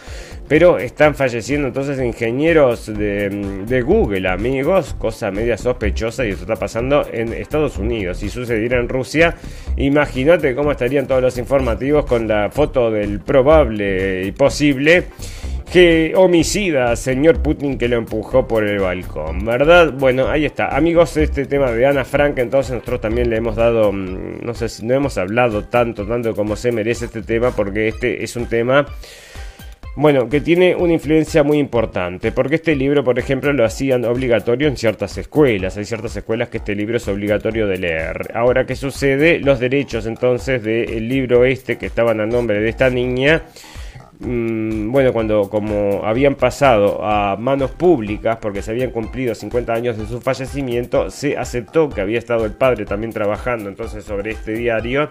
Pero 0.47 0.77
están 0.77 1.15
falleciendo 1.15 1.67
entonces 1.67 1.99
ingenieros 1.99 2.86
de, 2.86 3.29
de, 3.65 3.81
Google, 3.81 4.29
amigos. 4.29 4.95
Cosa 4.99 5.31
media 5.31 5.58
sospechosa 5.58 6.23
y 6.25 6.29
eso 6.29 6.41
está 6.41 6.58
pasando 6.58 7.08
en 7.12 7.34
Estados 7.34 7.79
Unidos. 7.79 8.19
Si 8.19 8.29
sucediera 8.29 8.79
en 8.79 8.88
Rusia, 8.88 9.36
imagínate 9.77 10.53
cómo 10.53 10.71
estarían 10.71 11.08
todos 11.08 11.23
los 11.23 11.39
informativos 11.39 12.05
con 12.05 12.27
la 12.27 12.51
foto 12.51 12.91
del 12.91 13.19
probable 13.19 14.25
y 14.25 14.31
posible 14.31 15.05
que 15.71 16.13
homicida, 16.15 16.95
señor 16.95 17.41
Putin, 17.41 17.78
que 17.78 17.88
lo 17.88 17.97
empujó 17.97 18.47
por 18.47 18.63
el 18.63 18.80
balcón, 18.80 19.43
¿verdad? 19.45 19.93
Bueno, 19.93 20.28
ahí 20.30 20.45
está. 20.45 20.76
Amigos, 20.76 21.18
este 21.18 21.45
tema 21.45 21.72
de 21.72 21.86
Ana 21.86 22.05
Frank, 22.05 22.38
entonces 22.38 22.74
nosotros 22.74 23.01
también 23.01 23.30
le 23.30 23.38
hemos 23.38 23.55
dado, 23.55 23.91
mm, 23.91 24.45
no 24.45 24.53
sé 24.53 24.70
si 24.70 24.86
no 24.86 24.93
hemos 24.93 25.18
hablado 25.18 25.66
tanto, 25.66 26.05
tanto 26.05 26.34
como 26.36 26.55
se 26.55 26.72
merece 26.72 27.05
este 27.05 27.22
tema, 27.24 27.51
porque 27.51 27.88
este 27.89 28.24
es 28.24 28.36
un 28.36 28.47
tema 28.47 28.86
Bueno, 29.97 30.28
que 30.28 30.41
tiene 30.41 30.76
una 30.76 30.91
influencia 30.91 31.41
muy 31.43 31.57
importante, 31.57 32.34
porque 32.34 32.55
este 32.55 32.76
libro, 32.76 33.01
por 33.05 33.18
ejemplo, 33.18 33.53
lo 33.53 33.63
hacían 33.63 34.03
obligatorio 34.03 34.68
en 34.68 34.76
ciertas 34.76 35.18
escuelas. 35.18 35.78
Hay 35.78 35.86
ciertas 35.86 36.16
escuelas 36.18 36.49
que 36.49 36.57
este 36.57 36.76
libro 36.76 36.97
es 36.97 37.07
obligatorio 37.07 37.66
de 37.66 37.78
leer. 37.78 38.32
Ahora, 38.34 38.66
¿qué 38.66 38.76
sucede? 38.76 39.39
Los 39.39 39.61
derechos 39.61 40.05
entonces 40.05 40.61
del 40.63 41.07
libro 41.07 41.45
este 41.45 41.78
que 41.78 41.86
estaban 41.86 42.20
a 42.20 42.26
nombre 42.26 42.59
de 42.59 42.68
esta 42.68 42.89
niña, 42.89 43.43
mm, 44.20 44.91
bueno, 44.91 45.13
cuando 45.13 45.49
como 45.49 46.01
habían 46.05 46.36
pasado 46.36 47.03
a 47.03 47.36
manos 47.38 47.72
públicas, 47.72 48.38
porque 48.41 48.61
se 48.61 48.72
habían 48.72 48.91
cumplido 48.91 49.36
50 49.36 49.74
años 49.74 49.97
de 49.97 50.05
su 50.05 50.22
fallecimiento, 50.22 51.09
se 51.09 51.38
aceptó 51.38 51.89
que 51.89 52.01
había 52.01 52.20
estado 52.20 52.45
el 52.45 52.53
padre 52.53 52.86
también 52.86 53.11
trabajando 53.11 53.70
entonces 53.70 54.03
sobre 54.03 54.32
este 54.32 54.53
diario 54.53 55.09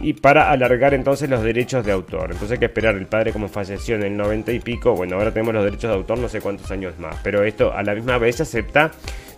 y 0.00 0.14
para 0.14 0.50
alargar 0.50 0.94
entonces 0.94 1.28
los 1.28 1.42
derechos 1.42 1.84
de 1.84 1.92
autor. 1.92 2.32
Entonces 2.32 2.52
hay 2.52 2.58
que 2.58 2.66
esperar, 2.66 2.94
el 2.94 3.06
padre 3.06 3.32
como 3.32 3.48
falleció 3.48 3.96
en 3.96 4.02
el 4.04 4.16
90 4.16 4.52
y 4.52 4.60
pico, 4.60 4.94
bueno, 4.94 5.16
ahora 5.16 5.32
tenemos 5.32 5.54
los 5.54 5.64
derechos 5.64 5.90
de 5.90 5.96
autor 5.96 6.18
no 6.18 6.28
sé 6.28 6.40
cuántos 6.40 6.70
años 6.70 6.98
más, 6.98 7.16
pero 7.22 7.44
esto 7.44 7.72
a 7.72 7.82
la 7.82 7.94
misma 7.94 8.18
vez 8.18 8.36
se 8.36 8.42
acepta 8.44 8.90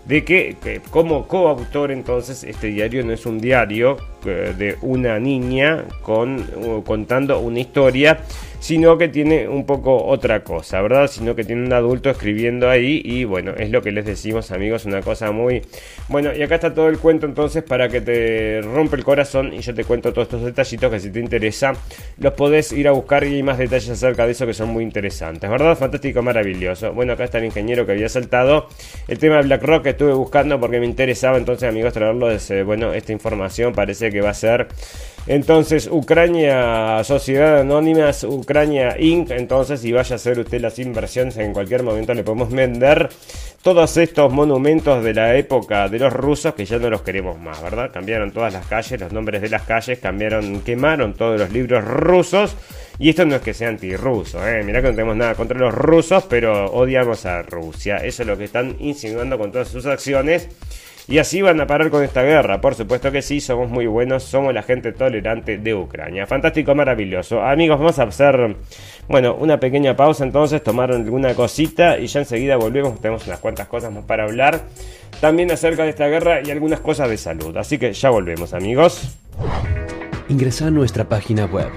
de 0.07 0.25
que, 0.25 0.81
como 0.91 1.27
coautor 1.27 1.91
entonces 1.91 2.45
este 2.45 2.69
diario 2.69 3.05
no 3.05 3.13
es 3.13 3.25
un 3.25 3.39
diario 3.41 3.97
eh, 4.27 4.55
de 4.57 4.77
una 4.83 5.19
niña 5.19 5.85
con, 6.03 6.45
contando 6.85 7.39
una 7.41 7.61
historia, 7.61 8.21
sino 8.65 8.97
que 8.97 9.09
tiene 9.09 9.47
un 9.47 9.67
poco 9.67 10.07
otra 10.07 10.43
cosa, 10.43 10.81
¿verdad? 10.81 11.07
Sino 11.07 11.35
que 11.35 11.45
tiene 11.45 11.67
un 11.67 11.73
adulto 11.75 12.09
escribiendo 12.09 12.71
ahí 12.71 13.03
y 13.05 13.25
bueno, 13.25 13.53
es 13.59 13.69
lo 13.69 13.83
que 13.83 13.93
les 13.93 14.07
decimos 14.07 14.51
amigos, 14.53 14.87
una 14.87 15.03
cosa 15.03 15.33
muy... 15.33 15.61
Bueno, 16.09 16.35
y 16.35 16.41
acá 16.41 16.55
está 16.55 16.73
todo 16.73 16.89
el 16.89 16.99
cuento 16.99 17.27
entonces 17.27 17.63
para 17.63 17.91
que 17.91 18.01
te 18.01 18.63
rompe 18.63 18.97
el 18.97 19.05
corazón 19.05 19.53
y 19.53 19.61
yo 19.61 19.75
te 19.75 19.85
cuento 19.85 20.15
todos 20.15 20.29
estos 20.29 20.45
detallitos 20.45 20.91
que 20.91 20.99
si 20.99 21.11
te 21.11 21.21
interesa 21.21 21.75
los 22.17 22.33
podés 22.33 22.73
ir 22.73 22.89
a 22.89 22.93
buscar 22.93 23.25
y 23.25 23.35
hay 23.35 23.43
más 23.43 23.59
detalles 23.59 23.91
acerca 23.91 24.25
de 24.25 24.33
eso 24.33 24.47
que 24.47 24.55
son 24.55 24.71
muy 24.71 24.83
interesantes, 24.83 25.51
¿verdad? 25.51 25.77
Fantástico, 25.77 26.23
maravilloso. 26.23 26.95
Bueno, 26.95 27.13
acá 27.13 27.25
está 27.25 27.37
el 27.37 27.45
ingeniero 27.45 27.85
que 27.85 27.93
había 27.93 28.09
saltado 28.09 28.69
el 29.09 29.19
tema 29.19 29.37
de 29.37 29.43
BlackRock 29.43 29.83
que 29.83 29.91
estuve 29.91 30.15
buscando 30.15 30.59
porque 30.59 30.81
me 30.81 30.87
interesaba 30.87 31.37
entonces 31.37 31.69
amigos 31.69 31.93
traerlo, 31.93 32.31
bueno, 32.65 32.95
esta 32.95 33.13
información 33.13 33.75
parece 33.75 34.11
que 34.11 34.23
va 34.23 34.31
a 34.31 34.35
ser 34.35 34.69
entonces, 35.27 35.89
Ucrania, 35.91 37.03
Sociedad 37.03 37.61
Anónimas, 37.61 38.25
Ucrania 38.25 38.97
Inc. 38.99 39.31
Entonces, 39.31 39.81
si 39.81 39.91
vaya 39.91 40.15
a 40.15 40.17
hacer 40.17 40.39
usted 40.39 40.61
las 40.61 40.79
inversiones, 40.79 41.39
en 41.39 41.55
cualquier 41.55 41.83
momento 41.83 42.13
le 42.13 42.23
podemos 42.23 42.51
vender 42.51 43.09
todos 43.63 43.97
estos 43.97 44.31
monumentos 44.31 45.03
de 45.03 45.15
la 45.15 45.35
época 45.37 45.89
de 45.89 45.99
los 45.99 46.13
rusos 46.13 46.53
que 46.53 46.67
ya 46.67 46.79
no 46.79 46.91
los 46.91 47.01
queremos 47.01 47.39
más, 47.41 47.63
¿verdad? 47.63 47.91
Cambiaron 47.91 48.33
todas 48.33 48.53
las 48.53 48.67
calles, 48.67 49.01
los 49.01 49.13
nombres 49.13 49.41
de 49.41 49.49
las 49.49 49.63
calles, 49.63 49.99
cambiaron, 49.99 50.61
quemaron 50.61 51.15
todos 51.15 51.41
los 51.41 51.51
libros 51.51 51.83
rusos. 51.83 52.55
Y 52.99 53.09
esto 53.09 53.25
no 53.25 53.37
es 53.37 53.43
que 53.43 53.55
sea 53.55 53.71
antirruso, 53.71 54.47
¿eh? 54.47 54.63
Mirá 54.63 54.83
que 54.83 54.89
no 54.89 54.95
tenemos 54.95 55.17
nada 55.17 55.35
contra 55.35 55.59
los 55.59 55.73
rusos, 55.73 56.25
pero 56.29 56.67
odiamos 56.67 57.25
a 57.25 57.41
Rusia. 57.41 57.97
Eso 57.97 58.23
es 58.23 58.29
lo 58.29 58.37
que 58.37 58.45
están 58.45 58.77
insinuando 58.79 59.39
con 59.39 59.51
todas 59.51 59.69
sus 59.69 59.87
acciones. 59.87 60.49
Y 61.07 61.19
así 61.19 61.43
van 61.43 61.61
a 61.61 61.67
parar 61.67 61.91
con 61.91 62.03
esta 62.03 62.23
guerra. 62.23 62.61
Por 62.61 62.75
supuesto 62.75 63.13
que 63.13 63.21
sí, 63.21 63.41
somos 63.41 63.69
muy 63.69 63.87
buenos, 63.87 64.23
somos 64.23 64.55
la 64.55 64.63
gente 64.63 64.93
tolerante 64.93 65.59
de 65.59 65.75
Ucrania. 65.75 66.27
Fantástico, 66.27 66.75
maravilloso. 66.75 67.43
Amigos, 67.43 67.79
vamos 67.79 67.99
a 67.99 68.05
hacer, 68.05 68.57
bueno, 69.09 69.35
una 69.35 69.61
pequeña 69.61 69.95
pausa 69.95 70.25
entonces, 70.25 70.63
tomar 70.63 70.93
alguna 70.93 71.35
cosita 71.35 71.99
y 71.99 72.07
ya 72.07 72.21
enseguida 72.21 72.57
volvemos. 72.57 72.99
Tenemos 73.01 73.27
unas 73.27 73.39
cuantas 73.39 73.69
cosas 73.69 73.93
más 73.93 74.05
para 74.05 74.25
hablar. 74.25 74.63
También 75.21 75.51
acerca 75.51 75.85
de 75.85 75.91
esta 75.91 76.07
guerra 76.09 76.41
y 76.43 76.51
algunas 76.51 76.81
cosas 76.81 77.11
de 77.11 77.19
salud. 77.19 77.55
Así 77.57 77.79
que 77.79 77.93
ya 77.93 78.09
volvemos, 78.09 78.55
amigos. 78.55 79.19
Ingresa 80.29 80.69
a 80.69 80.71
nuestra 80.71 81.05
página 81.05 81.45
web 81.45 81.69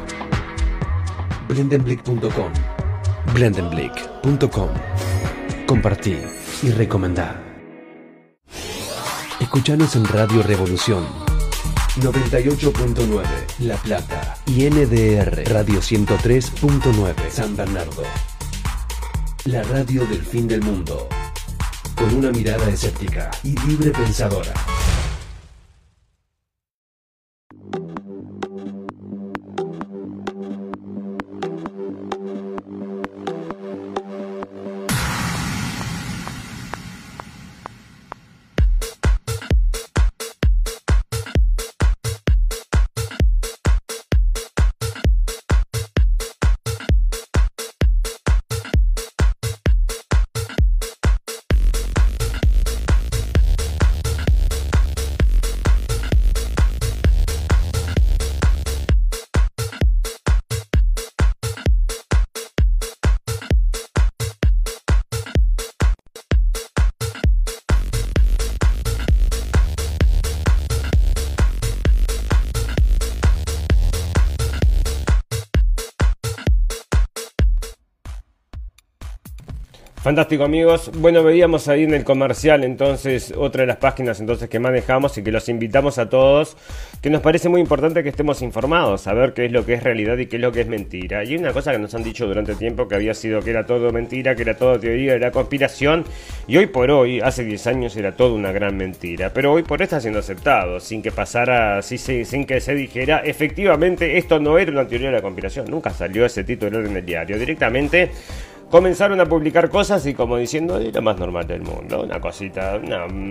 blendenblick.com 1.49 2.51
blendenblick.com 3.33 4.69
Compartir 5.65 6.19
y 6.63 6.71
recomendar. 6.71 7.46
Escuchanos 9.39 9.95
en 9.95 10.05
Radio 10.05 10.41
Revolución 10.41 11.05
98.9 11.99 13.23
La 13.59 13.75
Plata 13.75 14.35
y 14.47 14.67
NDR 14.67 15.43
Radio 15.51 15.79
103.9 15.79 17.13
San 17.29 17.55
Bernardo. 17.55 18.03
La 19.45 19.61
radio 19.63 20.05
del 20.07 20.23
fin 20.23 20.47
del 20.47 20.61
mundo. 20.63 21.07
Con 21.95 22.15
una 22.15 22.31
mirada 22.31 22.67
escéptica 22.67 23.29
y 23.43 23.55
libre 23.67 23.91
pensadora. 23.91 24.53
Fantástico 80.07 80.45
amigos. 80.45 80.89
Bueno, 80.99 81.21
veíamos 81.21 81.67
ahí 81.67 81.83
en 81.83 81.93
el 81.93 82.05
comercial 82.05 82.63
entonces 82.63 83.33
otra 83.35 83.63
de 83.63 83.67
las 83.67 83.75
páginas 83.75 84.21
entonces 84.21 84.47
que 84.47 84.57
manejamos 84.57 85.17
y 85.17 85.21
que 85.21 85.33
los 85.33 85.49
invitamos 85.49 85.97
a 85.97 86.07
todos, 86.07 86.55
que 87.01 87.09
nos 87.09 87.19
parece 87.19 87.49
muy 87.49 87.59
importante 87.59 88.03
que 88.03 88.07
estemos 88.07 88.41
informados, 88.41 89.01
saber 89.01 89.33
qué 89.33 89.47
es 89.47 89.51
lo 89.51 89.65
que 89.65 89.73
es 89.73 89.83
realidad 89.83 90.17
y 90.17 90.27
qué 90.27 90.37
es 90.37 90.41
lo 90.41 90.53
que 90.53 90.61
es 90.61 90.67
mentira. 90.67 91.25
Y 91.25 91.35
una 91.35 91.51
cosa 91.51 91.73
que 91.73 91.79
nos 91.79 91.93
han 91.93 92.03
dicho 92.03 92.25
durante 92.25 92.55
tiempo 92.55 92.87
que 92.87 92.95
había 92.95 93.13
sido 93.13 93.41
que 93.41 93.49
era 93.49 93.65
todo 93.65 93.91
mentira, 93.91 94.33
que 94.33 94.43
era 94.43 94.55
todo 94.55 94.79
teoría, 94.79 95.13
era 95.13 95.29
conspiración, 95.29 96.05
y 96.47 96.55
hoy 96.55 96.67
por 96.67 96.89
hoy, 96.89 97.19
hace 97.19 97.43
10 97.43 97.67
años 97.67 97.97
era 97.97 98.15
todo 98.15 98.33
una 98.33 98.53
gran 98.53 98.77
mentira, 98.77 99.33
pero 99.33 99.51
hoy 99.51 99.63
por 99.63 99.81
hoy 99.81 99.83
está 99.83 99.99
siendo 99.99 100.19
aceptado, 100.19 100.79
sin 100.79 101.01
que 101.01 101.11
pasara, 101.11 101.81
sin 101.81 102.45
que 102.45 102.61
se 102.61 102.75
dijera, 102.75 103.23
efectivamente 103.25 104.17
esto 104.17 104.39
no 104.39 104.57
era 104.57 104.71
una 104.71 104.87
teoría 104.87 105.07
de 105.07 105.17
la 105.17 105.21
conspiración, 105.21 105.69
nunca 105.69 105.89
salió 105.89 106.25
ese 106.25 106.45
título 106.45 106.79
en 106.79 106.95
el 106.95 107.05
diario, 107.05 107.37
directamente 107.37 108.09
comenzaron 108.69 109.19
a 109.21 109.25
publicar 109.25 109.69
cosas 109.69 110.05
y 110.05 110.13
como 110.13 110.37
diciendo 110.37 110.77
es 110.77 110.93
lo 110.93 111.01
más 111.01 111.17
normal 111.17 111.47
del 111.47 111.61
mundo, 111.61 112.03
una 112.03 112.19
cosita, 112.19 112.79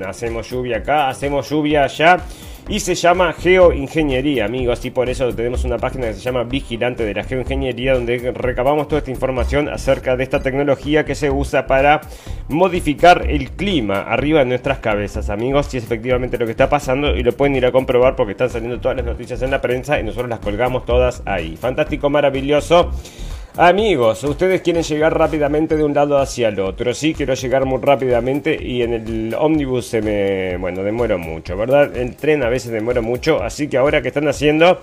hacemos 0.07 0.49
lluvia 0.49 0.79
acá, 0.79 1.09
hacemos 1.09 1.49
lluvia 1.49 1.85
allá 1.85 2.19
y 2.69 2.81
se 2.81 2.97
llama 2.97 3.33
geoingeniería, 3.33 4.47
amigos, 4.47 4.85
y 4.85 4.91
por 4.91 5.09
eso 5.09 5.33
tenemos 5.33 5.65
una 5.65 5.79
página 5.79 6.09
que 6.09 6.15
se 6.15 6.21
llama 6.21 6.43
Vigilante 6.43 7.05
de 7.05 7.15
la 7.15 7.23
Geoingeniería 7.23 7.95
donde 7.95 8.33
recabamos 8.35 8.89
toda 8.89 8.99
esta 8.99 9.11
información 9.11 9.69
acerca 9.69 10.17
de 10.17 10.25
esta 10.25 10.43
tecnología 10.43 11.05
que 11.05 11.15
se 11.15 11.31
usa 11.31 11.67
para 11.67 12.01
modificar 12.49 13.31
el 13.31 13.53
clima 13.53 14.01
arriba 14.01 14.41
de 14.41 14.47
nuestras 14.47 14.79
cabezas, 14.79 15.31
amigos, 15.31 15.67
si 15.67 15.77
es 15.77 15.85
efectivamente 15.85 16.39
lo 16.39 16.47
que 16.47 16.53
está 16.53 16.69
pasando 16.69 17.15
y 17.15 17.23
lo 17.23 17.33
pueden 17.33 17.55
ir 17.55 17.67
a 17.67 17.73
comprobar 17.73 18.17
porque 18.17 18.33
están 18.33 18.51
saliendo 18.51 18.81
todas 18.81 18.97
las 18.97 19.07
noticias 19.07 19.41
en 19.43 19.51
la 19.51 19.61
prensa 19.61 20.01
y 20.01 20.03
nosotros 20.03 20.29
las 20.29 20.41
colgamos 20.41 20.85
todas 20.85 21.23
ahí. 21.25 21.57
Fantástico, 21.57 22.11
maravilloso. 22.11 22.91
Amigos, 23.59 24.23
ustedes 24.25 24.61
quieren 24.61 24.83
llegar 24.83 25.19
rápidamente 25.19 25.79
de 25.79 25.83
un 25.83 25.95
lado 25.95 26.19
hacia 26.19 26.49
el 26.49 26.61
otro. 26.61 26.93
Sí, 26.93 27.15
quiero 27.15 27.33
llegar 27.33 27.65
muy 27.65 27.81
rápidamente 27.81 28.55
y 28.63 28.83
en 28.83 28.93
el 28.93 29.35
ómnibus 29.35 29.87
se 29.87 30.03
me, 30.03 30.59
bueno, 30.59 30.83
demoro 30.83 31.19
mucho, 31.19 31.57
¿verdad? 31.57 31.97
El 31.97 32.17
tren 32.17 32.43
a 32.43 32.51
veces 32.51 32.71
demora 32.71 33.01
mucho, 33.01 33.43
así 33.43 33.67
que 33.67 33.79
ahora 33.79 34.03
que 34.03 34.09
están 34.09 34.29
haciendo, 34.29 34.79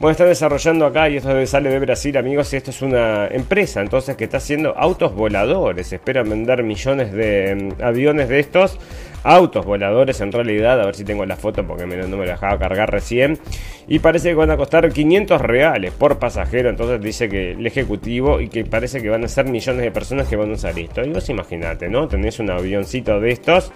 bueno, 0.00 0.12
están 0.12 0.28
desarrollando 0.28 0.86
acá 0.86 1.08
y 1.08 1.16
esto 1.16 1.46
sale 1.46 1.70
de 1.70 1.78
Brasil, 1.80 2.16
amigos, 2.16 2.52
esto 2.54 2.70
es 2.70 2.82
una 2.82 3.26
empresa 3.26 3.80
entonces 3.80 4.14
que 4.14 4.24
está 4.24 4.36
haciendo 4.36 4.78
autos 4.78 5.12
voladores. 5.12 5.92
Esperan 5.92 6.30
vender 6.30 6.62
millones 6.62 7.12
de 7.12 7.72
mm, 7.78 7.82
aviones 7.82 8.28
de 8.28 8.38
estos 8.38 8.78
autos 9.24 9.66
voladores 9.66 10.20
en 10.20 10.30
realidad, 10.30 10.80
a 10.80 10.86
ver 10.86 10.94
si 10.94 11.04
tengo 11.04 11.26
la 11.26 11.34
foto 11.34 11.66
porque 11.66 11.84
no 11.84 12.16
me 12.16 12.26
la 12.26 12.32
dejaba 12.32 12.56
cargar 12.60 12.92
recién. 12.92 13.40
Y 13.88 13.98
parece 13.98 14.28
que 14.28 14.34
van 14.36 14.52
a 14.52 14.56
costar 14.56 14.88
500 14.92 15.40
reales 15.40 15.92
por 15.92 16.20
pasajero, 16.20 16.70
entonces 16.70 17.00
dice 17.00 17.28
que 17.28 17.52
el 17.52 17.66
ejecutivo 17.66 18.40
y 18.40 18.48
que 18.48 18.64
parece 18.64 19.02
que 19.02 19.08
van 19.08 19.24
a 19.24 19.28
ser 19.28 19.46
millones 19.46 19.82
de 19.82 19.90
personas 19.90 20.28
que 20.28 20.36
van 20.36 20.50
a 20.50 20.54
usar 20.54 20.78
esto. 20.78 21.02
Y 21.02 21.10
vos 21.10 21.28
imaginate, 21.28 21.88
¿no? 21.88 22.06
Tenés 22.06 22.38
un 22.38 22.50
avioncito 22.50 23.18
de 23.18 23.32
estos 23.32 23.72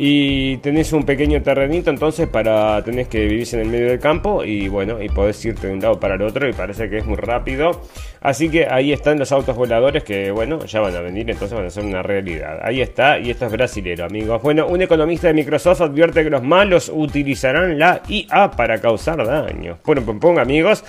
y 0.00 0.58
tenés 0.58 0.92
un 0.92 1.02
pequeño 1.02 1.42
terrenito 1.42 1.90
entonces 1.90 2.28
para 2.28 2.80
tenés 2.84 3.08
que 3.08 3.26
vivir 3.26 3.48
en 3.52 3.60
el 3.60 3.68
medio 3.68 3.88
del 3.88 3.98
campo 3.98 4.44
y 4.44 4.68
bueno 4.68 5.02
y 5.02 5.08
podés 5.08 5.44
irte 5.44 5.66
de 5.66 5.72
un 5.72 5.80
lado 5.80 5.98
para 5.98 6.14
el 6.14 6.22
otro 6.22 6.48
y 6.48 6.52
parece 6.52 6.88
que 6.88 6.98
es 6.98 7.04
muy 7.04 7.16
rápido. 7.16 7.82
Así 8.20 8.48
que 8.48 8.66
ahí 8.66 8.92
están 8.92 9.18
los 9.18 9.32
autos 9.32 9.56
voladores 9.56 10.04
que 10.04 10.30
bueno 10.30 10.64
ya 10.66 10.80
van 10.80 10.94
a 10.94 11.00
venir 11.00 11.28
entonces 11.28 11.56
van 11.56 11.66
a 11.66 11.70
ser 11.70 11.84
una 11.84 12.04
realidad. 12.04 12.60
Ahí 12.62 12.80
está 12.80 13.18
y 13.18 13.30
esto 13.30 13.46
es 13.46 13.52
brasilero 13.52 14.04
amigos. 14.04 14.40
Bueno 14.40 14.68
un 14.68 14.80
economista 14.80 15.26
de 15.26 15.34
Microsoft 15.34 15.80
advierte 15.80 16.22
que 16.22 16.30
los 16.30 16.44
malos 16.44 16.92
utilizarán 16.94 17.76
la 17.76 18.00
IA 18.08 18.52
para 18.52 18.80
causar 18.80 19.26
daño. 19.26 19.78
Bueno 19.84 20.02
pum 20.02 20.20
pum 20.20 20.38
amigos 20.38 20.84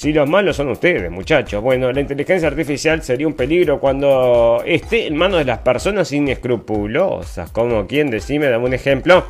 si 0.00 0.14
los 0.14 0.26
malos 0.26 0.56
son 0.56 0.70
ustedes, 0.70 1.10
muchachos. 1.10 1.62
Bueno, 1.62 1.92
la 1.92 2.00
inteligencia 2.00 2.48
artificial 2.48 3.02
sería 3.02 3.26
un 3.26 3.34
peligro 3.34 3.78
cuando 3.78 4.62
esté 4.64 5.06
en 5.06 5.14
manos 5.14 5.40
de 5.40 5.44
las 5.44 5.58
personas 5.58 6.10
inescrupulosas. 6.10 7.50
Como 7.50 7.86
quien, 7.86 8.10
decime, 8.10 8.46
dame 8.46 8.64
un 8.64 8.72
ejemplo. 8.72 9.24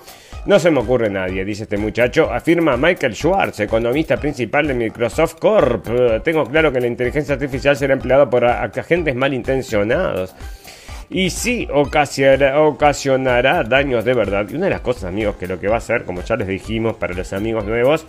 No 0.46 0.60
se 0.60 0.70
me 0.70 0.78
ocurre 0.78 1.10
nadie, 1.10 1.44
dice 1.44 1.64
este 1.64 1.76
muchacho, 1.76 2.32
afirma 2.32 2.76
Michael 2.76 3.16
Schwartz, 3.16 3.58
economista 3.58 4.16
principal 4.18 4.68
de 4.68 4.74
Microsoft 4.74 5.40
Corp. 5.40 5.88
Tengo 6.22 6.44
claro 6.44 6.70
que 6.70 6.80
la 6.80 6.86
inteligencia 6.86 7.34
artificial 7.34 7.76
será 7.76 7.94
empleada 7.94 8.30
por 8.30 8.44
agentes 8.44 9.16
malintencionados. 9.16 10.36
Y 11.10 11.30
sí, 11.30 11.66
ocasionará, 11.74 12.60
ocasionará 12.60 13.64
daños 13.64 14.04
de 14.04 14.14
verdad. 14.14 14.46
Y 14.48 14.54
una 14.54 14.66
de 14.66 14.70
las 14.70 14.82
cosas, 14.82 15.06
amigos, 15.06 15.34
que 15.34 15.48
lo 15.48 15.58
que 15.58 15.66
va 15.66 15.74
a 15.74 15.78
hacer, 15.78 16.04
como 16.04 16.22
ya 16.22 16.36
les 16.36 16.46
dijimos 16.46 16.94
para 16.94 17.12
los 17.14 17.32
amigos 17.32 17.64
nuevos, 17.64 18.06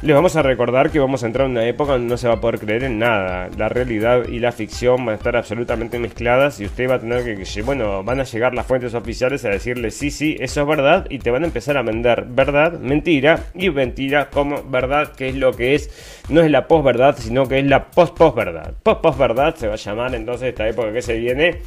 les 0.00 0.14
vamos 0.14 0.36
a 0.36 0.42
recordar 0.42 0.90
que 0.90 1.00
vamos 1.00 1.24
a 1.24 1.26
entrar 1.26 1.46
en 1.46 1.52
una 1.52 1.66
época 1.66 1.92
donde 1.92 2.06
no 2.08 2.16
se 2.16 2.28
va 2.28 2.34
a 2.34 2.40
poder 2.40 2.60
creer 2.60 2.84
en 2.84 3.00
nada. 3.00 3.48
La 3.56 3.68
realidad 3.68 4.28
y 4.28 4.38
la 4.38 4.52
ficción 4.52 5.04
van 5.04 5.14
a 5.14 5.16
estar 5.16 5.36
absolutamente 5.36 5.98
mezcladas 5.98 6.60
y 6.60 6.66
usted 6.66 6.88
va 6.88 6.94
a 6.94 7.00
tener 7.00 7.24
que, 7.24 7.62
bueno, 7.62 8.04
van 8.04 8.20
a 8.20 8.24
llegar 8.24 8.54
las 8.54 8.64
fuentes 8.64 8.94
oficiales 8.94 9.44
a 9.44 9.48
decirle 9.48 9.90
sí, 9.90 10.12
sí, 10.12 10.36
eso 10.38 10.60
es 10.60 10.66
verdad 10.68 11.06
y 11.10 11.18
te 11.18 11.32
van 11.32 11.42
a 11.42 11.46
empezar 11.46 11.76
a 11.76 11.82
vender 11.82 12.26
verdad, 12.28 12.78
mentira 12.78 13.46
y 13.54 13.70
mentira 13.70 14.30
como 14.30 14.62
verdad, 14.62 15.12
que 15.16 15.30
es 15.30 15.34
lo 15.34 15.52
que 15.52 15.74
es, 15.74 16.22
no 16.28 16.42
es 16.42 16.50
la 16.50 16.68
posverdad, 16.68 17.16
sino 17.18 17.48
que 17.48 17.58
es 17.58 17.66
la 17.66 17.90
post-post-verdad. 17.90 18.74
Post-post-verdad 18.84 19.56
se 19.56 19.66
va 19.66 19.74
a 19.74 19.78
llamar 19.78 20.14
entonces 20.14 20.50
esta 20.50 20.68
época 20.68 20.92
que 20.92 21.02
se 21.02 21.18
viene 21.18 21.58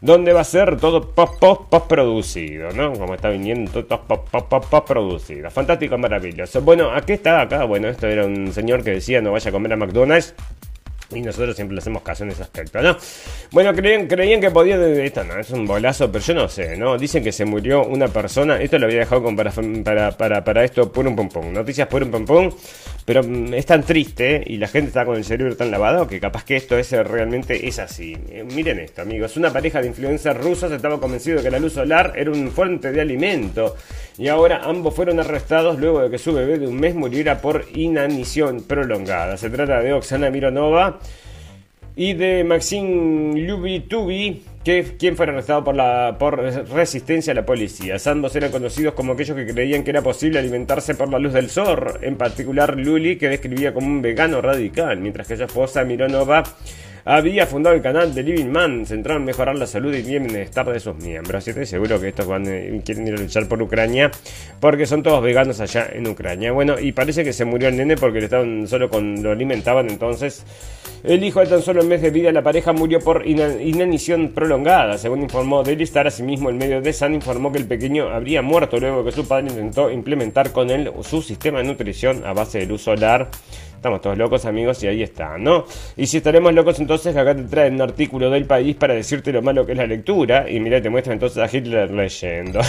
donde 0.00 0.32
va 0.32 0.40
a 0.40 0.44
ser 0.44 0.78
todo 0.78 1.10
post, 1.12 1.38
post, 1.38 1.62
post 1.68 1.86
producido, 1.86 2.70
¿no? 2.72 2.92
Como 2.94 3.14
está 3.14 3.28
viniendo 3.28 3.84
todo 3.84 4.02
post, 4.02 4.28
post, 4.30 4.48
post, 4.48 4.70
post 4.70 4.86
producido. 4.86 5.50
Fantástico, 5.50 5.98
maravilloso. 5.98 6.62
Bueno, 6.62 6.90
aquí 6.90 7.12
está 7.14 7.42
acá. 7.42 7.64
Bueno, 7.64 7.88
esto 7.88 8.06
era 8.06 8.24
un 8.24 8.52
señor 8.52 8.82
que 8.82 8.92
decía 8.92 9.20
no 9.20 9.32
vaya 9.32 9.50
a 9.50 9.52
comer 9.52 9.72
a 9.74 9.76
McDonald's. 9.76 10.34
Y 11.12 11.22
nosotros 11.22 11.56
siempre 11.56 11.74
le 11.74 11.80
hacemos 11.80 12.02
caso 12.02 12.22
en 12.22 12.30
ese 12.30 12.42
aspecto, 12.42 12.80
¿no? 12.80 12.96
Bueno, 13.50 13.74
creían, 13.74 14.06
creían 14.06 14.40
que 14.40 14.50
podía. 14.50 14.76
Esto 14.76 15.24
no, 15.24 15.38
es 15.38 15.50
un 15.50 15.66
bolazo, 15.66 16.10
pero 16.10 16.24
yo 16.24 16.34
no 16.34 16.48
sé, 16.48 16.76
¿no? 16.76 16.96
Dicen 16.96 17.24
que 17.24 17.32
se 17.32 17.44
murió 17.44 17.84
una 17.84 18.06
persona. 18.06 18.60
Esto 18.62 18.78
lo 18.78 18.86
había 18.86 19.00
dejado 19.00 19.24
con 19.24 19.34
para, 19.34 19.50
para, 19.84 20.12
para, 20.12 20.44
para 20.44 20.64
esto, 20.64 20.92
un 20.94 21.16
pum 21.16 21.28
pum. 21.28 21.52
Noticias 21.52 21.88
un 21.92 22.10
pum 22.12 22.24
pum. 22.24 22.50
Pero 23.10 23.24
mm, 23.24 23.54
es 23.54 23.66
tan 23.66 23.82
triste 23.82 24.40
y 24.46 24.56
la 24.58 24.68
gente 24.68 24.86
está 24.86 25.04
con 25.04 25.16
el 25.16 25.24
cerebro 25.24 25.56
tan 25.56 25.72
lavado 25.72 26.06
que 26.06 26.20
capaz 26.20 26.44
que 26.44 26.54
esto 26.54 26.78
es 26.78 26.92
realmente 26.92 27.66
es 27.66 27.80
así. 27.80 28.16
Eh, 28.30 28.44
miren 28.44 28.78
esto, 28.78 29.02
amigos. 29.02 29.36
Una 29.36 29.52
pareja 29.52 29.80
de 29.80 29.88
influencers 29.88 30.40
rusos 30.40 30.70
estaba 30.70 31.00
convencido 31.00 31.38
de 31.38 31.42
que 31.42 31.50
la 31.50 31.58
luz 31.58 31.72
solar 31.72 32.12
era 32.14 32.30
un 32.30 32.52
fuente 32.52 32.92
de 32.92 33.00
alimento. 33.00 33.74
Y 34.16 34.28
ahora 34.28 34.60
ambos 34.62 34.94
fueron 34.94 35.18
arrestados 35.18 35.80
luego 35.80 36.02
de 36.02 36.08
que 36.08 36.18
su 36.18 36.32
bebé 36.32 36.60
de 36.60 36.68
un 36.68 36.78
mes 36.78 36.94
muriera 36.94 37.40
por 37.40 37.64
inanición 37.74 38.62
prolongada. 38.62 39.36
Se 39.36 39.50
trata 39.50 39.80
de 39.80 39.92
Oksana 39.92 40.30
Mironova 40.30 41.00
y 42.00 42.14
de 42.14 42.44
Maxim 42.44 43.34
Lubitubi, 43.46 44.42
que 44.64 44.96
quien 44.98 45.18
fue 45.18 45.26
arrestado 45.26 45.62
por 45.62 45.76
la 45.76 46.16
por 46.18 46.38
resistencia 46.72 47.32
a 47.32 47.34
la 47.34 47.44
policía. 47.44 47.96
Ambos 48.06 48.34
eran 48.34 48.50
conocidos 48.50 48.94
como 48.94 49.12
aquellos 49.12 49.36
que 49.36 49.46
creían 49.46 49.84
que 49.84 49.90
era 49.90 50.00
posible 50.00 50.38
alimentarse 50.38 50.94
por 50.94 51.10
la 51.10 51.18
luz 51.18 51.34
del 51.34 51.50
sol, 51.50 51.98
en 52.00 52.16
particular 52.16 52.74
Luli, 52.78 53.16
que 53.16 53.28
describía 53.28 53.74
como 53.74 53.86
un 53.86 54.00
vegano 54.00 54.40
radical, 54.40 54.98
mientras 54.98 55.28
que 55.28 55.36
su 55.36 55.44
esposa 55.44 55.84
Mironova 55.84 56.42
había 57.04 57.46
fundado 57.46 57.74
el 57.74 57.82
canal 57.82 58.14
de 58.14 58.22
Living 58.22 58.50
Man, 58.50 58.86
centrado 58.86 59.18
en 59.18 59.26
mejorar 59.26 59.58
la 59.58 59.66
salud 59.66 59.94
y 59.94 60.02
bienestar 60.02 60.70
de 60.70 60.80
sus 60.80 60.96
miembros. 60.96 61.46
Y 61.46 61.50
estoy 61.50 61.66
seguro 61.66 62.00
que 62.00 62.08
estos 62.08 62.26
van, 62.26 62.46
eh, 62.46 62.80
quieren 62.84 63.06
ir 63.06 63.14
a 63.14 63.18
luchar 63.18 63.46
por 63.48 63.60
Ucrania, 63.62 64.10
porque 64.60 64.86
son 64.86 65.02
todos 65.02 65.22
veganos 65.22 65.60
allá 65.60 65.88
en 65.92 66.06
Ucrania. 66.06 66.52
Bueno, 66.52 66.78
y 66.78 66.92
parece 66.92 67.24
que 67.24 67.32
se 67.32 67.44
murió 67.44 67.68
el 67.68 67.76
nene 67.76 67.96
porque 67.96 68.18
le 68.18 68.24
estaban 68.24 68.66
solo 68.66 68.88
lo 68.90 69.30
alimentaban, 69.30 69.88
entonces 69.88 70.44
el 71.02 71.24
hijo 71.24 71.40
de 71.40 71.46
tan 71.46 71.62
solo 71.62 71.80
un 71.80 71.88
mes 71.88 72.02
de 72.02 72.10
vida 72.10 72.30
la 72.30 72.42
pareja 72.42 72.72
murió 72.72 73.00
por 73.00 73.26
inanición 73.26 74.32
prolongada. 74.34 74.98
Según 74.98 75.22
informó 75.22 75.62
Daily 75.62 75.84
Star, 75.84 76.06
asimismo 76.06 76.50
el 76.50 76.56
medio 76.56 76.82
de 76.82 76.92
Sun 76.92 77.14
informó 77.14 77.50
que 77.50 77.58
el 77.58 77.66
pequeño 77.66 78.08
habría 78.08 78.42
muerto 78.42 78.78
luego 78.78 79.04
que 79.04 79.12
su 79.12 79.26
padre 79.26 79.48
intentó 79.48 79.90
implementar 79.90 80.52
con 80.52 80.70
él 80.70 80.90
su 81.02 81.22
sistema 81.22 81.58
de 81.58 81.64
nutrición 81.64 82.24
a 82.26 82.34
base 82.34 82.58
de 82.58 82.66
luz 82.66 82.82
solar 82.82 83.30
Estamos 83.80 84.02
todos 84.02 84.18
locos, 84.18 84.44
amigos, 84.44 84.82
y 84.84 84.88
ahí 84.88 85.02
está, 85.02 85.38
¿no? 85.38 85.64
Y 85.96 86.06
si 86.06 86.18
estaremos 86.18 86.52
locos, 86.52 86.78
entonces 86.80 87.16
acá 87.16 87.34
te 87.34 87.44
traen 87.44 87.76
un 87.76 87.80
artículo 87.80 88.28
del 88.28 88.44
país 88.44 88.76
para 88.76 88.92
decirte 88.92 89.32
lo 89.32 89.40
malo 89.40 89.64
que 89.64 89.72
es 89.72 89.78
la 89.78 89.86
lectura. 89.86 90.50
Y 90.50 90.60
mira, 90.60 90.82
te 90.82 90.90
muestra 90.90 91.14
entonces 91.14 91.38
a 91.38 91.48
Hitler 91.50 91.90
leyendo. 91.90 92.60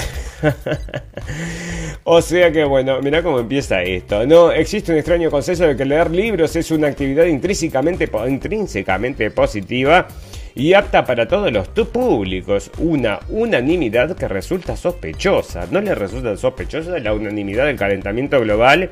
o 2.06 2.22
sea 2.22 2.50
que, 2.54 2.64
bueno, 2.64 3.02
mira 3.02 3.22
cómo 3.22 3.42
empieza 3.42 3.82
esto. 3.82 4.26
No, 4.26 4.54
existe 4.54 4.94
un 4.94 5.00
extraño 5.00 5.30
consenso 5.30 5.68
de 5.68 5.76
que 5.76 5.84
leer 5.84 6.12
libros 6.12 6.56
es 6.56 6.72
una 6.72 6.88
actividad 6.88 7.26
intrínsecamente, 7.26 8.10
intrínsecamente 8.30 9.32
positiva 9.32 10.08
y 10.56 10.74
apta 10.74 11.04
para 11.04 11.28
todos 11.28 11.52
los 11.52 11.68
públicos. 11.90 12.72
Una 12.78 13.20
unanimidad 13.28 14.16
que 14.16 14.30
resulta 14.30 14.78
sospechosa. 14.78 15.68
¿No 15.72 15.82
le 15.82 15.94
resulta 15.94 16.38
sospechosa 16.38 17.00
la 17.00 17.14
unanimidad 17.14 17.66
del 17.66 17.76
calentamiento 17.76 18.40
global? 18.40 18.92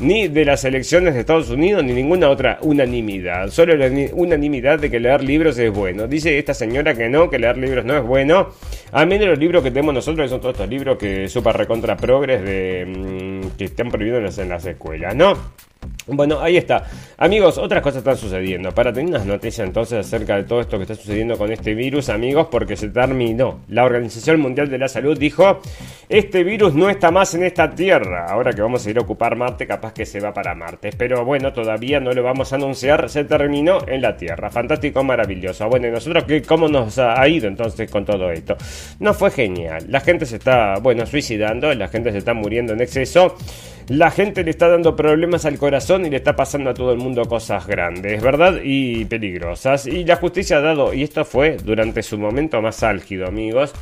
Ni 0.00 0.28
de 0.28 0.44
las 0.44 0.64
elecciones 0.64 1.14
de 1.14 1.20
Estados 1.20 1.50
Unidos, 1.50 1.84
ni 1.84 1.92
ninguna 1.92 2.28
otra 2.28 2.58
unanimidad. 2.62 3.48
Solo 3.48 3.76
la 3.76 3.90
unanimidad 4.12 4.78
de 4.78 4.90
que 4.90 5.00
leer 5.00 5.22
libros 5.22 5.58
es 5.58 5.72
bueno. 5.72 6.06
Dice 6.06 6.38
esta 6.38 6.54
señora 6.54 6.94
que 6.94 7.08
no, 7.08 7.30
que 7.30 7.38
leer 7.38 7.56
libros 7.56 7.84
no 7.84 7.96
es 7.96 8.02
bueno. 8.02 8.50
A 8.92 9.04
mí 9.06 9.18
los 9.18 9.38
libros 9.38 9.62
que 9.62 9.70
tenemos 9.70 9.94
nosotros, 9.94 10.24
que 10.24 10.28
son 10.28 10.40
todos 10.40 10.54
estos 10.54 10.68
libros 10.68 10.98
que 10.98 11.28
super 11.28 11.56
recontra 11.56 11.96
progres 11.96 12.42
de, 12.42 12.84
mm, 12.86 13.56
que 13.56 13.64
están 13.64 13.90
prohibidos 13.90 14.38
en 14.38 14.48
las 14.48 14.64
escuelas, 14.66 15.14
¿no? 15.14 15.36
Bueno, 16.06 16.40
ahí 16.40 16.56
está. 16.56 16.84
Amigos, 17.16 17.58
otras 17.58 17.82
cosas 17.82 17.98
están 17.98 18.16
sucediendo. 18.16 18.72
Para 18.72 18.92
tener 18.92 19.08
unas 19.10 19.26
noticias 19.26 19.66
entonces 19.66 20.06
acerca 20.06 20.36
de 20.36 20.44
todo 20.44 20.60
esto 20.60 20.76
que 20.76 20.82
está 20.82 20.94
sucediendo 20.94 21.38
con 21.38 21.50
este 21.50 21.74
virus, 21.74 22.08
amigos, 22.08 22.48
porque 22.50 22.76
se 22.76 22.88
terminó. 22.88 23.60
La 23.68 23.84
Organización 23.84 24.40
Mundial 24.40 24.68
de 24.68 24.78
la 24.78 24.88
Salud 24.88 25.18
dijo, 25.18 25.60
este 26.08 26.44
virus 26.44 26.74
no 26.74 26.90
está 26.90 27.10
más 27.10 27.34
en 27.34 27.44
esta 27.44 27.74
Tierra. 27.74 28.26
Ahora 28.28 28.52
que 28.52 28.62
vamos 28.62 28.86
a 28.86 28.90
ir 28.90 28.98
a 28.98 29.00
ocupar 29.00 29.36
Marte, 29.36 29.66
capaz 29.66 29.92
que 29.92 30.04
se 30.06 30.20
va 30.20 30.32
para 30.32 30.54
Marte. 30.54 30.90
Pero 30.96 31.24
bueno, 31.24 31.52
todavía 31.52 32.00
no 32.00 32.12
lo 32.12 32.22
vamos 32.22 32.52
a 32.52 32.56
anunciar. 32.56 33.08
Se 33.08 33.24
terminó 33.24 33.78
en 33.86 34.02
la 34.02 34.16
Tierra. 34.16 34.50
Fantástico, 34.50 35.02
maravilloso. 35.02 35.68
Bueno, 35.68 35.88
¿y 35.88 35.90
nosotros 35.90 36.24
qué, 36.24 36.42
cómo 36.42 36.68
nos 36.68 36.98
ha 36.98 37.26
ido 37.28 37.48
entonces 37.48 37.90
con 37.90 38.04
todo 38.04 38.30
esto? 38.30 38.56
No 39.00 39.14
fue 39.14 39.30
genial. 39.30 39.86
La 39.88 40.00
gente 40.00 40.26
se 40.26 40.36
está, 40.36 40.78
bueno, 40.80 41.06
suicidando, 41.06 41.72
la 41.74 41.88
gente 41.88 42.12
se 42.12 42.18
está 42.18 42.34
muriendo 42.34 42.72
en 42.72 42.80
exceso. 42.80 43.36
La 43.88 44.10
gente 44.10 44.44
le 44.44 44.50
está 44.50 44.68
dando 44.68 44.96
problemas 44.96 45.44
al 45.44 45.58
corazón 45.58 46.06
y 46.06 46.10
le 46.10 46.16
está 46.16 46.34
pasando 46.34 46.70
a 46.70 46.74
todo 46.74 46.92
el 46.92 46.98
mundo 46.98 47.26
cosas 47.26 47.66
grandes, 47.66 48.22
¿verdad? 48.22 48.60
Y 48.62 49.04
peligrosas. 49.04 49.86
Y 49.86 50.04
la 50.04 50.16
justicia 50.16 50.56
ha 50.56 50.60
dado, 50.60 50.94
y 50.94 51.02
esto 51.02 51.24
fue 51.26 51.58
durante 51.62 52.02
su 52.02 52.16
momento 52.18 52.62
más 52.62 52.82
álgido, 52.82 53.26
amigos. 53.26 53.74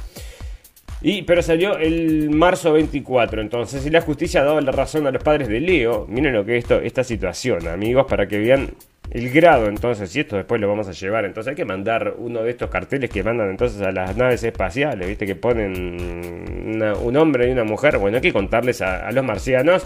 Y, 1.03 1.23
pero 1.23 1.41
salió 1.43 1.79
el 1.79 2.31
marzo 2.31 2.73
24, 2.73 3.43
entonces, 3.43 3.87
y 3.87 3.91
la 3.91 4.01
justicia 4.01 4.41
ha 4.41 4.45
dado 4.45 4.61
la 4.61 4.73
razón 4.73 5.07
a 5.07 5.13
los 5.13 5.23
padres 5.23 5.47
de 5.47 5.61
Leo. 5.61 6.07
Miren 6.09 6.33
lo 6.33 6.45
que 6.45 6.57
es 6.57 6.65
esto, 6.65 6.81
esta 6.81 7.05
situación, 7.05 7.69
amigos, 7.69 8.07
para 8.09 8.27
que 8.27 8.39
vean 8.39 8.71
el 9.13 9.31
grado 9.31 9.67
entonces, 9.67 10.15
y 10.17 10.21
esto 10.21 10.37
después 10.37 10.61
lo 10.61 10.69
vamos 10.69 10.89
a 10.89 10.93
llevar, 10.93 11.25
entonces 11.25 11.51
hay 11.51 11.57
que 11.57 11.65
mandar 11.65 12.15
uno 12.17 12.43
de 12.43 12.51
estos 12.51 12.71
carteles 12.71 13.11
que 13.11 13.23
mandan 13.23 13.51
entonces 13.51 13.81
a 13.83 13.93
las 13.93 14.17
naves 14.17 14.43
espaciales, 14.43 15.07
viste 15.07 15.27
que 15.27 15.35
ponen 15.35 16.83
un 16.83 17.17
hombre 17.17 17.49
y 17.49 17.53
una 17.53 17.65
mujer, 17.65 17.99
bueno, 17.99 18.17
hay 18.17 18.23
que 18.23 18.33
contarles 18.33 18.81
a, 18.81 19.07
a 19.07 19.13
los 19.13 19.25
marcianos 19.25 19.85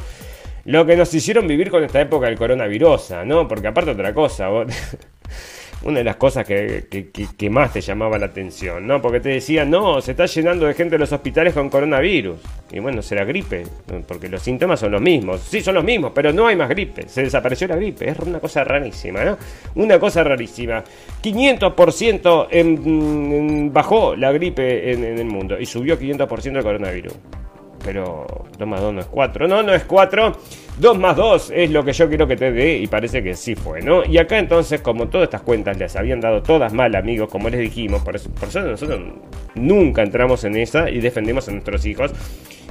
lo 0.65 0.85
que 0.85 0.97
nos 0.97 1.13
hicieron 1.15 1.47
vivir 1.47 1.71
con 1.71 1.85
esta 1.85 2.01
época 2.01 2.27
del 2.27 2.37
coronavirus, 2.37 3.15
¿no? 3.25 3.47
Porque 3.47 3.69
aparte 3.69 3.93
otra 3.93 4.13
cosa, 4.13 4.49
vos, 4.49 4.67
una 5.83 5.99
de 5.99 6.05
las 6.05 6.17
cosas 6.17 6.47
que, 6.47 6.87
que, 7.37 7.51
más 7.51 7.73
te 7.73 7.81
llamaba 7.81 8.19
la 8.19 8.27
atención, 8.27 8.87
¿no? 8.87 9.01
Porque 9.01 9.21
te 9.21 9.29
decían, 9.29 9.71
no, 9.71 10.01
se 10.01 10.13
está 10.13 10.27
llenando 10.27 10.67
de 10.67 10.75
gente 10.75 10.97
en 10.97 11.01
los 11.01 11.13
hospitales 11.13 11.55
con 11.55 11.69
coronavirus. 11.71 12.39
Y 12.73 12.81
bueno, 12.81 13.03
será 13.03 13.25
gripe, 13.25 13.65
porque 14.09 14.29
los 14.29 14.43
síntomas 14.43 14.81
son 14.81 14.93
los 14.93 15.01
mismos. 15.01 15.41
Sí, 15.43 15.61
son 15.61 15.75
los 15.75 15.85
mismos, 15.85 16.13
pero 16.15 16.33
no 16.33 16.47
hay 16.47 16.57
más 16.57 16.69
gripe. 16.69 17.09
Se 17.09 17.23
desapareció 17.23 17.69
la 17.69 17.77
gripe. 17.77 18.09
Es 18.09 18.19
una 18.19 18.41
cosa 18.41 18.65
rarísima, 18.65 19.25
¿no? 19.25 19.39
Una 19.77 19.99
cosa 20.01 20.25
rarísima. 20.25 20.83
500% 21.23 22.49
en, 22.51 23.73
bajó 23.73 24.17
la 24.17 24.33
gripe 24.33 24.93
en, 24.93 25.05
en, 25.05 25.19
el 25.19 25.27
mundo 25.27 25.59
y 25.59 25.67
subió 25.67 25.99
500% 25.99 26.57
el 26.57 26.63
coronavirus. 26.63 27.13
Pero 27.87 28.27
2 28.59 28.69
más 28.69 28.81
2 28.81 28.95
no 28.95 29.01
es 29.01 29.07
4. 29.07 29.47
No, 29.47 29.63
no 29.63 29.73
es 29.73 29.85
4. 29.85 30.33
2 30.79 30.99
más 30.99 31.17
2 31.17 31.53
es 31.55 31.71
lo 31.71 31.85
que 31.85 31.93
yo 31.93 32.09
quiero 32.09 32.27
que 32.27 32.37
te 32.37 32.51
dé 32.51 32.79
y 32.79 32.89
parece 32.89 33.23
que 33.23 33.35
sí 33.35 33.55
fue, 33.55 33.81
¿no? 33.81 34.05
Y 34.05 34.19
acá 34.19 34.39
entonces, 34.39 34.81
como 34.81 35.09
todas 35.09 35.27
estas 35.27 35.43
cuentas 35.43 35.79
les 35.79 35.95
habían 35.95 36.21
dado 36.21 36.43
todas 36.43 36.73
mal, 36.75 36.95
amigos, 36.97 37.31
como 37.31 37.49
les 37.49 37.61
dijimos, 37.61 38.03
por 38.03 38.17
eso, 38.17 38.29
por 38.31 38.49
eso 38.49 38.61
nosotros 38.61 39.01
nunca 39.55 40.03
entramos 40.03 40.43
en 40.45 40.57
esa 40.57 40.91
y 40.91 40.99
defendemos 40.99 41.49
a 41.49 41.53
nuestros 41.53 41.87
hijos 41.87 42.13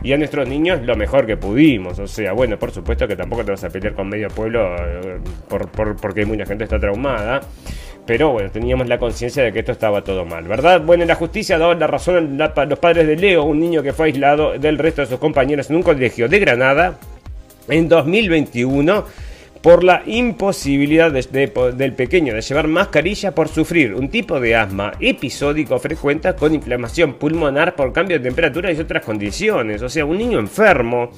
y 0.03 0.11
a 0.11 0.17
nuestros 0.17 0.47
niños 0.47 0.81
lo 0.83 0.95
mejor 0.95 1.25
que 1.25 1.37
pudimos. 1.37 1.97
O 1.97 2.07
sea, 2.07 2.33
bueno, 2.33 2.59
por 2.59 2.71
supuesto 2.71 3.07
que 3.07 3.15
tampoco 3.15 3.45
te 3.45 3.51
vas 3.51 3.63
a 3.63 3.69
pelear 3.69 3.93
con 3.95 4.09
medio 4.09 4.27
pueblo 4.27 4.75
eh, 4.75 5.19
por, 5.47 5.69
por, 5.69 5.95
porque 5.95 6.25
mucha 6.25 6.45
gente 6.45 6.65
está 6.65 6.77
traumada. 6.77 7.39
Pero 8.05 8.31
bueno, 8.31 8.51
teníamos 8.51 8.87
la 8.87 8.99
conciencia 8.99 9.43
de 9.43 9.51
que 9.51 9.59
esto 9.59 9.71
estaba 9.71 10.03
todo 10.03 10.25
mal, 10.25 10.43
¿verdad? 10.43 10.81
Bueno, 10.81 11.05
la 11.05 11.15
justicia 11.15 11.57
dado 11.57 11.73
la 11.73 11.87
razón 11.87 12.39
a 12.39 12.65
los 12.65 12.79
padres 12.79 13.07
de 13.07 13.15
Leo, 13.15 13.43
un 13.43 13.59
niño 13.59 13.81
que 13.81 13.93
fue 13.93 14.07
aislado 14.07 14.59
del 14.59 14.77
resto 14.77 15.01
de 15.01 15.07
sus 15.07 15.19
compañeros 15.19 15.69
en 15.69 15.77
un 15.77 15.83
colegio 15.83 16.29
de 16.29 16.39
Granada 16.39 16.99
en 17.67 17.89
2021 17.89 19.05
por 19.65 19.83
la 19.83 20.03
imposibilidad 20.05 21.11
del 21.11 21.93
pequeño 21.93 22.35
de 22.35 22.41
llevar 22.41 22.67
mascarilla 22.67 23.33
por 23.33 23.47
sufrir 23.47 23.95
un 23.95 24.09
tipo 24.09 24.39
de 24.39 24.55
asma 24.55 24.91
episódico 24.99 25.79
frecuente 25.79 26.35
con 26.35 26.53
inflamación 26.53 27.15
pulmonar 27.15 27.75
por 27.75 27.91
cambio 27.91 28.19
de 28.19 28.23
temperatura 28.23 28.71
y 28.71 28.79
otras 28.79 29.03
condiciones. 29.03 29.81
O 29.81 29.89
sea, 29.89 30.05
un 30.05 30.19
niño 30.19 30.37
enfermo 30.37 31.09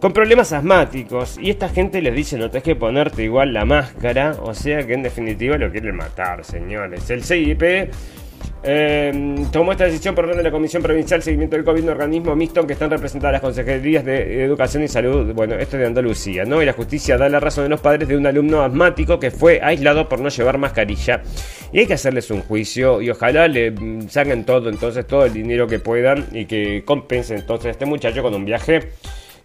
con 0.00 0.12
problemas 0.12 0.52
asmáticos. 0.52 1.38
Y 1.40 1.50
esta 1.50 1.68
gente 1.68 2.02
les 2.02 2.14
dice, 2.14 2.38
no 2.38 2.50
tenés 2.50 2.64
que 2.64 2.76
ponerte 2.76 3.22
igual 3.24 3.52
la 3.52 3.64
máscara. 3.64 4.36
O 4.42 4.54
sea 4.54 4.86
que 4.86 4.94
en 4.94 5.02
definitiva 5.02 5.56
lo 5.56 5.70
quieren 5.70 5.96
matar, 5.96 6.44
señores. 6.44 7.08
El 7.10 7.24
CIP 7.24 7.62
eh, 8.62 9.46
tomó 9.52 9.72
esta 9.72 9.84
decisión 9.84 10.14
por 10.14 10.24
orden 10.24 10.38
de 10.38 10.42
la 10.42 10.50
Comisión 10.50 10.82
Provincial 10.82 11.22
Seguimiento 11.22 11.56
del 11.56 11.64
COVID, 11.64 11.84
un 11.84 11.88
organismo 11.90 12.34
mixto 12.34 12.66
que 12.66 12.72
están 12.72 12.90
representadas 12.90 13.34
las 13.34 13.40
consejerías 13.40 14.04
de 14.04 14.42
Educación 14.44 14.82
y 14.82 14.88
Salud, 14.88 15.32
bueno, 15.34 15.54
esto 15.54 15.76
es 15.76 15.82
de 15.82 15.86
Andalucía, 15.86 16.44
¿no? 16.44 16.60
Y 16.60 16.66
la 16.66 16.72
justicia 16.72 17.16
da 17.16 17.28
la 17.28 17.38
razón 17.38 17.64
de 17.64 17.70
los 17.70 17.80
padres 17.80 18.08
de 18.08 18.16
un 18.16 18.26
alumno 18.26 18.62
asmático 18.62 19.20
que 19.20 19.30
fue 19.30 19.60
aislado 19.62 20.08
por 20.08 20.20
no 20.20 20.28
llevar 20.30 20.58
mascarilla. 20.58 21.22
Y 21.72 21.78
hay 21.78 21.86
que 21.86 21.94
hacerles 21.94 22.30
un 22.30 22.42
juicio 22.42 23.00
y 23.00 23.10
ojalá 23.10 23.46
le 23.46 23.70
mm, 23.70 24.08
saquen 24.08 24.44
todo, 24.44 24.68
entonces, 24.68 25.06
todo 25.06 25.24
el 25.26 25.32
dinero 25.32 25.66
que 25.68 25.78
puedan 25.78 26.26
y 26.32 26.46
que 26.46 26.82
compensen 26.84 27.38
entonces 27.38 27.66
a 27.66 27.70
este 27.70 27.86
muchacho 27.86 28.22
con 28.22 28.34
un 28.34 28.44
viaje 28.44 28.90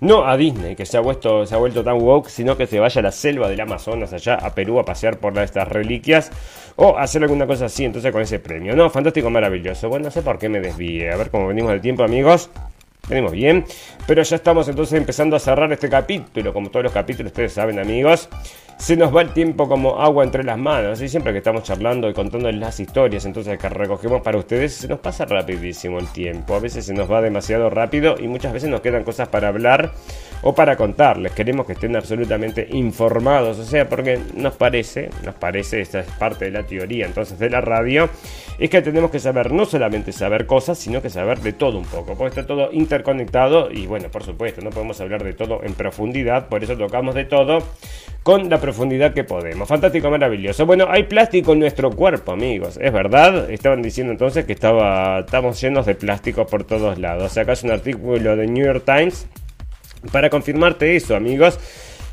no 0.02 0.28
a 0.28 0.36
Disney, 0.36 0.76
que 0.76 0.86
se 0.86 0.98
ha, 0.98 1.00
vuelto, 1.00 1.46
se 1.46 1.56
ha 1.56 1.58
vuelto 1.58 1.84
tan 1.84 2.02
woke, 2.02 2.30
sino 2.30 2.58
que 2.58 2.68
se 2.68 2.80
vaya 2.80 3.00
a 3.00 3.04
la 3.04 3.12
selva 3.12 3.48
del 3.48 3.62
Amazonas, 3.62 4.12
allá 4.12 4.36
a 4.36 4.54
Perú, 4.54 4.80
a 4.80 4.84
pasear 4.84 5.18
por 5.18 5.38
estas 5.38 5.68
reliquias 5.68 6.32
o 6.76 6.98
hacer 6.98 7.22
alguna 7.24 7.48
cosa 7.48 7.66
así, 7.66 7.86
entonces 7.86 8.12
con 8.12 8.22
ese 8.22 8.40
premio. 8.40 8.76
No, 8.76 8.90
fantástico, 8.90 9.30
maravilloso. 9.30 9.90
Bueno, 9.90 10.06
no 10.06 10.12
sé 10.12 10.22
por 10.22 10.40
qué 10.40 10.50
me 10.50 10.60
desvíe. 10.60 11.12
A 11.12 11.16
ver 11.16 11.30
cómo 11.30 11.48
venimos 11.48 11.72
del 11.72 11.82
tiempo, 11.82 12.04
amigos. 12.04 12.50
Venimos 13.08 13.32
bien, 13.32 13.66
pero 14.06 14.22
ya 14.22 14.36
estamos 14.36 14.68
entonces 14.68 14.98
empezando 14.98 15.36
a 15.36 15.40
cerrar 15.40 15.72
este 15.74 15.90
capítulo, 15.90 16.54
como 16.54 16.70
todos 16.70 16.84
los 16.84 16.94
capítulos, 16.94 17.32
ustedes 17.32 17.52
saben, 17.54 17.80
amigos 17.80 18.30
se 18.82 18.98
nos 18.98 19.16
va 19.16 19.22
el 19.22 19.30
tiempo 19.30 19.70
como 19.70 20.02
agua 20.02 20.24
entre 20.24 20.44
las 20.44 20.58
manos. 20.58 21.00
Y 21.02 21.08
siempre 21.08 21.34
que 21.34 21.38
estamos 21.38 21.62
charlando 21.62 22.10
y 22.10 22.14
contando 22.14 22.52
las 22.52 22.80
historias, 22.80 23.26
entonces 23.26 23.60
que 23.60 23.70
recogemos 23.70 24.24
para 24.24 24.40
ustedes, 24.40 24.74
se 24.74 24.88
nos 24.88 25.00
pasa 25.00 25.26
rapidísimo 25.26 26.00
el 26.00 26.08
tiempo. 26.08 26.56
A 26.56 26.60
veces 26.60 26.86
se 26.86 26.94
nos 26.96 27.10
va 27.10 27.22
demasiado 27.22 27.70
rápido 27.70 28.16
y 28.20 28.28
muchas 28.28 28.54
veces 28.54 28.72
nos 28.72 28.82
quedan 28.82 29.04
cosas 29.04 29.28
para 29.28 29.50
hablar 29.50 29.92
o 30.42 30.56
para 30.56 30.76
contarles. 30.76 31.32
Queremos 31.34 31.68
que 31.68 31.74
estén 31.74 31.96
absolutamente 31.96 32.68
informados, 32.72 33.60
o 33.60 33.64
sea, 33.64 33.88
porque 33.88 34.20
nos 34.34 34.56
parece, 34.56 35.10
nos 35.24 35.36
parece, 35.36 35.82
esta 35.82 36.00
es 36.00 36.08
parte 36.14 36.46
de 36.46 36.52
la 36.52 36.64
teoría 36.64 37.06
entonces 37.06 37.38
de 37.38 37.50
la 37.50 37.62
radio, 37.62 38.10
es 38.58 38.70
que 38.70 38.82
tenemos 38.82 39.12
que 39.12 39.20
saber 39.20 39.52
no 39.52 39.66
solamente 39.66 40.12
saber 40.12 40.46
cosas, 40.46 40.78
sino 40.78 41.02
que 41.02 41.10
saber 41.10 41.40
de 41.40 41.54
todo 41.54 41.78
un 41.78 41.86
poco, 41.86 42.16
porque 42.16 42.40
está 42.40 42.48
todo 42.48 42.72
interconectado 42.72 43.72
y 43.72 43.86
bueno, 43.86 44.10
por 44.10 44.24
supuesto, 44.24 44.62
no 44.62 44.72
podemos 44.72 45.00
hablar 45.02 45.24
de 45.24 45.34
todo 45.34 45.62
en 45.64 45.74
profundidad, 45.74 46.48
por 46.48 46.64
eso 46.64 46.76
tocamos 46.76 47.16
de 47.16 47.26
todo 47.26 47.60
con 48.24 48.50
la 48.50 48.60
profundidad 48.60 49.14
que 49.14 49.24
podemos. 49.24 49.68
Fantástico, 49.68 50.10
maravilloso. 50.10 50.66
Bueno, 50.66 50.86
hay 50.90 51.04
plástico 51.04 51.54
en 51.54 51.60
nuestro 51.60 51.90
cuerpo, 51.92 52.32
amigos. 52.32 52.78
Es 52.80 52.94
verdad. 52.94 53.50
Estaban 53.50 53.82
diciendo 53.82 54.12
entonces 54.12 54.46
que 54.46 54.54
estaba, 54.54 55.20
estamos 55.22 55.60
llenos 55.60 55.86
de 55.86 55.96
plástico 55.96 56.46
por 56.46 56.64
todos 56.64 57.00
lados. 57.00 57.38
Acá 57.38 57.54
es 57.54 57.64
un 57.64 57.72
artículo 57.72 58.36
de 58.36 58.48
New 58.48 58.66
York 58.66 58.84
Times 58.86 59.28
para 60.12 60.30
confirmarte 60.30 60.96
eso, 60.96 61.16
amigos 61.16 61.60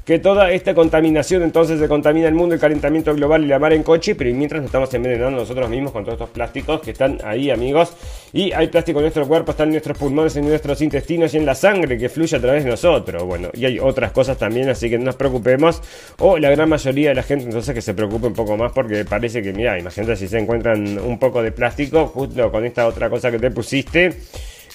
que 0.08 0.18
toda 0.18 0.50
esta 0.52 0.74
contaminación 0.74 1.42
entonces 1.42 1.78
se 1.78 1.86
contamina 1.86 2.28
el 2.28 2.34
mundo, 2.34 2.54
el 2.54 2.60
calentamiento 2.62 3.14
global 3.14 3.44
y 3.44 3.46
la 3.46 3.58
mar 3.58 3.74
en 3.74 3.82
coche, 3.82 4.14
pero 4.14 4.34
mientras 4.34 4.62
nos 4.62 4.68
estamos 4.68 4.94
envenenando 4.94 5.40
nosotros 5.40 5.68
mismos 5.68 5.92
con 5.92 6.02
todos 6.02 6.14
estos 6.14 6.30
plásticos 6.30 6.80
que 6.80 6.92
están 6.92 7.18
ahí, 7.24 7.50
amigos. 7.50 7.92
Y 8.32 8.50
hay 8.52 8.68
plástico 8.68 9.00
en 9.00 9.02
nuestro 9.02 9.28
cuerpo, 9.28 9.50
están 9.50 9.68
en 9.68 9.72
nuestros 9.72 9.98
pulmones, 9.98 10.34
en 10.36 10.48
nuestros 10.48 10.80
intestinos 10.80 11.34
y 11.34 11.36
en 11.36 11.44
la 11.44 11.54
sangre 11.54 11.98
que 11.98 12.08
fluye 12.08 12.34
a 12.38 12.40
través 12.40 12.64
de 12.64 12.70
nosotros. 12.70 13.22
Bueno, 13.24 13.50
y 13.52 13.66
hay 13.66 13.78
otras 13.78 14.12
cosas 14.12 14.38
también, 14.38 14.70
así 14.70 14.88
que 14.88 14.96
no 14.96 15.04
nos 15.04 15.16
preocupemos. 15.16 15.82
O 16.20 16.38
la 16.38 16.48
gran 16.48 16.70
mayoría 16.70 17.10
de 17.10 17.14
la 17.14 17.22
gente 17.22 17.44
entonces 17.44 17.74
que 17.74 17.82
se 17.82 17.92
preocupe 17.92 18.28
un 18.28 18.34
poco 18.34 18.56
más 18.56 18.72
porque 18.72 19.04
parece 19.04 19.42
que, 19.42 19.52
mira, 19.52 19.78
imagínate 19.78 20.16
si 20.16 20.26
se 20.26 20.38
encuentran 20.38 20.98
un 21.00 21.18
poco 21.18 21.42
de 21.42 21.52
plástico 21.52 22.06
justo 22.06 22.50
con 22.50 22.64
esta 22.64 22.86
otra 22.86 23.10
cosa 23.10 23.30
que 23.30 23.38
te 23.38 23.50
pusiste 23.50 24.16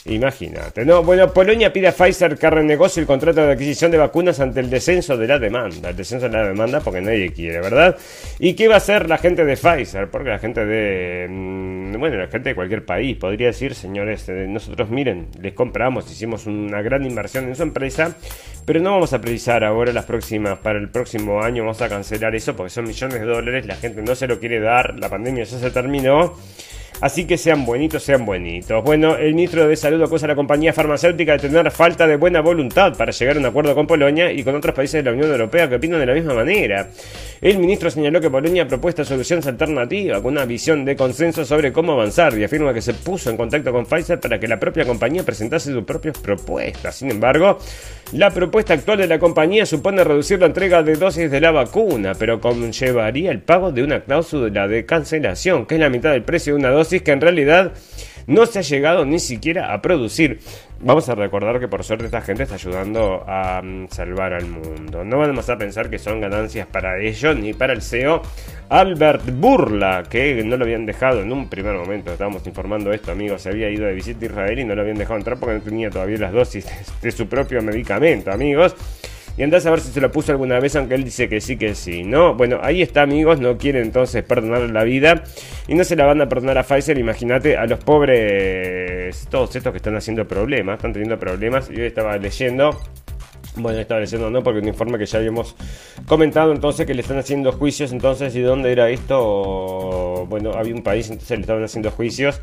Imagínate, 0.06 0.84
¿no? 0.84 1.01
Bueno, 1.01 1.32
Polonia 1.32 1.72
pide 1.72 1.88
a 1.88 1.93
Pfizer 1.93 2.38
que 2.38 2.49
renegocie 2.49 2.99
el 2.99 3.08
contrato 3.08 3.39
de 3.39 3.54
adquisición 3.54 3.89
de 3.89 3.97
vacunas 3.97 4.38
ante 4.41 4.60
el 4.60 4.70
descenso 4.70 5.16
de 5.16 5.28
la 5.28 5.39
demanda. 5.39 5.91
El 5.91 5.95
descenso 5.95 6.28
de 6.28 6.38
la 6.38 6.45
demanda 6.45 6.82
porque 6.82 6.99
nadie 6.99 7.32
quiere, 7.32 7.62
¿verdad? 7.62 7.95
¿Y 8.38 8.54
qué 8.54 8.68
va 8.68 8.76
a 8.76 8.78
hacer 8.78 9.08
la 9.08 9.18
gente 9.18 9.45
de 9.45 9.56
Pfizer? 9.56 10.10
Porque 10.10 10.30
la 10.30 10.39
gente 10.39 10.66
de... 10.66 11.28
Mm, 11.30 11.97
bueno, 11.97 12.18
la 12.18 12.28
gente 12.28 12.49
de 12.49 12.56
cualquier 12.56 12.86
país 12.86 13.16
podría 13.16 13.47
decir, 13.47 13.76
señores, 13.76 14.28
eh, 14.28 14.45
nosotros 14.49 14.89
miren, 14.89 15.28
les 15.39 15.54
compramos, 15.54 16.12
hicimos 16.12 16.47
una 16.47 16.82
gran 16.82 17.06
inversión 17.06 17.47
en 17.47 17.56
su 17.56 17.64
empresa, 17.64 18.14
pero 18.66 18.82
no 18.82 18.91
vamos 18.91 19.14
a 19.14 19.22
precisar 19.22 19.64
ahora 19.64 19.93
las 19.93 20.04
próximas, 20.04 20.60
para 20.60 20.80
el 20.80 20.89
próximo 20.89 21.41
año 21.41 21.64
vamos 21.64 21.82
a 21.82 21.88
cancelar 21.88 22.36
eso 22.36 22.58
porque 22.58 22.72
son 22.72 22.86
millones 22.86 23.22
de 23.22 23.26
dólares, 23.26 23.66
la 23.66 23.76
gente 23.76 24.01
no 24.01 24.16
se 24.16 24.28
lo 24.28 24.38
quiere 24.38 24.60
dar, 24.60 24.99
la 24.99 25.08
pandemia 25.08 25.45
ya 25.45 25.58
se 25.58 25.72
terminó. 25.72 26.36
Así 27.04 27.26
que 27.26 27.38
sean 27.38 27.66
buenitos, 27.66 28.01
sean 28.01 28.26
buenitos. 28.26 28.82
Bueno, 28.82 29.18
el 29.18 29.34
ministro 29.34 29.68
de 29.68 29.76
Salud 29.76 30.01
acusa 30.01 30.26
a 30.26 30.30
la 30.30 30.36
compañía 30.36 30.72
farmacéutica 30.72 31.34
de 31.34 31.49
tener 31.49 31.70
falta 31.70 32.08
de 32.08 32.16
buena 32.16 32.39
voluntad 32.39 32.95
para 32.95 33.12
llegar 33.12 33.36
a 33.36 33.39
un 33.41 33.45
acuerdo 33.45 33.76
con 33.76 33.86
Polonia 33.86 34.32
y 34.32 34.41
con 34.41 34.56
otros 34.56 34.74
países 34.74 35.04
de 35.04 35.12
la 35.12 35.14
Unión 35.14 35.30
Europea 35.30 35.68
que 35.68 35.76
opinan 35.76 35.99
de 35.99 36.06
la 36.06 36.14
misma 36.14 36.34
manera. 36.34 36.88
El 37.41 37.58
ministro 37.58 37.91
señaló 37.91 38.22
que 38.22 38.30
Polonia 38.30 38.64
ha 38.64 38.68
propuesto 38.70 39.04
soluciones 39.04 39.45
alternativas 39.47 40.22
con 40.22 40.32
una 40.32 40.45
visión 40.45 40.86
de 40.86 40.95
consenso 40.95 41.43
sobre 41.43 41.74
cómo 41.74 41.91
avanzar 41.91 42.38
y 42.39 42.45
afirma 42.45 42.74
que 42.74 42.82
se 42.82 42.93
puso 42.93 43.30
en 43.30 43.36
contacto 43.36 43.74
con 43.74 43.86
Pfizer 43.86 44.22
para 44.22 44.39
que 44.39 44.47
la 44.47 44.58
propia 44.58 44.86
compañía 44.86 45.24
presentase 45.24 45.74
sus 45.74 45.84
propias 45.84 46.18
propuestas. 46.20 46.95
Sin 46.95 47.12
embargo, 47.12 47.58
la 48.14 48.30
propuesta 48.30 48.76
actual 48.76 48.99
de 48.99 49.08
la 49.08 49.20
compañía 49.20 49.66
supone 49.66 50.06
reducir 50.06 50.39
la 50.39 50.45
entrega 50.45 50.84
de 50.84 50.95
dosis 50.95 51.30
de 51.30 51.41
la 51.41 51.51
vacuna, 51.51 52.14
pero 52.18 52.39
conllevaría 52.39 53.32
el 53.32 53.41
pago 53.41 53.74
de 53.74 53.84
una 53.84 54.01
cláusula 54.01 54.70
de 54.70 54.86
cancelación, 54.86 55.66
que 55.66 55.76
es 55.76 55.82
la 55.82 55.89
mitad 55.89 56.12
del 56.12 56.24
precio 56.24 56.54
de 56.54 56.60
una 56.60 56.70
dosis 56.70 56.92
que 57.01 57.11
en 57.11 57.21
realidad 57.21 57.73
no 58.27 58.45
se 58.45 58.59
ha 58.59 58.61
llegado 58.61 59.05
ni 59.05 59.19
siquiera 59.19 59.73
a 59.73 59.81
producir. 59.81 60.39
Vamos 60.79 61.07
a 61.07 61.15
recordar 61.15 61.59
que 61.59 61.67
por 61.67 61.83
suerte 61.83 62.05
esta 62.05 62.21
gente 62.21 62.43
está 62.43 62.55
ayudando 62.55 63.23
a 63.25 63.61
mm, 63.61 63.87
salvar 63.89 64.33
al 64.33 64.47
mundo. 64.47 65.03
No 65.05 65.17
vamos 65.17 65.49
a 65.49 65.57
pensar 65.57 65.89
que 65.89 65.97
son 65.97 66.19
ganancias 66.19 66.67
para 66.67 66.99
ellos 66.99 67.37
ni 67.37 67.53
para 67.53 67.73
el 67.73 67.81
CEO 67.81 68.21
Albert 68.69 69.23
Burla, 69.33 70.03
que 70.09 70.43
no 70.43 70.57
lo 70.57 70.65
habían 70.65 70.85
dejado 70.85 71.21
en 71.21 71.31
un 71.31 71.47
primer 71.47 71.75
momento. 71.75 72.11
Estábamos 72.11 72.45
informando 72.47 72.91
esto, 72.91 73.11
amigos. 73.11 73.41
Se 73.41 73.49
había 73.49 73.69
ido 73.69 73.85
de 73.85 73.93
visita 73.93 74.25
a 74.25 74.29
Israel 74.29 74.59
y 74.59 74.65
no 74.65 74.75
lo 74.75 74.81
habían 74.81 74.97
dejado 74.97 75.17
entrar 75.17 75.37
porque 75.37 75.55
no 75.55 75.61
tenía 75.61 75.89
todavía 75.89 76.17
las 76.17 76.33
dosis 76.33 76.67
de 77.01 77.11
su 77.11 77.27
propio 77.27 77.61
medicamento, 77.61 78.31
amigos. 78.31 78.75
Y 79.36 79.43
andás 79.43 79.65
a 79.65 79.71
ver 79.71 79.79
si 79.79 79.91
se 79.91 79.99
lo 79.99 80.11
puso 80.11 80.31
alguna 80.31 80.59
vez, 80.59 80.75
aunque 80.75 80.93
él 80.93 81.03
dice 81.03 81.27
que 81.27 81.41
sí, 81.41 81.57
que 81.57 81.73
sí, 81.73 82.03
¿no? 82.03 82.36
Bueno, 82.36 82.59
ahí 82.61 82.84
está, 82.84 83.01
amigos, 83.01 83.39
no 83.39 83.57
quieren 83.57 83.84
entonces 83.84 84.23
perdonar 84.23 84.69
la 84.69 84.84
vida 84.84 85.23
y 85.67 85.73
no 85.73 85.84
se 85.84 85.95
la 85.95 86.05
van 86.05 86.21
a 86.21 86.29
perdonar 86.29 86.59
a 86.59 86.63
Pfizer, 86.63 86.97
imagínate, 86.99 87.57
a 87.57 87.65
los 87.65 87.79
pobres, 87.79 89.27
todos 89.31 89.55
estos 89.55 89.71
que 89.71 89.77
están 89.77 89.95
haciendo 89.95 90.27
problemas, 90.27 90.75
están 90.75 90.93
teniendo 90.93 91.17
problemas. 91.17 91.69
Y 91.71 91.81
hoy 91.81 91.88
estaba 91.88 92.15
leyendo 92.17 92.79
bueno, 93.55 93.79
estaba 93.79 93.99
leyendo 94.01 94.29
no, 94.31 94.41
porque 94.41 94.59
un 94.59 94.67
informe 94.67 94.97
que 94.97 95.05
ya 95.05 95.19
habíamos 95.19 95.55
comentado 96.07 96.51
entonces 96.53 96.88
que 96.88 96.93
le 96.95 97.01
están 97.01 97.19
haciendo 97.19 97.51
juicios, 97.51 97.91
entonces, 97.91 98.36
¿y 98.36 98.41
dónde 98.41 98.71
era 98.71 98.89
esto? 98.89 100.25
Bueno, 100.27 100.53
había 100.53 100.73
un 100.73 100.81
país, 100.81 101.09
entonces 101.09 101.38
le 101.38 101.41
estaban 101.41 101.63
haciendo 101.63 101.91
juicios 101.91 102.41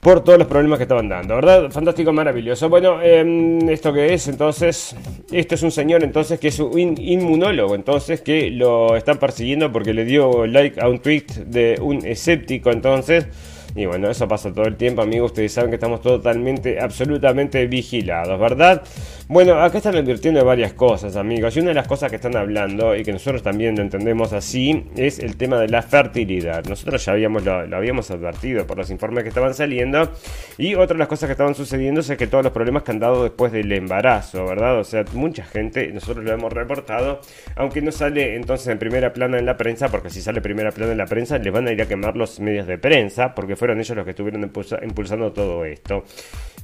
por 0.00 0.22
todos 0.22 0.38
los 0.38 0.46
problemas 0.46 0.78
que 0.78 0.84
estaban 0.84 1.08
dando, 1.08 1.34
¿verdad? 1.34 1.70
Fantástico, 1.70 2.12
maravilloso. 2.12 2.68
Bueno, 2.68 3.02
em, 3.02 3.68
¿esto 3.68 3.92
qué 3.92 4.14
es? 4.14 4.28
Entonces, 4.28 4.94
esto 5.32 5.54
es 5.56 5.62
un 5.62 5.72
señor 5.72 6.04
entonces 6.04 6.38
que 6.38 6.48
es 6.48 6.60
un 6.60 6.94
inmunólogo, 6.98 7.74
entonces 7.74 8.20
que 8.20 8.50
lo 8.50 8.96
están 8.96 9.18
persiguiendo 9.18 9.72
porque 9.72 9.92
le 9.92 10.04
dio 10.04 10.46
like 10.46 10.80
a 10.80 10.88
un 10.88 11.00
tweet 11.00 11.26
de 11.46 11.78
un 11.80 12.06
escéptico, 12.06 12.70
entonces 12.70 13.26
Y 13.74 13.86
bueno, 13.86 14.10
eso 14.10 14.26
pasa 14.26 14.52
todo 14.52 14.64
el 14.66 14.76
tiempo, 14.76 15.02
amigos. 15.02 15.32
Ustedes 15.32 15.52
saben 15.52 15.70
que 15.70 15.76
estamos 15.76 16.00
totalmente, 16.00 16.80
absolutamente 16.80 17.66
vigilados, 17.66 18.38
¿verdad? 18.40 18.82
Bueno, 19.30 19.60
acá 19.60 19.76
están 19.76 19.94
advirtiendo 19.94 20.42
varias 20.42 20.72
cosas, 20.72 21.14
amigos. 21.16 21.54
Y 21.54 21.60
una 21.60 21.68
de 21.68 21.74
las 21.74 21.86
cosas 21.86 22.08
que 22.08 22.16
están 22.16 22.34
hablando, 22.34 22.96
y 22.96 23.02
que 23.04 23.12
nosotros 23.12 23.42
también 23.42 23.76
lo 23.76 23.82
entendemos 23.82 24.32
así, 24.32 24.86
es 24.96 25.18
el 25.18 25.36
tema 25.36 25.60
de 25.60 25.68
la 25.68 25.82
fertilidad. 25.82 26.64
Nosotros 26.64 27.04
ya 27.04 27.12
habíamos, 27.12 27.44
lo, 27.44 27.52
habíamos 27.76 28.10
advertido 28.10 28.66
por 28.66 28.78
los 28.78 28.88
informes 28.88 29.24
que 29.24 29.28
estaban 29.28 29.52
saliendo. 29.52 30.10
Y 30.56 30.76
otra 30.76 30.94
de 30.94 31.00
las 31.00 31.08
cosas 31.08 31.26
que 31.26 31.32
estaban 31.32 31.54
sucediendo 31.54 32.00
es 32.00 32.08
que 32.16 32.26
todos 32.26 32.42
los 32.42 32.54
problemas 32.54 32.84
que 32.84 32.92
han 32.92 33.00
dado 33.00 33.22
después 33.22 33.52
del 33.52 33.70
embarazo, 33.70 34.46
¿verdad? 34.46 34.78
O 34.78 34.84
sea, 34.84 35.04
mucha 35.12 35.44
gente, 35.44 35.88
nosotros 35.92 36.24
lo 36.24 36.32
hemos 36.32 36.50
reportado, 36.50 37.20
aunque 37.54 37.82
no 37.82 37.92
sale 37.92 38.34
entonces 38.34 38.68
en 38.68 38.78
primera 38.78 39.12
plana 39.12 39.38
en 39.38 39.44
la 39.44 39.58
prensa, 39.58 39.90
porque 39.90 40.08
si 40.08 40.22
sale 40.22 40.40
primera 40.40 40.70
plana 40.72 40.92
en 40.92 40.98
la 40.98 41.06
prensa, 41.06 41.36
les 41.36 41.52
van 41.52 41.68
a 41.68 41.72
ir 41.72 41.82
a 41.82 41.86
quemar 41.86 42.16
los 42.16 42.40
medios 42.40 42.66
de 42.66 42.78
prensa, 42.78 43.34
porque 43.34 43.56
fueron 43.56 43.78
ellos 43.78 43.94
los 43.94 44.06
que 44.06 44.12
estuvieron 44.12 44.42
impulsa- 44.42 44.82
impulsando 44.82 45.32
todo 45.32 45.66
esto. 45.66 46.02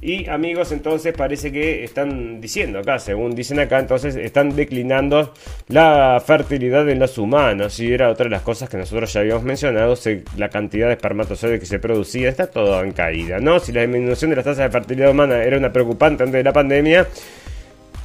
Y 0.01 0.29
amigos, 0.29 0.71
entonces 0.71 1.13
parece 1.17 1.51
que 1.51 1.83
están 1.83 2.39
diciendo 2.39 2.79
acá, 2.79 2.99
según 2.99 3.33
dicen 3.33 3.59
acá, 3.59 3.79
entonces 3.79 4.15
están 4.15 4.55
declinando 4.55 5.33
la 5.67 6.21
fertilidad 6.23 6.87
en 6.89 6.99
los 6.99 7.17
humanos. 7.17 7.79
Y 7.79 7.91
era 7.91 8.09
otra 8.09 8.25
de 8.25 8.29
las 8.29 8.43
cosas 8.43 8.69
que 8.69 8.77
nosotros 8.77 9.11
ya 9.11 9.21
habíamos 9.21 9.43
mencionado, 9.43 9.95
la 10.37 10.49
cantidad 10.49 10.87
de 10.87 10.93
espermatozoides 10.93 11.59
que 11.59 11.65
se 11.65 11.79
producía 11.79 12.29
está 12.29 12.47
todo 12.47 12.83
en 12.83 12.91
caída, 12.91 13.39
¿no? 13.39 13.59
Si 13.59 13.71
la 13.71 13.81
disminución 13.81 14.29
de 14.29 14.35
las 14.35 14.45
tasas 14.45 14.65
de 14.65 14.69
fertilidad 14.69 15.09
humana 15.09 15.43
era 15.43 15.57
una 15.57 15.73
preocupante 15.73 16.23
antes 16.23 16.37
de 16.37 16.43
la 16.43 16.53
pandemia, 16.53 17.07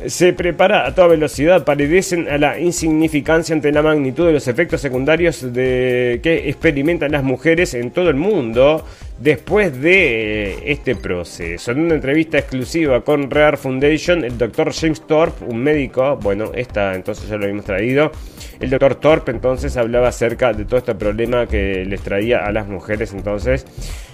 se 0.07 0.33
prepara 0.33 0.87
a 0.87 0.95
toda 0.95 1.09
velocidad, 1.09 1.65
palidecen 1.65 2.27
a 2.31 2.39
la 2.39 2.59
insignificancia 2.59 3.55
ante 3.55 3.71
la 3.71 3.83
magnitud 3.83 4.27
de 4.27 4.33
los 4.33 4.49
efectos 4.49 4.81
secundarios 4.81 5.45
que 5.53 6.43
experimentan 6.47 7.13
las 7.13 7.23
mujeres 7.23 7.75
en 7.75 7.91
todo 7.91 8.09
el 8.09 8.17
mundo 8.17 8.87
después 9.21 9.81
de 9.81 10.53
eh, 10.53 10.59
este 10.65 10.97
proceso. 10.97 11.71
En 11.71 11.81
una 11.81 11.95
entrevista 11.95 12.39
exclusiva 12.39 13.03
con 13.03 13.31
Rare 13.31 13.57
Foundation, 13.57 14.25
el 14.25 14.37
doctor 14.37 14.73
James 14.73 15.07
Thorpe, 15.07 15.45
un 15.45 15.63
médico, 15.63 16.17
bueno, 16.17 16.51
esta 16.55 16.95
entonces 16.95 17.29
ya 17.29 17.37
lo 17.37 17.45
habíamos 17.45 17.67
traído, 17.67 18.11
el 18.59 18.71
doctor 18.71 18.97
Thorpe 18.97 19.31
entonces 19.31 19.77
hablaba 19.77 20.09
acerca 20.09 20.53
de 20.53 20.65
todo 20.65 20.79
este 20.79 20.95
problema 20.95 21.47
que 21.47 21.85
les 21.85 22.01
traía 22.01 22.47
a 22.47 22.51
las 22.51 22.67
mujeres 22.67 23.13
entonces. 23.13 23.67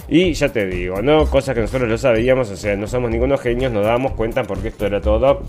Y 0.08 0.34
ya 0.34 0.48
te 0.50 0.66
digo, 0.66 1.02
¿no? 1.02 1.26
Cosas 1.26 1.54
que 1.54 1.62
nosotros 1.62 1.88
lo 1.88 1.98
sabíamos, 1.98 2.50
o 2.50 2.56
sea, 2.56 2.76
no 2.76 2.86
somos 2.86 3.10
ningunos 3.10 3.40
genios, 3.40 3.72
nos 3.72 3.84
dábamos 3.84 4.12
cuenta 4.12 4.44
porque 4.44 4.68
esto 4.68 4.86
era 4.86 5.00
todo. 5.00 5.42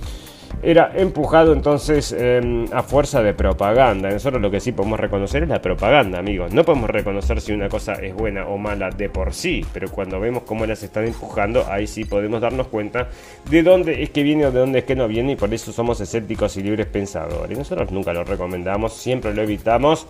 Era 0.61 0.91
empujado 0.95 1.53
entonces 1.53 2.15
eh, 2.17 2.65
a 2.71 2.83
fuerza 2.83 3.21
de 3.21 3.33
propaganda. 3.33 4.09
Nosotros 4.09 4.41
lo 4.41 4.49
que 4.49 4.59
sí 4.59 4.71
podemos 4.71 4.99
reconocer 4.99 5.43
es 5.43 5.49
la 5.49 5.61
propaganda, 5.61 6.19
amigos. 6.19 6.53
No 6.53 6.63
podemos 6.63 6.89
reconocer 6.89 7.41
si 7.41 7.51
una 7.51 7.69
cosa 7.69 7.93
es 7.93 8.13
buena 8.13 8.47
o 8.47 8.57
mala 8.57 8.89
de 8.89 9.09
por 9.09 9.33
sí, 9.33 9.65
pero 9.73 9.89
cuando 9.89 10.19
vemos 10.19 10.43
cómo 10.43 10.65
las 10.65 10.81
están 10.81 11.05
empujando, 11.05 11.65
ahí 11.69 11.87
sí 11.87 12.05
podemos 12.05 12.41
darnos 12.41 12.67
cuenta 12.67 13.09
de 13.49 13.63
dónde 13.63 14.01
es 14.01 14.09
que 14.09 14.23
viene 14.23 14.47
o 14.47 14.51
de 14.51 14.59
dónde 14.59 14.79
es 14.79 14.85
que 14.85 14.95
no 14.95 15.07
viene, 15.07 15.33
y 15.33 15.35
por 15.35 15.53
eso 15.53 15.71
somos 15.71 16.01
escépticos 16.01 16.57
y 16.57 16.63
libres 16.63 16.87
pensadores. 16.87 17.57
Nosotros 17.57 17.91
nunca 17.91 18.13
lo 18.13 18.23
recomendamos, 18.23 18.93
siempre 18.93 19.33
lo 19.33 19.43
evitamos. 19.43 20.07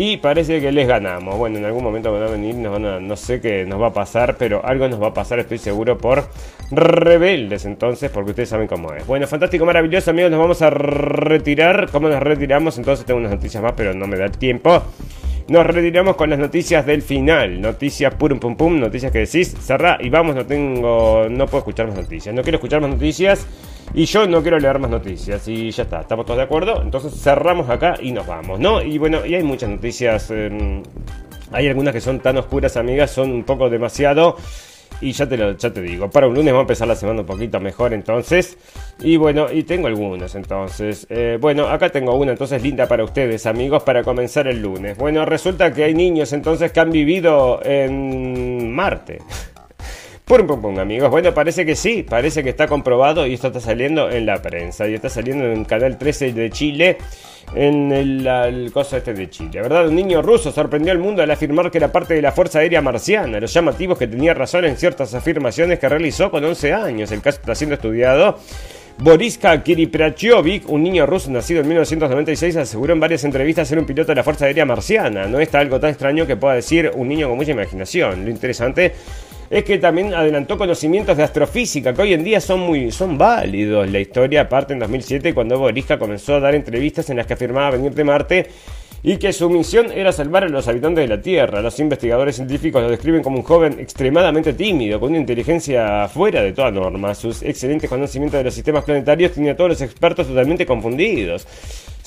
Y 0.00 0.18
parece 0.18 0.60
que 0.60 0.70
les 0.70 0.86
ganamos. 0.86 1.36
Bueno, 1.36 1.58
en 1.58 1.64
algún 1.64 1.82
momento 1.82 2.12
van 2.12 2.22
a 2.22 2.26
venir, 2.26 2.54
no 2.54 3.16
sé 3.16 3.40
qué 3.40 3.66
nos 3.66 3.82
va 3.82 3.88
a 3.88 3.92
pasar, 3.92 4.36
pero 4.38 4.64
algo 4.64 4.88
nos 4.88 5.02
va 5.02 5.08
a 5.08 5.12
pasar, 5.12 5.40
estoy 5.40 5.58
seguro, 5.58 5.98
por 5.98 6.28
rebeldes 6.70 7.64
entonces, 7.64 8.08
porque 8.08 8.30
ustedes 8.30 8.48
saben 8.48 8.68
cómo 8.68 8.92
es. 8.92 9.04
Bueno, 9.08 9.26
fantástico, 9.26 9.66
maravilloso, 9.66 10.12
amigos, 10.12 10.30
nos 10.30 10.38
vamos 10.38 10.62
a 10.62 10.70
retirar. 10.70 11.90
¿Cómo 11.90 12.08
nos 12.08 12.22
retiramos? 12.22 12.78
Entonces 12.78 13.04
tengo 13.06 13.18
unas 13.18 13.32
noticias 13.32 13.60
más, 13.60 13.72
pero 13.72 13.92
no 13.92 14.06
me 14.06 14.16
da 14.16 14.26
el 14.26 14.38
tiempo. 14.38 14.84
Nos 15.48 15.66
retiramos 15.66 16.14
con 16.16 16.28
las 16.28 16.38
noticias 16.38 16.84
del 16.84 17.00
final. 17.00 17.58
Noticias 17.58 18.14
pum 18.14 18.38
pum 18.38 18.54
pum, 18.54 18.78
noticias 18.78 19.10
que 19.10 19.20
decís, 19.20 19.56
cerrá 19.58 19.96
y 19.98 20.10
vamos, 20.10 20.36
no 20.36 20.44
tengo, 20.44 21.26
no 21.30 21.46
puedo 21.46 21.58
escuchar 21.58 21.86
más 21.86 21.96
noticias. 21.96 22.34
No 22.34 22.42
quiero 22.42 22.56
escuchar 22.56 22.82
más 22.82 22.90
noticias 22.90 23.46
y 23.94 24.04
yo 24.04 24.26
no 24.26 24.42
quiero 24.42 24.58
leer 24.58 24.78
más 24.78 24.90
noticias. 24.90 25.48
Y 25.48 25.70
ya 25.70 25.84
está, 25.84 26.02
estamos 26.02 26.26
todos 26.26 26.36
de 26.36 26.44
acuerdo. 26.44 26.82
Entonces 26.82 27.18
cerramos 27.18 27.70
acá 27.70 27.94
y 27.98 28.12
nos 28.12 28.26
vamos, 28.26 28.60
¿no? 28.60 28.82
Y 28.82 28.98
bueno, 28.98 29.24
y 29.24 29.34
hay 29.34 29.42
muchas 29.42 29.70
noticias. 29.70 30.30
eh, 30.30 30.82
hay 31.50 31.66
algunas 31.66 31.94
que 31.94 32.02
son 32.02 32.20
tan 32.20 32.36
oscuras, 32.36 32.76
amigas, 32.76 33.10
son 33.10 33.32
un 33.32 33.44
poco 33.44 33.70
demasiado. 33.70 34.36
Y 35.00 35.12
ya 35.12 35.28
te, 35.28 35.36
lo, 35.36 35.56
ya 35.56 35.72
te 35.72 35.80
digo, 35.80 36.10
para 36.10 36.26
un 36.26 36.34
lunes 36.34 36.52
vamos 36.52 36.60
a 36.60 36.62
empezar 36.62 36.88
la 36.88 36.96
semana 36.96 37.20
un 37.20 37.26
poquito 37.26 37.60
mejor 37.60 37.94
entonces. 37.94 38.56
Y 39.00 39.16
bueno, 39.16 39.46
y 39.52 39.62
tengo 39.62 39.86
algunos 39.86 40.34
entonces. 40.34 41.06
Eh, 41.08 41.38
bueno, 41.40 41.68
acá 41.68 41.90
tengo 41.90 42.14
una 42.14 42.32
entonces 42.32 42.62
linda 42.62 42.86
para 42.88 43.04
ustedes 43.04 43.46
amigos 43.46 43.82
para 43.82 44.02
comenzar 44.02 44.48
el 44.48 44.60
lunes. 44.60 44.96
Bueno, 44.96 45.24
resulta 45.24 45.72
que 45.72 45.84
hay 45.84 45.94
niños 45.94 46.32
entonces 46.32 46.72
que 46.72 46.80
han 46.80 46.90
vivido 46.90 47.60
en 47.64 48.72
Marte. 48.72 49.18
Pum, 50.28 50.46
pum, 50.46 50.60
pum, 50.60 50.78
amigos. 50.78 51.08
Bueno, 51.10 51.32
parece 51.32 51.64
que 51.64 51.74
sí, 51.74 52.02
parece 52.02 52.42
que 52.42 52.50
está 52.50 52.66
comprobado 52.66 53.26
y 53.26 53.32
esto 53.32 53.46
está 53.46 53.60
saliendo 53.60 54.10
en 54.10 54.26
la 54.26 54.42
prensa 54.42 54.86
y 54.86 54.92
está 54.92 55.08
saliendo 55.08 55.46
en 55.46 55.64
canal 55.64 55.96
13 55.96 56.34
de 56.34 56.50
Chile, 56.50 56.98
en 57.54 57.90
el, 57.90 58.26
el 58.26 58.70
coso 58.70 58.98
este 58.98 59.14
de 59.14 59.30
Chile. 59.30 59.62
¿Verdad? 59.62 59.88
Un 59.88 59.96
niño 59.96 60.20
ruso 60.20 60.52
sorprendió 60.52 60.92
al 60.92 60.98
mundo 60.98 61.22
al 61.22 61.30
afirmar 61.30 61.70
que 61.70 61.78
era 61.78 61.90
parte 61.90 62.12
de 62.12 62.20
la 62.20 62.32
Fuerza 62.32 62.58
Aérea 62.58 62.82
Marciana. 62.82 63.40
Los 63.40 63.54
llamativos 63.54 63.96
que 63.96 64.06
tenía 64.06 64.34
razón 64.34 64.66
en 64.66 64.76
ciertas 64.76 65.14
afirmaciones 65.14 65.78
que 65.78 65.88
realizó 65.88 66.30
con 66.30 66.44
11 66.44 66.74
años. 66.74 67.10
El 67.10 67.22
caso 67.22 67.38
está 67.40 67.54
siendo 67.54 67.76
estudiado. 67.76 68.38
Boriska 68.98 69.62
Kiriprachiovic, 69.62 70.68
un 70.68 70.82
niño 70.82 71.06
ruso 71.06 71.30
nacido 71.30 71.60
en 71.60 71.68
1996, 71.68 72.56
aseguró 72.56 72.92
en 72.92 73.00
varias 73.00 73.22
entrevistas 73.24 73.68
ser 73.68 73.78
un 73.78 73.86
piloto 73.86 74.08
de 74.08 74.16
la 74.16 74.24
Fuerza 74.24 74.44
Aérea 74.44 74.66
Marciana. 74.66 75.26
No 75.26 75.40
está 75.40 75.60
algo 75.60 75.80
tan 75.80 75.90
extraño 75.90 76.26
que 76.26 76.36
pueda 76.36 76.54
decir 76.56 76.90
un 76.94 77.08
niño 77.08 77.28
con 77.28 77.38
mucha 77.38 77.52
imaginación. 77.52 78.24
Lo 78.24 78.30
interesante 78.30 78.92
es 79.50 79.64
que 79.64 79.78
también 79.78 80.14
adelantó 80.14 80.58
conocimientos 80.58 81.16
de 81.16 81.22
astrofísica 81.22 81.94
que 81.94 82.02
hoy 82.02 82.12
en 82.12 82.24
día 82.24 82.40
son 82.40 82.60
muy 82.60 82.90
son 82.90 83.16
válidos. 83.16 83.90
La 83.90 83.98
historia 83.98 84.48
parte 84.48 84.74
en 84.74 84.78
2007 84.80 85.32
cuando 85.34 85.58
Boriska 85.58 85.98
comenzó 85.98 86.36
a 86.36 86.40
dar 86.40 86.54
entrevistas 86.54 87.08
en 87.10 87.16
las 87.16 87.26
que 87.26 87.34
afirmaba 87.34 87.70
venir 87.70 87.94
de 87.94 88.04
Marte 88.04 88.46
y 89.02 89.16
que 89.16 89.32
su 89.32 89.48
misión 89.48 89.92
era 89.92 90.12
salvar 90.12 90.44
a 90.44 90.48
los 90.48 90.66
habitantes 90.68 91.04
de 91.04 91.16
la 91.16 91.22
Tierra. 91.22 91.62
Los 91.62 91.78
investigadores 91.78 92.36
científicos 92.36 92.82
lo 92.82 92.90
describen 92.90 93.22
como 93.22 93.38
un 93.38 93.42
joven 93.42 93.78
extremadamente 93.78 94.52
tímido, 94.52 94.98
con 94.98 95.10
una 95.10 95.18
inteligencia 95.18 96.08
fuera 96.08 96.42
de 96.42 96.52
toda 96.52 96.70
norma. 96.70 97.14
Sus 97.14 97.42
excelentes 97.42 97.88
conocimientos 97.88 98.38
de 98.38 98.44
los 98.44 98.54
sistemas 98.54 98.84
planetarios 98.84 99.32
tenían 99.32 99.54
a 99.54 99.56
todos 99.56 99.70
los 99.70 99.80
expertos 99.80 100.26
totalmente 100.26 100.66
confundidos. 100.66 101.46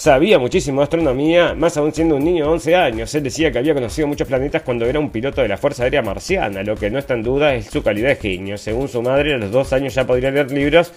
Sabía 0.02 0.40
muchísimo 0.40 0.82
de 0.82 0.86
astronomía, 0.86 1.54
más 1.54 1.78
aún 1.78 1.94
siendo 1.94 2.16
un 2.16 2.24
niño 2.24 2.46
de 2.46 2.52
11 2.54 2.76
años. 2.76 3.14
Él 3.14 3.22
decía 3.22 3.52
que 3.52 3.60
había 3.60 3.76
conocido 3.76 4.08
muchos 4.08 4.28
planetas 4.28 4.64
cuando 4.64 4.88
era 4.88 4.98
un 4.98 5.12
piloto 5.12 5.44
de 5.44 5.48
la 5.48 5.58
Fuerza 5.58 5.84
Aérea 5.84 6.02
Marciana. 6.02 6.64
Lo 6.64 6.76
que 6.76 6.90
no 6.90 6.98
está 6.98 7.14
en 7.14 7.22
duda 7.22 7.54
es 7.54 7.68
su 7.68 7.84
calidad 7.84 8.10
de 8.10 8.16
genio. 8.16 8.58
Según 8.58 8.88
su 8.88 9.04
madre, 9.04 9.36
a 9.36 9.38
los 9.38 9.52
dos 9.52 9.72
años 9.74 9.94
ya 9.94 10.08
podría 10.08 10.32
leer 10.32 10.52
libros 10.52 10.92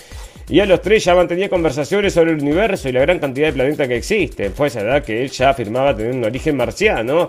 y 0.48 0.59
a 0.61 0.64
los 0.64 0.80
tres 0.80 1.05
ya 1.05 1.14
mantenía 1.14 1.50
conversaciones 1.50 2.14
sobre 2.14 2.30
el 2.30 2.40
universo 2.40 2.88
y 2.88 2.92
la 2.92 3.00
gran 3.00 3.18
cantidad 3.18 3.48
de 3.48 3.52
planetas 3.52 3.88
que 3.88 3.96
existen. 3.96 4.55
Fue 4.55 4.68
esa 4.68 4.80
edad 4.80 5.05
que 5.05 5.22
él 5.22 5.30
ya 5.30 5.50
afirmaba 5.50 5.94
tener 5.94 6.14
un 6.14 6.24
origen 6.24 6.57
marciano. 6.57 7.28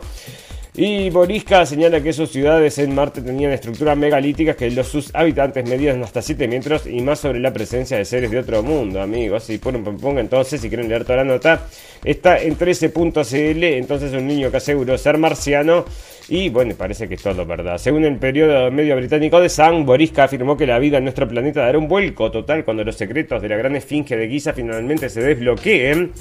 Y 0.78 1.10
Boriska 1.10 1.66
señala 1.66 2.02
que 2.02 2.12
sus 2.12 2.32
ciudades 2.32 2.78
en 2.80 2.94
Marte 2.94 3.22
tenían 3.22 3.54
estructuras 3.54 3.98
megalíticas 3.98 4.58
que 4.58 4.70
los, 4.72 4.88
sus 4.88 5.10
habitantes 5.16 5.64
medían 5.70 6.04
hasta 6.04 6.22
7 6.22 6.50
metros 6.50 6.86
y 6.86 7.00
más 7.00 7.20
sobre 7.20 7.40
la 7.40 7.54
presencia 7.54 7.98
de 7.98 8.04
seres 8.04 8.30
de 8.30 8.40
otro 8.40 8.62
mundo, 8.62 9.02
amigos. 9.02 9.50
Pum, 9.62 9.82
pum, 9.86 9.98
pum, 9.98 10.18
entonces, 10.18 10.60
si 10.60 10.68
quieren 10.68 10.90
leer 10.90 11.06
toda 11.06 11.18
la 11.20 11.24
nota, 11.24 11.68
está 12.04 12.42
en 12.42 12.58
13.cl. 12.58 13.64
Entonces, 13.64 14.12
un 14.12 14.28
niño 14.28 14.52
que 14.52 14.58
aseguró 14.58 14.98
ser 14.98 15.18
marciano. 15.18 15.86
Y 16.28 16.50
bueno, 16.50 16.74
parece 16.76 17.08
que 17.08 17.16
es 17.16 17.22
todo 17.22 17.46
verdad. 17.46 17.78
Según 17.78 18.04
el 18.04 18.18
periodo 18.18 18.70
medio 18.70 18.98
británico 18.98 19.40
de 19.40 19.48
Sun, 19.48 19.86
Boriska 19.86 20.26
afirmó 20.26 20.58
que 20.58 20.68
la 20.68 20.78
vida 20.80 20.98
en 20.98 21.04
nuestro 21.04 21.26
planeta 21.26 21.62
dará 21.62 21.78
un 21.78 21.88
vuelco 21.88 22.32
total 22.32 22.66
cuando 22.66 22.84
los 22.84 22.98
secretos 22.98 23.42
de 23.42 23.48
la 23.48 23.56
gran 23.56 23.78
esfinge 23.78 24.18
de 24.18 24.28
Giza 24.28 24.52
finalmente 24.52 25.08
se 25.08 25.22
desbloqueen. 25.22 26.12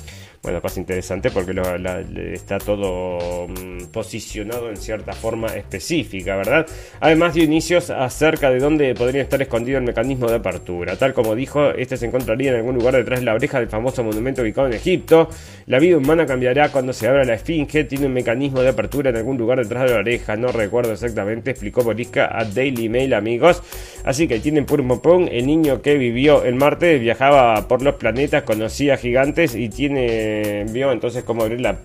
Bueno, 0.44 0.60
cosa 0.60 0.78
interesante 0.78 1.30
porque 1.30 1.54
lo- 1.54 1.78
la- 1.78 2.00
está 2.34 2.58
todo 2.58 3.48
mm, 3.48 3.86
posicionado 3.90 4.68
en 4.68 4.76
cierta 4.76 5.14
forma 5.14 5.46
específica, 5.46 6.36
¿verdad? 6.36 6.66
Además 7.00 7.32
dio 7.32 7.44
inicios 7.44 7.88
acerca 7.88 8.50
de 8.50 8.58
dónde 8.58 8.94
podría 8.94 9.22
estar 9.22 9.40
escondido 9.40 9.78
el 9.78 9.84
mecanismo 9.84 10.28
de 10.28 10.36
apertura. 10.36 10.96
Tal 10.96 11.14
como 11.14 11.34
dijo, 11.34 11.70
este 11.70 11.96
se 11.96 12.04
encontraría 12.04 12.50
en 12.50 12.56
algún 12.58 12.74
lugar 12.74 12.94
detrás 12.94 13.20
de 13.20 13.24
la 13.24 13.32
oreja 13.32 13.58
del 13.58 13.70
famoso 13.70 14.04
monumento 14.04 14.42
ubicado 14.42 14.66
en 14.66 14.74
Egipto. 14.74 15.30
La 15.66 15.78
vida 15.78 15.96
humana 15.96 16.26
cambiará 16.26 16.70
cuando 16.70 16.92
se 16.92 17.08
abra 17.08 17.24
la 17.24 17.34
esfinge. 17.34 17.84
Tiene 17.84 18.04
un 18.06 18.12
mecanismo 18.12 18.60
de 18.60 18.68
apertura 18.68 19.08
en 19.08 19.16
algún 19.16 19.38
lugar 19.38 19.58
detrás 19.60 19.84
de 19.84 19.94
la 19.94 20.00
oreja. 20.00 20.36
No 20.36 20.48
recuerdo 20.48 20.92
exactamente, 20.92 21.52
explicó 21.52 21.82
Borisca 21.82 22.28
a 22.38 22.44
Daily 22.44 22.90
Mail, 22.90 23.14
amigos. 23.14 23.62
Así 24.04 24.28
que 24.28 24.40
tienen 24.40 24.66
pum 24.66 25.00
pum. 25.00 25.26
El 25.32 25.46
niño 25.46 25.80
que 25.80 25.94
vivió 25.96 26.44
en 26.44 26.58
Marte 26.58 26.98
viajaba 26.98 27.66
por 27.66 27.80
los 27.80 27.94
planetas, 27.94 28.42
conocía 28.42 28.98
gigantes 28.98 29.54
y 29.54 29.70
tiene 29.70 30.33
vio 30.70 30.92
entonces 30.92 31.24
cómo 31.24 31.42
abrir 31.42 31.60
la, 31.60 31.76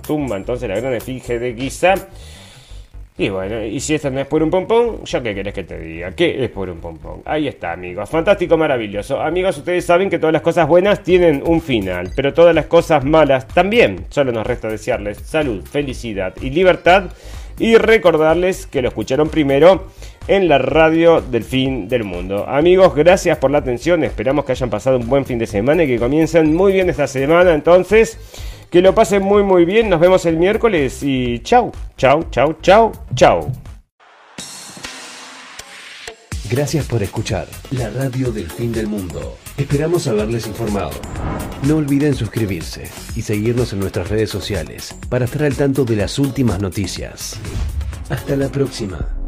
tumba, 0.00 0.36
entonces 0.36 0.68
la 0.68 0.78
gran 0.80 0.94
esfinge 0.94 1.38
de 1.38 1.54
Giza. 1.54 1.94
Y 3.18 3.28
bueno, 3.28 3.62
y 3.62 3.78
si 3.78 3.94
esto 3.94 4.10
no 4.10 4.20
es 4.20 4.26
por 4.26 4.42
un 4.42 4.50
pompón, 4.50 5.04
¿yo 5.04 5.22
qué 5.22 5.34
querés 5.34 5.52
que 5.52 5.64
te 5.64 5.78
diga? 5.78 6.12
¿Qué 6.12 6.42
es 6.44 6.50
por 6.50 6.70
un 6.70 6.80
pompón? 6.80 7.22
Ahí 7.26 7.46
está, 7.46 7.72
amigos. 7.72 8.08
Fantástico, 8.08 8.56
maravilloso. 8.56 9.20
Amigos, 9.20 9.58
ustedes 9.58 9.84
saben 9.84 10.08
que 10.08 10.18
todas 10.18 10.32
las 10.32 10.42
cosas 10.42 10.66
buenas 10.66 11.02
tienen 11.02 11.42
un 11.46 11.60
final, 11.60 12.10
pero 12.16 12.32
todas 12.32 12.54
las 12.54 12.66
cosas 12.66 13.04
malas 13.04 13.46
también. 13.48 14.06
Solo 14.08 14.32
nos 14.32 14.46
resta 14.46 14.68
desearles 14.68 15.18
salud, 15.18 15.62
felicidad 15.62 16.34
y 16.40 16.50
libertad 16.50 17.10
y 17.58 17.76
recordarles 17.76 18.66
que 18.66 18.82
lo 18.82 18.88
escucharon 18.88 19.28
primero 19.28 19.88
en 20.28 20.48
la 20.48 20.58
radio 20.58 21.20
del 21.20 21.44
fin 21.44 21.88
del 21.88 22.04
mundo. 22.04 22.46
Amigos, 22.48 22.94
gracias 22.94 23.38
por 23.38 23.50
la 23.50 23.58
atención, 23.58 24.04
esperamos 24.04 24.44
que 24.44 24.52
hayan 24.52 24.70
pasado 24.70 24.96
un 24.96 25.08
buen 25.08 25.24
fin 25.24 25.38
de 25.38 25.46
semana 25.46 25.84
y 25.84 25.86
que 25.86 25.98
comiencen 25.98 26.54
muy 26.54 26.72
bien 26.72 26.90
esta 26.90 27.06
semana 27.06 27.54
entonces. 27.54 28.18
Que 28.70 28.80
lo 28.80 28.94
pasen 28.94 29.22
muy 29.22 29.42
muy 29.42 29.66
bien, 29.66 29.90
nos 29.90 30.00
vemos 30.00 30.24
el 30.24 30.38
miércoles 30.38 31.02
y 31.02 31.40
chau, 31.40 31.72
chau, 31.98 32.24
chau, 32.30 32.56
chau, 32.62 32.92
chau. 33.14 33.52
Gracias 36.50 36.86
por 36.86 37.02
escuchar 37.02 37.46
la 37.70 37.90
radio 37.90 38.30
del 38.30 38.50
fin 38.50 38.72
del 38.72 38.86
mundo. 38.86 39.36
Esperamos 39.62 40.08
haberles 40.08 40.48
informado. 40.48 40.90
No 41.68 41.76
olviden 41.76 42.16
suscribirse 42.16 42.90
y 43.14 43.22
seguirnos 43.22 43.72
en 43.72 43.78
nuestras 43.78 44.08
redes 44.08 44.28
sociales 44.28 44.92
para 45.08 45.26
estar 45.26 45.44
al 45.44 45.54
tanto 45.54 45.84
de 45.84 45.94
las 45.94 46.18
últimas 46.18 46.60
noticias. 46.60 47.36
Hasta 48.10 48.34
la 48.34 48.48
próxima. 48.48 49.21